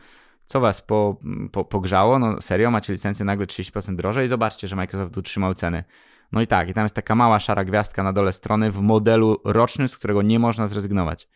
co 0.45 0.61
was 0.61 0.81
po, 0.81 1.17
po, 1.53 1.65
pogrzało? 1.65 2.19
No 2.19 2.43
serio, 2.43 2.71
macie 2.71 2.93
licencję 2.93 3.25
nagle 3.25 3.47
30% 3.47 3.97
drożej 3.97 4.25
i 4.27 4.29
zobaczcie, 4.29 4.69
że 4.69 4.77
Microsoft 4.77 5.17
utrzymał 5.17 5.55
ceny. 5.55 5.85
No 6.33 6.41
i 6.41 6.47
tak, 6.47 6.69
i 6.69 6.75
tam 6.75 6.85
jest 6.85 6.95
taka 6.95 7.15
mała 7.15 7.41
szara 7.41 7.65
gwiazdka 7.65 8.03
na 8.03 8.13
dole 8.13 8.33
strony 8.33 8.71
w 8.71 8.81
modelu 8.81 9.41
rocznym, 9.45 9.89
z 9.89 9.97
którego 9.97 10.23
nie 10.23 10.39
można 10.39 10.69
zrezygnować. 10.69 11.29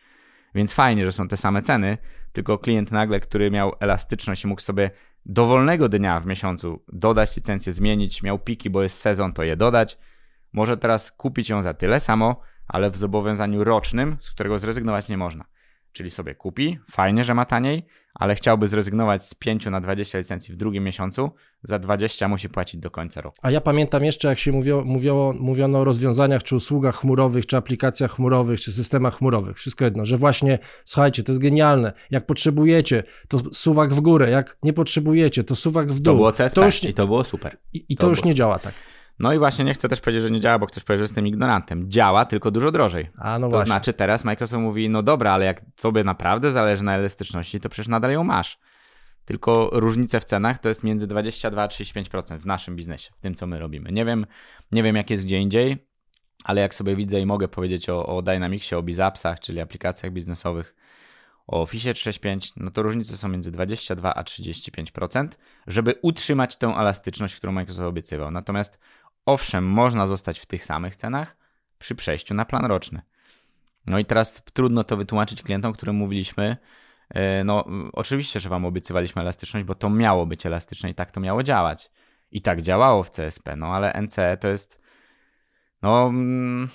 Więc 0.55 0.73
fajnie, 0.73 1.05
że 1.05 1.11
są 1.11 1.27
te 1.27 1.37
same 1.37 1.61
ceny, 1.61 1.97
tylko 2.37 2.57
klient 2.57 2.91
nagle, 2.91 3.19
który 3.19 3.51
miał 3.51 3.73
elastyczność 3.79 4.43
i 4.43 4.47
mógł 4.47 4.61
sobie 4.61 4.91
dowolnego 5.25 5.89
dnia 5.89 6.19
w 6.19 6.25
miesiącu 6.25 6.83
dodać 6.93 7.35
licencję, 7.35 7.73
zmienić, 7.73 8.23
miał 8.23 8.39
piki, 8.39 8.69
bo 8.69 8.83
jest 8.83 8.97
sezon, 8.97 9.33
to 9.33 9.43
je 9.43 9.57
dodać, 9.57 9.97
może 10.53 10.77
teraz 10.77 11.11
kupić 11.11 11.49
ją 11.49 11.61
za 11.61 11.73
tyle 11.73 11.99
samo, 11.99 12.41
ale 12.67 12.91
w 12.91 12.97
zobowiązaniu 12.97 13.63
rocznym, 13.63 14.17
z 14.19 14.31
którego 14.31 14.59
zrezygnować 14.59 15.09
nie 15.09 15.17
można. 15.17 15.45
Czyli 15.91 16.11
sobie 16.11 16.35
kupi, 16.35 16.79
fajnie, 16.91 17.23
że 17.23 17.33
ma 17.33 17.45
taniej, 17.45 17.85
ale 18.19 18.35
chciałby 18.35 18.67
zrezygnować 18.67 19.25
z 19.25 19.33
5 19.33 19.65
na 19.65 19.81
20 19.81 20.17
licencji 20.17 20.53
w 20.53 20.57
drugim 20.57 20.83
miesiącu, 20.83 21.31
za 21.63 21.79
20 21.79 22.27
musi 22.27 22.49
płacić 22.49 22.81
do 22.81 22.91
końca 22.91 23.21
roku. 23.21 23.37
A 23.41 23.51
ja 23.51 23.61
pamiętam 23.61 24.05
jeszcze, 24.05 24.27
jak 24.27 24.39
się 24.39 24.51
mówiło, 24.51 24.83
mówiło, 24.85 25.33
mówiono 25.33 25.79
o 25.79 25.83
rozwiązaniach, 25.83 26.43
czy 26.43 26.55
usługach 26.55 26.95
chmurowych, 26.95 27.45
czy 27.45 27.57
aplikacjach 27.57 28.11
chmurowych, 28.11 28.61
czy 28.61 28.71
systemach 28.71 29.17
chmurowych. 29.17 29.57
Wszystko 29.57 29.85
jedno, 29.85 30.05
że 30.05 30.17
właśnie, 30.17 30.59
słuchajcie, 30.85 31.23
to 31.23 31.31
jest 31.31 31.41
genialne. 31.41 31.93
Jak 32.11 32.25
potrzebujecie, 32.25 33.03
to 33.27 33.39
suwak 33.53 33.93
w 33.93 34.01
górę. 34.01 34.29
Jak 34.29 34.57
nie 34.63 34.73
potrzebujecie, 34.73 35.43
to 35.43 35.55
suwak 35.55 35.91
w 35.91 35.99
dół. 35.99 36.13
To 36.13 36.17
było 36.17 36.31
CSP 36.31 36.61
to 36.61 36.65
już, 36.65 36.83
i 36.83 36.93
to 36.93 37.07
było 37.07 37.23
super. 37.23 37.57
I, 37.73 37.85
i 37.89 37.95
to, 37.95 38.01
to 38.01 38.09
już 38.09 38.23
nie 38.23 38.35
działa 38.35 38.59
tak. 38.59 38.73
No 39.19 39.33
i 39.33 39.37
właśnie 39.37 39.65
nie 39.65 39.73
chcę 39.73 39.89
też 39.89 40.01
powiedzieć, 40.01 40.23
że 40.23 40.31
nie 40.31 40.39
działa, 40.39 40.59
bo 40.59 40.67
ktoś 40.67 40.83
powie, 40.83 40.97
że 40.97 41.03
jestem 41.03 41.27
ignorantem. 41.27 41.91
Działa, 41.91 42.25
tylko 42.25 42.51
dużo 42.51 42.71
drożej. 42.71 43.09
A, 43.17 43.39
no 43.39 43.47
to 43.47 43.51
właśnie. 43.51 43.71
znaczy 43.71 43.93
teraz 43.93 44.25
Microsoft 44.25 44.61
mówi, 44.61 44.89
no 44.89 45.03
dobra, 45.03 45.31
ale 45.31 45.45
jak 45.45 45.61
tobie 45.75 46.03
naprawdę 46.03 46.51
zależy 46.51 46.83
na 46.83 46.95
elastyczności, 46.95 47.59
to 47.59 47.69
przecież 47.69 47.87
nadal 47.87 48.11
ją 48.11 48.23
masz. 48.23 48.59
Tylko 49.25 49.69
różnice 49.73 50.19
w 50.19 50.25
cenach 50.25 50.59
to 50.59 50.69
jest 50.69 50.83
między 50.83 51.07
22 51.07 51.63
a 51.63 51.67
35% 51.67 52.39
w 52.39 52.45
naszym 52.45 52.75
biznesie, 52.75 53.11
w 53.17 53.21
tym 53.21 53.35
co 53.35 53.47
my 53.47 53.59
robimy. 53.59 53.91
Nie 53.91 54.05
wiem, 54.05 54.25
nie 54.71 54.83
wiem 54.83 54.95
jak 54.95 55.09
jest 55.09 55.23
gdzie 55.23 55.39
indziej, 55.39 55.87
ale 56.43 56.61
jak 56.61 56.75
sobie 56.75 56.95
widzę 56.95 57.19
i 57.19 57.25
mogę 57.25 57.47
powiedzieć 57.47 57.89
o, 57.89 58.05
o 58.05 58.21
Dynamicsie, 58.21 58.75
o 58.75 58.83
Bizapsach, 58.83 59.39
czyli 59.39 59.59
aplikacjach 59.59 60.11
biznesowych, 60.11 60.75
o 61.47 61.61
Office 61.61 61.93
365, 61.93 62.53
no 62.55 62.71
to 62.71 62.83
różnice 62.83 63.17
są 63.17 63.27
między 63.27 63.51
22 63.51 64.13
a 64.13 64.23
35%, 64.23 65.27
żeby 65.67 65.95
utrzymać 66.01 66.55
tę 66.55 66.67
elastyczność, 66.67 67.35
którą 67.35 67.51
Microsoft 67.51 67.87
obiecywał. 67.87 68.31
Natomiast 68.31 68.79
owszem, 69.27 69.65
można 69.65 70.07
zostać 70.07 70.39
w 70.39 70.45
tych 70.45 70.65
samych 70.65 70.95
cenach 70.95 71.37
przy 71.79 71.95
przejściu 71.95 72.33
na 72.33 72.45
plan 72.45 72.65
roczny. 72.65 73.01
No 73.85 73.99
i 73.99 74.05
teraz 74.05 74.43
trudno 74.53 74.83
to 74.83 74.97
wytłumaczyć 74.97 75.41
klientom, 75.41 75.73
którym 75.73 75.95
mówiliśmy, 75.95 76.57
e, 77.09 77.43
no 77.43 77.65
oczywiście, 77.93 78.39
że 78.39 78.49
wam 78.49 78.65
obiecywaliśmy 78.65 79.21
elastyczność, 79.21 79.65
bo 79.65 79.75
to 79.75 79.89
miało 79.89 80.25
być 80.25 80.45
elastyczne 80.45 80.89
i 80.89 80.95
tak 80.95 81.11
to 81.11 81.19
miało 81.19 81.43
działać. 81.43 81.91
I 82.31 82.41
tak 82.41 82.61
działało 82.61 83.03
w 83.03 83.09
CSP, 83.09 83.55
no 83.55 83.67
ale 83.67 84.01
NCE 84.01 84.37
to 84.37 84.47
jest, 84.47 84.81
no 85.81 86.07
mm, 86.07 86.69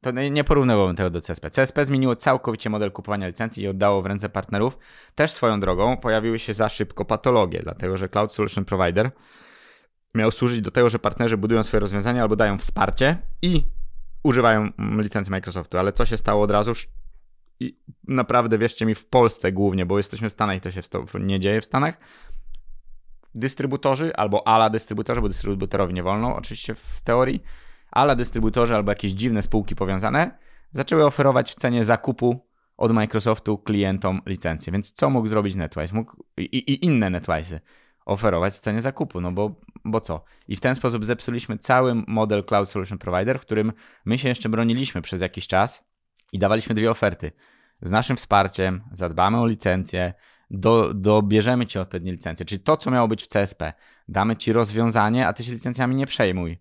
to 0.00 0.10
nie 0.10 0.44
porównywałbym 0.44 0.96
tego 0.96 1.10
do 1.10 1.20
CSP. 1.20 1.50
CSP 1.50 1.86
zmieniło 1.86 2.16
całkowicie 2.16 2.70
model 2.70 2.92
kupowania 2.92 3.26
licencji 3.26 3.64
i 3.64 3.68
oddało 3.68 4.02
w 4.02 4.06
ręce 4.06 4.28
partnerów. 4.28 4.78
Też 5.14 5.30
swoją 5.30 5.60
drogą 5.60 5.96
pojawiły 5.96 6.38
się 6.38 6.54
za 6.54 6.68
szybko 6.68 7.04
patologie, 7.04 7.60
dlatego 7.62 7.96
że 7.96 8.08
Cloud 8.08 8.32
Solution 8.32 8.64
Provider 8.64 9.10
miał 10.14 10.30
służyć 10.30 10.60
do 10.60 10.70
tego, 10.70 10.88
że 10.88 10.98
partnerzy 10.98 11.36
budują 11.36 11.62
swoje 11.62 11.80
rozwiązania 11.80 12.22
albo 12.22 12.36
dają 12.36 12.58
wsparcie 12.58 13.18
i 13.42 13.64
używają 14.22 14.70
licencji 14.78 15.30
Microsoftu. 15.30 15.78
Ale 15.78 15.92
co 15.92 16.06
się 16.06 16.16
stało 16.16 16.42
od 16.42 16.50
razu? 16.50 16.72
I 17.60 17.78
naprawdę 18.08 18.58
wierzcie 18.58 18.86
mi, 18.86 18.94
w 18.94 19.06
Polsce 19.06 19.52
głównie, 19.52 19.86
bo 19.86 19.96
jesteśmy 19.96 20.28
w 20.28 20.32
Stanach 20.32 20.56
i 20.56 20.60
to 20.60 20.70
się 20.70 20.80
nie 21.20 21.40
dzieje 21.40 21.60
w 21.60 21.64
Stanach. 21.64 21.98
Dystrybutorzy 23.34 24.16
albo 24.16 24.46
ala 24.46 24.70
dystrybutorzy, 24.70 25.20
bo 25.20 25.28
dystrybutorowi 25.28 25.94
nie 25.94 26.02
wolno, 26.02 26.36
oczywiście 26.36 26.74
w 26.74 27.00
teorii, 27.04 27.42
ala 27.90 28.14
dystrybutorzy 28.14 28.74
albo 28.76 28.90
jakieś 28.90 29.12
dziwne 29.12 29.42
spółki 29.42 29.76
powiązane 29.76 30.38
zaczęły 30.72 31.04
oferować 31.04 31.52
w 31.52 31.54
cenie 31.54 31.84
zakupu 31.84 32.46
od 32.76 32.92
Microsoftu 32.92 33.58
klientom 33.58 34.20
licencję. 34.26 34.72
Więc 34.72 34.92
co 34.92 35.10
mógł 35.10 35.28
zrobić 35.28 35.54
NetWise? 35.54 35.94
Mógł 35.94 36.24
i, 36.36 36.42
i 36.42 36.84
inne 36.84 37.10
NetWise'y 37.10 37.60
oferować 38.06 38.54
w 38.54 38.58
cenie 38.58 38.80
zakupu, 38.80 39.20
no 39.20 39.32
bo, 39.32 39.54
bo 39.84 40.00
co? 40.00 40.24
I 40.48 40.56
w 40.56 40.60
ten 40.60 40.74
sposób 40.74 41.04
zepsuliśmy 41.04 41.58
cały 41.58 41.94
model 42.06 42.44
Cloud 42.44 42.68
Solution 42.68 42.98
Provider, 42.98 43.38
w 43.38 43.42
którym 43.42 43.72
my 44.04 44.18
się 44.18 44.28
jeszcze 44.28 44.48
broniliśmy 44.48 45.02
przez 45.02 45.20
jakiś 45.20 45.46
czas 45.46 45.84
i 46.32 46.38
dawaliśmy 46.38 46.74
dwie 46.74 46.90
oferty. 46.90 47.32
Z 47.82 47.90
naszym 47.90 48.16
wsparciem 48.16 48.82
zadbamy 48.92 49.40
o 49.40 49.46
licencję, 49.46 50.14
do, 50.50 50.94
dobierzemy 50.94 51.66
ci 51.66 51.78
odpowiednie 51.78 52.12
licencje, 52.12 52.46
czyli 52.46 52.60
to, 52.60 52.76
co 52.76 52.90
miało 52.90 53.08
być 53.08 53.24
w 53.24 53.28
CSP. 53.28 53.72
Damy 54.08 54.36
ci 54.36 54.52
rozwiązanie, 54.52 55.26
a 55.26 55.32
ty 55.32 55.44
się 55.44 55.52
licencjami 55.52 55.94
nie 55.96 56.06
przejmuj. 56.06 56.58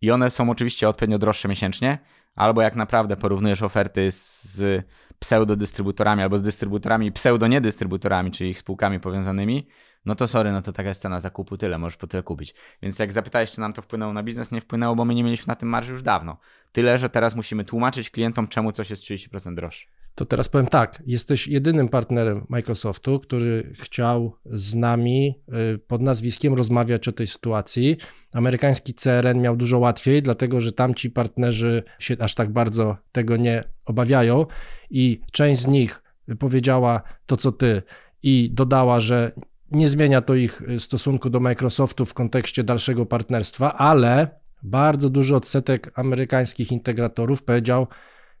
I 0.00 0.10
one 0.10 0.30
są 0.30 0.50
oczywiście 0.50 0.88
odpowiednio 0.88 1.18
droższe 1.18 1.48
miesięcznie, 1.48 1.98
albo 2.34 2.62
jak 2.62 2.76
naprawdę 2.76 3.16
porównujesz 3.16 3.62
oferty 3.62 4.10
z 4.10 4.86
pseudodystrybutorami 5.18 6.22
albo 6.22 6.38
z 6.38 6.42
dystrybutorami 6.42 7.12
pseudo-niedystrybutorami, 7.12 8.30
czyli 8.30 8.50
ich 8.50 8.58
spółkami 8.58 9.00
powiązanymi, 9.00 9.68
no 10.04 10.14
to 10.14 10.28
sorry, 10.28 10.52
no 10.52 10.62
to 10.62 10.72
taka 10.72 10.88
jest 10.88 11.02
cena 11.02 11.20
zakupu, 11.20 11.56
tyle, 11.56 11.78
możesz 11.78 11.96
po 11.96 12.06
tyle 12.06 12.22
kupić. 12.22 12.54
Więc 12.82 12.98
jak 12.98 13.12
zapytałeś, 13.12 13.52
czy 13.52 13.60
nam 13.60 13.72
to 13.72 13.82
wpłynęło 13.82 14.12
na 14.12 14.22
biznes, 14.22 14.52
nie 14.52 14.60
wpłynęło, 14.60 14.96
bo 14.96 15.04
my 15.04 15.14
nie 15.14 15.24
mieliśmy 15.24 15.50
na 15.50 15.54
tym 15.54 15.68
marży 15.68 15.92
już 15.92 16.02
dawno. 16.02 16.36
Tyle, 16.72 16.98
że 16.98 17.10
teraz 17.10 17.36
musimy 17.36 17.64
tłumaczyć 17.64 18.10
klientom, 18.10 18.48
czemu 18.48 18.72
coś 18.72 18.90
jest 18.90 19.02
30% 19.02 19.54
droższe. 19.54 19.86
To 20.14 20.24
teraz 20.24 20.48
powiem 20.48 20.66
tak, 20.66 21.02
jesteś 21.06 21.48
jedynym 21.48 21.88
partnerem 21.88 22.46
Microsoftu, 22.48 23.20
który 23.20 23.74
chciał 23.80 24.36
z 24.44 24.74
nami 24.74 25.34
y, 25.74 25.78
pod 25.78 26.02
nazwiskiem 26.02 26.54
rozmawiać 26.54 27.08
o 27.08 27.12
tej 27.12 27.26
sytuacji. 27.26 27.96
Amerykański 28.32 28.94
CRN 28.94 29.40
miał 29.40 29.56
dużo 29.56 29.78
łatwiej, 29.78 30.22
dlatego 30.22 30.60
że 30.60 30.72
tamci 30.72 31.10
partnerzy 31.10 31.82
się 31.98 32.16
aż 32.20 32.34
tak 32.34 32.52
bardzo 32.52 32.96
tego 33.12 33.36
nie 33.36 33.64
obawiają 33.86 34.46
i 34.90 35.20
część 35.32 35.60
z 35.60 35.66
nich 35.66 36.02
powiedziała 36.38 37.02
to, 37.26 37.36
co 37.36 37.52
ty 37.52 37.82
i 38.22 38.50
dodała, 38.52 39.00
że 39.00 39.32
nie 39.70 39.88
zmienia 39.88 40.20
to 40.20 40.34
ich 40.34 40.62
y, 40.62 40.80
stosunku 40.80 41.30
do 41.30 41.40
Microsoftu 41.40 42.04
w 42.04 42.14
kontekście 42.14 42.64
dalszego 42.64 43.06
partnerstwa, 43.06 43.74
ale 43.74 44.28
bardzo 44.62 45.10
duży 45.10 45.36
odsetek 45.36 45.92
amerykańskich 45.94 46.72
integratorów 46.72 47.42
powiedział: 47.42 47.86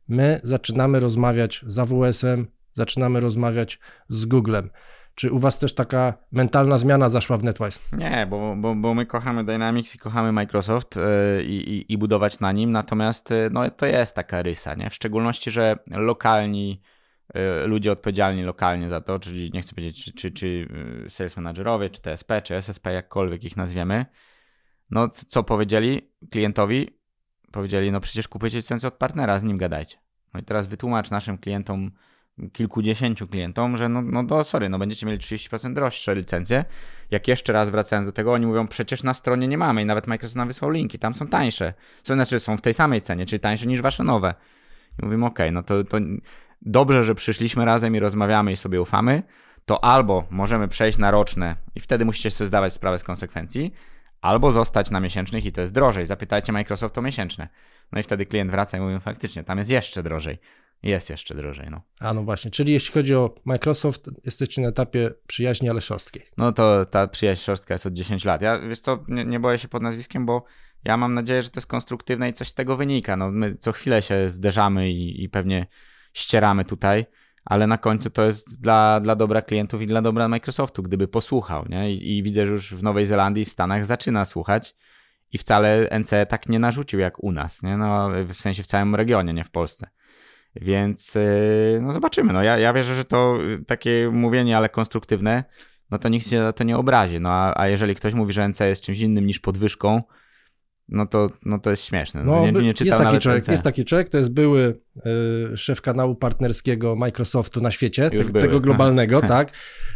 My 0.08 0.40
zaczynamy 0.42 1.00
rozmawiać 1.00 1.64
z 1.66 1.78
AWS-em, 1.78 2.46
zaczynamy 2.74 3.20
rozmawiać 3.20 3.78
z 4.08 4.26
Googlem. 4.26 4.70
Czy 5.14 5.32
u 5.32 5.38
was 5.38 5.58
też 5.58 5.74
taka 5.74 6.14
mentalna 6.32 6.78
zmiana 6.78 7.08
zaszła 7.08 7.36
w 7.36 7.44
NetWise? 7.44 7.80
Nie, 7.92 8.26
bo, 8.30 8.56
bo, 8.56 8.74
bo 8.74 8.94
my 8.94 9.06
kochamy 9.06 9.44
Dynamics 9.44 9.94
i 9.94 9.98
kochamy 9.98 10.32
Microsoft 10.32 10.96
yy, 10.96 11.44
i, 11.44 11.92
i, 11.92 11.98
budować 11.98 12.40
na 12.40 12.52
nim, 12.52 12.72
natomiast 12.72 13.30
yy, 13.30 13.48
no, 13.52 13.70
to 13.70 13.86
jest 13.86 14.16
taka 14.16 14.42
rysa, 14.42 14.74
nie? 14.74 14.90
w 14.90 14.94
szczególności, 14.94 15.50
że 15.50 15.78
lokalni 15.90 16.80
ludzie 17.66 17.92
odpowiedzialni 17.92 18.42
lokalnie 18.42 18.88
za 18.88 19.00
to, 19.00 19.18
czyli 19.18 19.50
nie 19.52 19.60
chcę 19.60 19.74
powiedzieć, 19.74 20.04
czy, 20.04 20.12
czy, 20.12 20.30
czy 20.30 20.68
sales 21.08 21.36
managerowie, 21.36 21.90
czy 21.90 22.00
TSP, 22.02 22.42
czy 22.42 22.54
SSP, 22.54 22.92
jakkolwiek 22.92 23.44
ich 23.44 23.56
nazwiemy, 23.56 24.06
no 24.90 25.08
co 25.08 25.42
powiedzieli 25.42 26.10
klientowi? 26.30 26.98
Powiedzieli, 27.52 27.92
no 27.92 28.00
przecież 28.00 28.28
kupujecie 28.28 28.56
licencję 28.56 28.88
od 28.88 28.94
partnera, 28.94 29.38
z 29.38 29.42
nim 29.42 29.58
gadajcie. 29.58 29.96
No 30.34 30.40
i 30.40 30.42
teraz 30.42 30.66
wytłumacz 30.66 31.10
naszym 31.10 31.38
klientom, 31.38 31.90
kilkudziesięciu 32.52 33.28
klientom, 33.28 33.76
że 33.76 33.88
no, 33.88 34.02
no 34.02 34.24
do, 34.24 34.44
sorry, 34.44 34.68
no 34.68 34.78
będziecie 34.78 35.06
mieli 35.06 35.18
30% 35.18 35.74
droższe 35.74 36.14
licencje. 36.14 36.64
Jak 37.10 37.28
jeszcze 37.28 37.52
raz 37.52 37.70
wracając 37.70 38.06
do 38.06 38.12
tego, 38.12 38.32
oni 38.32 38.46
mówią, 38.46 38.68
przecież 38.68 39.02
na 39.02 39.14
stronie 39.14 39.48
nie 39.48 39.58
mamy 39.58 39.82
i 39.82 39.84
nawet 39.84 40.06
Microsoft 40.06 40.36
nam 40.36 40.48
wysłał 40.48 40.70
linki, 40.70 40.98
tam 40.98 41.14
są 41.14 41.26
tańsze. 41.26 41.74
Co 42.02 42.14
znaczy 42.14 42.40
są 42.40 42.56
w 42.56 42.60
tej 42.60 42.74
samej 42.74 43.00
cenie, 43.00 43.26
czyli 43.26 43.40
tańsze 43.40 43.66
niż 43.66 43.80
wasze 43.80 44.04
nowe. 44.04 44.34
I 45.02 45.04
mówimy, 45.04 45.26
ok, 45.26 45.38
no 45.52 45.62
to, 45.62 45.84
to 45.84 45.98
dobrze, 46.64 47.04
że 47.04 47.14
przyszliśmy 47.14 47.64
razem 47.64 47.96
i 47.96 48.00
rozmawiamy 48.00 48.52
i 48.52 48.56
sobie 48.56 48.80
ufamy, 48.80 49.22
to 49.64 49.84
albo 49.84 50.24
możemy 50.30 50.68
przejść 50.68 50.98
na 50.98 51.10
roczne 51.10 51.56
i 51.74 51.80
wtedy 51.80 52.04
musicie 52.04 52.30
sobie 52.30 52.48
zdawać 52.48 52.72
sprawę 52.72 52.98
z 52.98 53.04
konsekwencji, 53.04 53.74
albo 54.20 54.52
zostać 54.52 54.90
na 54.90 55.00
miesięcznych 55.00 55.44
i 55.44 55.52
to 55.52 55.60
jest 55.60 55.72
drożej. 55.72 56.06
Zapytajcie 56.06 56.52
Microsoft 56.52 56.98
o 56.98 57.02
miesięczne. 57.02 57.48
No 57.92 58.00
i 58.00 58.02
wtedy 58.02 58.26
klient 58.26 58.50
wraca 58.50 58.78
i 58.78 58.80
mówi, 58.80 59.00
faktycznie, 59.00 59.44
tam 59.44 59.58
jest 59.58 59.70
jeszcze 59.70 60.02
drożej. 60.02 60.38
Jest 60.82 61.10
jeszcze 61.10 61.34
drożej, 61.34 61.66
no. 61.70 61.82
A 62.00 62.14
no 62.14 62.22
właśnie, 62.22 62.50
czyli 62.50 62.72
jeśli 62.72 62.92
chodzi 62.92 63.14
o 63.14 63.34
Microsoft, 63.44 64.10
jesteście 64.24 64.62
na 64.62 64.68
etapie 64.68 65.10
przyjaźni, 65.26 65.70
ale 65.70 65.80
szorstkiej. 65.80 66.26
No 66.36 66.52
to 66.52 66.84
ta 66.84 67.06
przyjaźń 67.06 67.42
szorstka 67.42 67.74
jest 67.74 67.86
od 67.86 67.92
10 67.92 68.24
lat. 68.24 68.42
Ja, 68.42 68.58
wiesz 68.58 68.80
co, 68.80 69.04
nie, 69.08 69.24
nie 69.24 69.40
boję 69.40 69.58
się 69.58 69.68
pod 69.68 69.82
nazwiskiem, 69.82 70.26
bo 70.26 70.44
ja 70.84 70.96
mam 70.96 71.14
nadzieję, 71.14 71.42
że 71.42 71.50
to 71.50 71.58
jest 71.60 71.66
konstruktywne 71.66 72.28
i 72.28 72.32
coś 72.32 72.48
z 72.48 72.54
tego 72.54 72.76
wynika. 72.76 73.16
No 73.16 73.30
my 73.30 73.56
co 73.60 73.72
chwilę 73.72 74.02
się 74.02 74.28
zderzamy 74.28 74.90
i, 74.90 75.24
i 75.24 75.28
pewnie 75.28 75.66
ścieramy 76.14 76.64
tutaj 76.64 77.06
ale 77.44 77.66
na 77.66 77.78
końcu 77.78 78.10
to 78.10 78.24
jest 78.24 78.60
dla, 78.60 79.00
dla 79.00 79.16
dobra 79.16 79.42
klientów 79.42 79.82
i 79.82 79.86
dla 79.86 80.02
dobra 80.02 80.28
Microsoftu, 80.28 80.82
gdyby 80.82 81.08
posłuchał, 81.08 81.64
nie? 81.68 81.92
I, 81.92 82.18
I, 82.18 82.22
widzę, 82.22 82.46
że 82.46 82.52
już 82.52 82.74
w 82.74 82.82
Nowej 82.82 83.06
Zelandii 83.06 83.44
w 83.44 83.48
Stanach 83.48 83.84
zaczyna 83.84 84.24
słuchać 84.24 84.76
i 85.32 85.38
wcale 85.38 85.88
NC 86.00 86.26
tak 86.28 86.48
nie 86.48 86.58
narzucił 86.58 87.00
jak 87.00 87.24
u 87.24 87.32
nas, 87.32 87.62
nie? 87.62 87.76
No, 87.76 88.10
w 88.28 88.34
sensie 88.34 88.62
w 88.62 88.66
całym 88.66 88.94
regionie, 88.94 89.32
nie 89.32 89.44
w 89.44 89.50
Polsce. 89.50 89.88
Więc 90.56 91.14
yy, 91.14 91.80
no 91.82 91.92
zobaczymy. 91.92 92.32
No, 92.32 92.42
ja, 92.42 92.58
ja 92.58 92.72
wierzę, 92.72 92.94
że 92.94 93.04
to 93.04 93.38
takie 93.66 94.10
mówienie, 94.12 94.56
ale 94.56 94.68
konstruktywne, 94.68 95.44
no 95.90 95.98
to 95.98 96.08
nikt 96.08 96.28
się 96.28 96.52
to 96.56 96.64
nie 96.64 96.76
obrazi. 96.76 97.20
No 97.20 97.30
a, 97.30 97.60
a 97.60 97.68
jeżeli 97.68 97.94
ktoś 97.94 98.14
mówi, 98.14 98.32
że 98.32 98.48
NC 98.48 98.60
jest 98.60 98.82
czymś 98.82 99.00
innym 99.00 99.26
niż 99.26 99.40
podwyżką, 99.40 100.02
no 100.88 101.06
to, 101.06 101.30
no 101.44 101.58
to 101.58 101.70
jest 101.70 101.84
śmieszne. 101.84 102.24
No, 102.24 102.46
nie, 102.46 102.52
nie 102.52 102.66
jest, 102.66 102.98
taki 102.98 103.18
człowiek, 103.18 103.48
jest 103.48 103.62
taki 103.62 103.84
człowiek, 103.84 104.08
to 104.08 104.18
jest 104.18 104.30
były 104.30 104.80
y, 105.52 105.56
szef 105.56 105.80
kanału 105.80 106.14
partnerskiego 106.14 106.96
Microsoftu 106.96 107.60
na 107.60 107.70
świecie, 107.70 108.10
te, 108.10 108.24
tego 108.40 108.60
globalnego, 108.60 109.20
tak. 109.20 109.52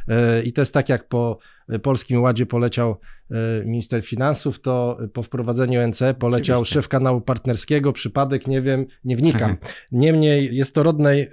Y, 0.09 0.43
I 0.43 0.53
to 0.53 0.61
jest 0.61 0.74
tak, 0.74 0.89
jak 0.89 1.09
po 1.09 1.39
Polskim 1.82 2.22
Ładzie 2.22 2.46
poleciał 2.46 2.96
y, 3.30 3.34
minister 3.66 4.02
finansów, 4.02 4.60
to 4.60 4.98
po 5.12 5.22
wprowadzeniu 5.22 5.88
NC 5.88 6.14
poleciał 6.18 6.56
Oczywiście. 6.56 6.74
szef 6.74 6.88
kanału 6.88 7.20
partnerskiego, 7.20 7.92
przypadek, 7.92 8.46
nie 8.46 8.62
wiem, 8.62 8.86
nie 9.04 9.16
wnikam. 9.16 9.56
Niemniej 9.92 10.56
jest 10.56 10.74
to 10.74 10.82
Rodney 10.82 11.30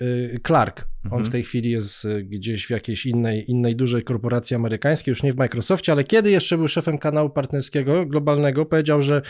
Clark. 0.48 0.88
On 1.04 1.06
mhm. 1.06 1.24
w 1.24 1.30
tej 1.30 1.44
chwili 1.44 1.72
jest 1.72 2.08
gdzieś 2.24 2.66
w 2.66 2.70
jakiejś 2.70 3.06
innej, 3.06 3.52
innej 3.52 3.76
dużej 3.76 4.04
korporacji 4.04 4.56
amerykańskiej, 4.56 5.12
już 5.12 5.24
nie 5.24 5.34
w 5.34 5.38
Microsoftie, 5.38 5.92
ale 5.92 6.04
kiedy 6.04 6.32
jeszcze 6.32 6.58
był 6.58 6.68
szefem 6.68 6.98
kanału 6.98 7.30
partnerskiego 7.30 8.06
globalnego, 8.06 8.66
powiedział, 8.66 9.02
że 9.02 9.22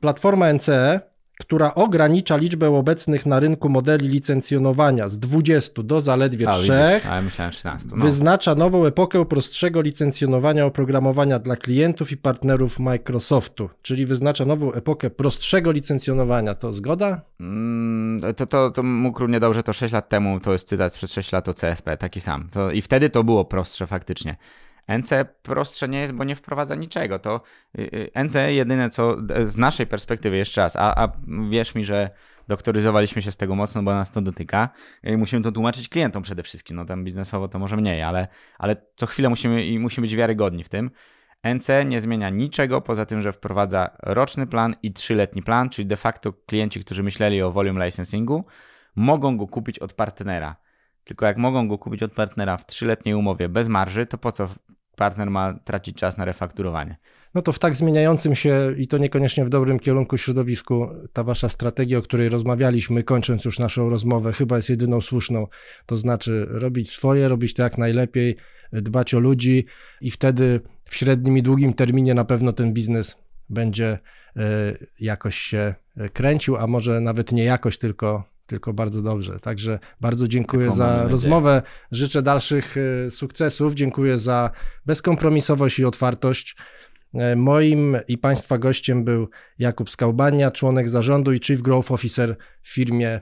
Platforma 0.00 0.52
NCE, 0.52 1.00
która 1.40 1.74
ogranicza 1.74 2.36
liczbę 2.36 2.68
obecnych 2.68 3.26
na 3.26 3.40
rynku 3.40 3.68
modeli 3.68 4.08
licencjonowania 4.08 5.08
z 5.08 5.18
20 5.18 5.82
do 5.82 6.00
zaledwie 6.00 6.48
a, 6.48 6.52
3, 6.52 6.72
ale 7.10 7.22
myślałem 7.22 7.52
13, 7.52 7.88
no. 7.92 8.04
wyznacza 8.04 8.54
nową 8.54 8.86
epokę 8.86 9.24
prostszego 9.24 9.80
licencjonowania 9.80 10.66
oprogramowania 10.66 11.38
dla 11.38 11.56
klientów 11.56 12.12
i 12.12 12.16
partnerów 12.16 12.78
Microsoftu, 12.78 13.70
czyli 13.82 14.06
wyznacza 14.06 14.44
nową 14.44 14.72
epokę 14.72 15.10
prostszego 15.10 15.72
licencjonowania. 15.72 16.54
To 16.54 16.72
zgoda? 16.72 17.20
Mm, 17.40 18.34
to, 18.36 18.46
to, 18.46 18.70
to 18.70 18.82
mógł 18.82 19.20
równie 19.20 19.40
dobrze, 19.40 19.62
to 19.62 19.72
6 19.72 19.94
lat 19.94 20.08
temu, 20.08 20.40
to 20.40 20.52
jest 20.52 20.68
cytat 20.68 20.94
sprzed 20.94 21.12
6 21.12 21.32
lat 21.32 21.48
o 21.48 21.54
CSP, 21.54 21.96
taki 21.96 22.20
sam. 22.20 22.48
To, 22.52 22.70
I 22.70 22.82
wtedy 22.82 23.10
to 23.10 23.24
było 23.24 23.44
prostsze 23.44 23.86
faktycznie. 23.86 24.36
NC 24.88 25.10
prostsze 25.42 25.88
nie 25.88 26.00
jest, 26.00 26.12
bo 26.12 26.24
nie 26.24 26.36
wprowadza 26.36 26.74
niczego. 26.74 27.18
To 27.18 27.42
y, 27.78 27.82
y, 27.82 28.24
NC 28.24 28.34
jedyne 28.34 28.90
co 28.90 29.16
z 29.44 29.56
naszej 29.56 29.86
perspektywy, 29.86 30.36
jeszcze 30.36 30.60
raz, 30.60 30.76
a, 30.76 31.04
a 31.04 31.12
wierz 31.50 31.74
mi, 31.74 31.84
że 31.84 32.10
doktoryzowaliśmy 32.48 33.22
się 33.22 33.32
z 33.32 33.36
tego 33.36 33.54
mocno, 33.54 33.82
bo 33.82 33.94
nas 33.94 34.10
to 34.10 34.20
dotyka. 34.20 34.68
I 35.02 35.16
musimy 35.16 35.42
to 35.42 35.52
tłumaczyć 35.52 35.88
klientom 35.88 36.22
przede 36.22 36.42
wszystkim. 36.42 36.76
No 36.76 36.84
tam 36.84 37.04
biznesowo 37.04 37.48
to 37.48 37.58
może 37.58 37.76
mniej, 37.76 38.02
ale, 38.02 38.28
ale 38.58 38.76
co 38.94 39.06
chwilę 39.06 39.28
musimy 39.28 39.66
i 39.66 39.78
musimy 39.78 40.06
być 40.06 40.16
wiarygodni 40.16 40.64
w 40.64 40.68
tym. 40.68 40.90
NC 41.44 41.68
nie 41.86 42.00
zmienia 42.00 42.30
niczego 42.30 42.80
poza 42.80 43.06
tym, 43.06 43.22
że 43.22 43.32
wprowadza 43.32 43.96
roczny 44.02 44.46
plan 44.46 44.76
i 44.82 44.92
trzyletni 44.92 45.42
plan, 45.42 45.68
czyli 45.68 45.86
de 45.86 45.96
facto 45.96 46.32
klienci, 46.32 46.80
którzy 46.80 47.02
myśleli 47.02 47.42
o 47.42 47.52
volume 47.52 47.86
licensingu, 47.86 48.44
mogą 48.96 49.36
go 49.36 49.46
kupić 49.46 49.78
od 49.78 49.92
partnera. 49.92 50.56
Tylko 51.04 51.26
jak 51.26 51.36
mogą 51.36 51.68
go 51.68 51.78
kupić 51.78 52.02
od 52.02 52.12
partnera 52.12 52.56
w 52.56 52.66
trzyletniej 52.66 53.14
umowie 53.14 53.48
bez 53.48 53.68
marży, 53.68 54.06
to 54.06 54.18
po 54.18 54.32
co 54.32 54.48
partner 55.00 55.30
ma 55.30 55.54
tracić 55.64 55.96
czas 55.96 56.16
na 56.16 56.24
refakturowanie. 56.24 56.96
No 57.34 57.42
to 57.42 57.52
w 57.52 57.58
tak 57.58 57.76
zmieniającym 57.76 58.34
się 58.34 58.74
i 58.78 58.86
to 58.86 58.98
niekoniecznie 58.98 59.44
w 59.44 59.48
dobrym 59.48 59.78
kierunku 59.78 60.16
środowisku, 60.16 60.88
ta 61.12 61.24
wasza 61.24 61.48
strategia, 61.48 61.98
o 61.98 62.02
której 62.02 62.28
rozmawialiśmy, 62.28 63.02
kończąc 63.02 63.44
już 63.44 63.58
naszą 63.58 63.90
rozmowę, 63.90 64.32
chyba 64.32 64.56
jest 64.56 64.70
jedyną 64.70 65.00
słuszną. 65.00 65.46
To 65.86 65.96
znaczy 65.96 66.46
robić 66.50 66.90
swoje, 66.90 67.28
robić 67.28 67.54
to 67.54 67.62
jak 67.62 67.78
najlepiej, 67.78 68.36
dbać 68.72 69.14
o 69.14 69.20
ludzi 69.20 69.66
i 70.00 70.10
wtedy 70.10 70.60
w 70.84 70.96
średnim 70.96 71.38
i 71.38 71.42
długim 71.42 71.72
terminie 71.72 72.14
na 72.14 72.24
pewno 72.24 72.52
ten 72.52 72.72
biznes 72.72 73.16
będzie 73.48 73.98
e, 74.36 74.40
jakoś 75.00 75.38
się 75.38 75.74
kręcił, 76.12 76.56
a 76.56 76.66
może 76.66 77.00
nawet 77.00 77.32
nie 77.32 77.44
jakoś, 77.44 77.78
tylko 77.78 78.29
tylko 78.50 78.72
bardzo 78.72 79.02
dobrze. 79.02 79.40
Także 79.40 79.78
bardzo 80.00 80.28
dziękuję 80.28 80.64
Taką 80.64 80.76
za 80.76 81.08
rozmowę. 81.08 81.62
Życzę 81.92 82.22
dalszych 82.22 82.76
e, 82.76 83.10
sukcesów. 83.10 83.74
Dziękuję 83.74 84.18
za 84.18 84.50
bezkompromisowość 84.86 85.78
i 85.78 85.84
otwartość. 85.84 86.56
E, 87.14 87.36
moim 87.36 87.96
i 88.08 88.18
Państwa 88.18 88.58
gościem 88.58 89.04
był 89.04 89.28
Jakub 89.58 89.90
Skałbania, 89.90 90.50
członek 90.50 90.88
zarządu 90.88 91.32
i 91.32 91.40
Chief 91.40 91.62
Growth 91.62 91.92
Officer 91.92 92.36
w 92.62 92.68
firmie 92.68 93.08
e, 93.08 93.20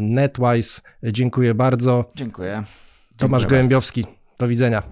NetWise. 0.00 0.80
Dziękuję 1.02 1.54
bardzo. 1.54 2.04
Dziękuję. 2.14 2.62
Tomasz 3.16 3.46
Gołębiowski. 3.46 4.04
Do 4.38 4.48
widzenia. 4.48 4.82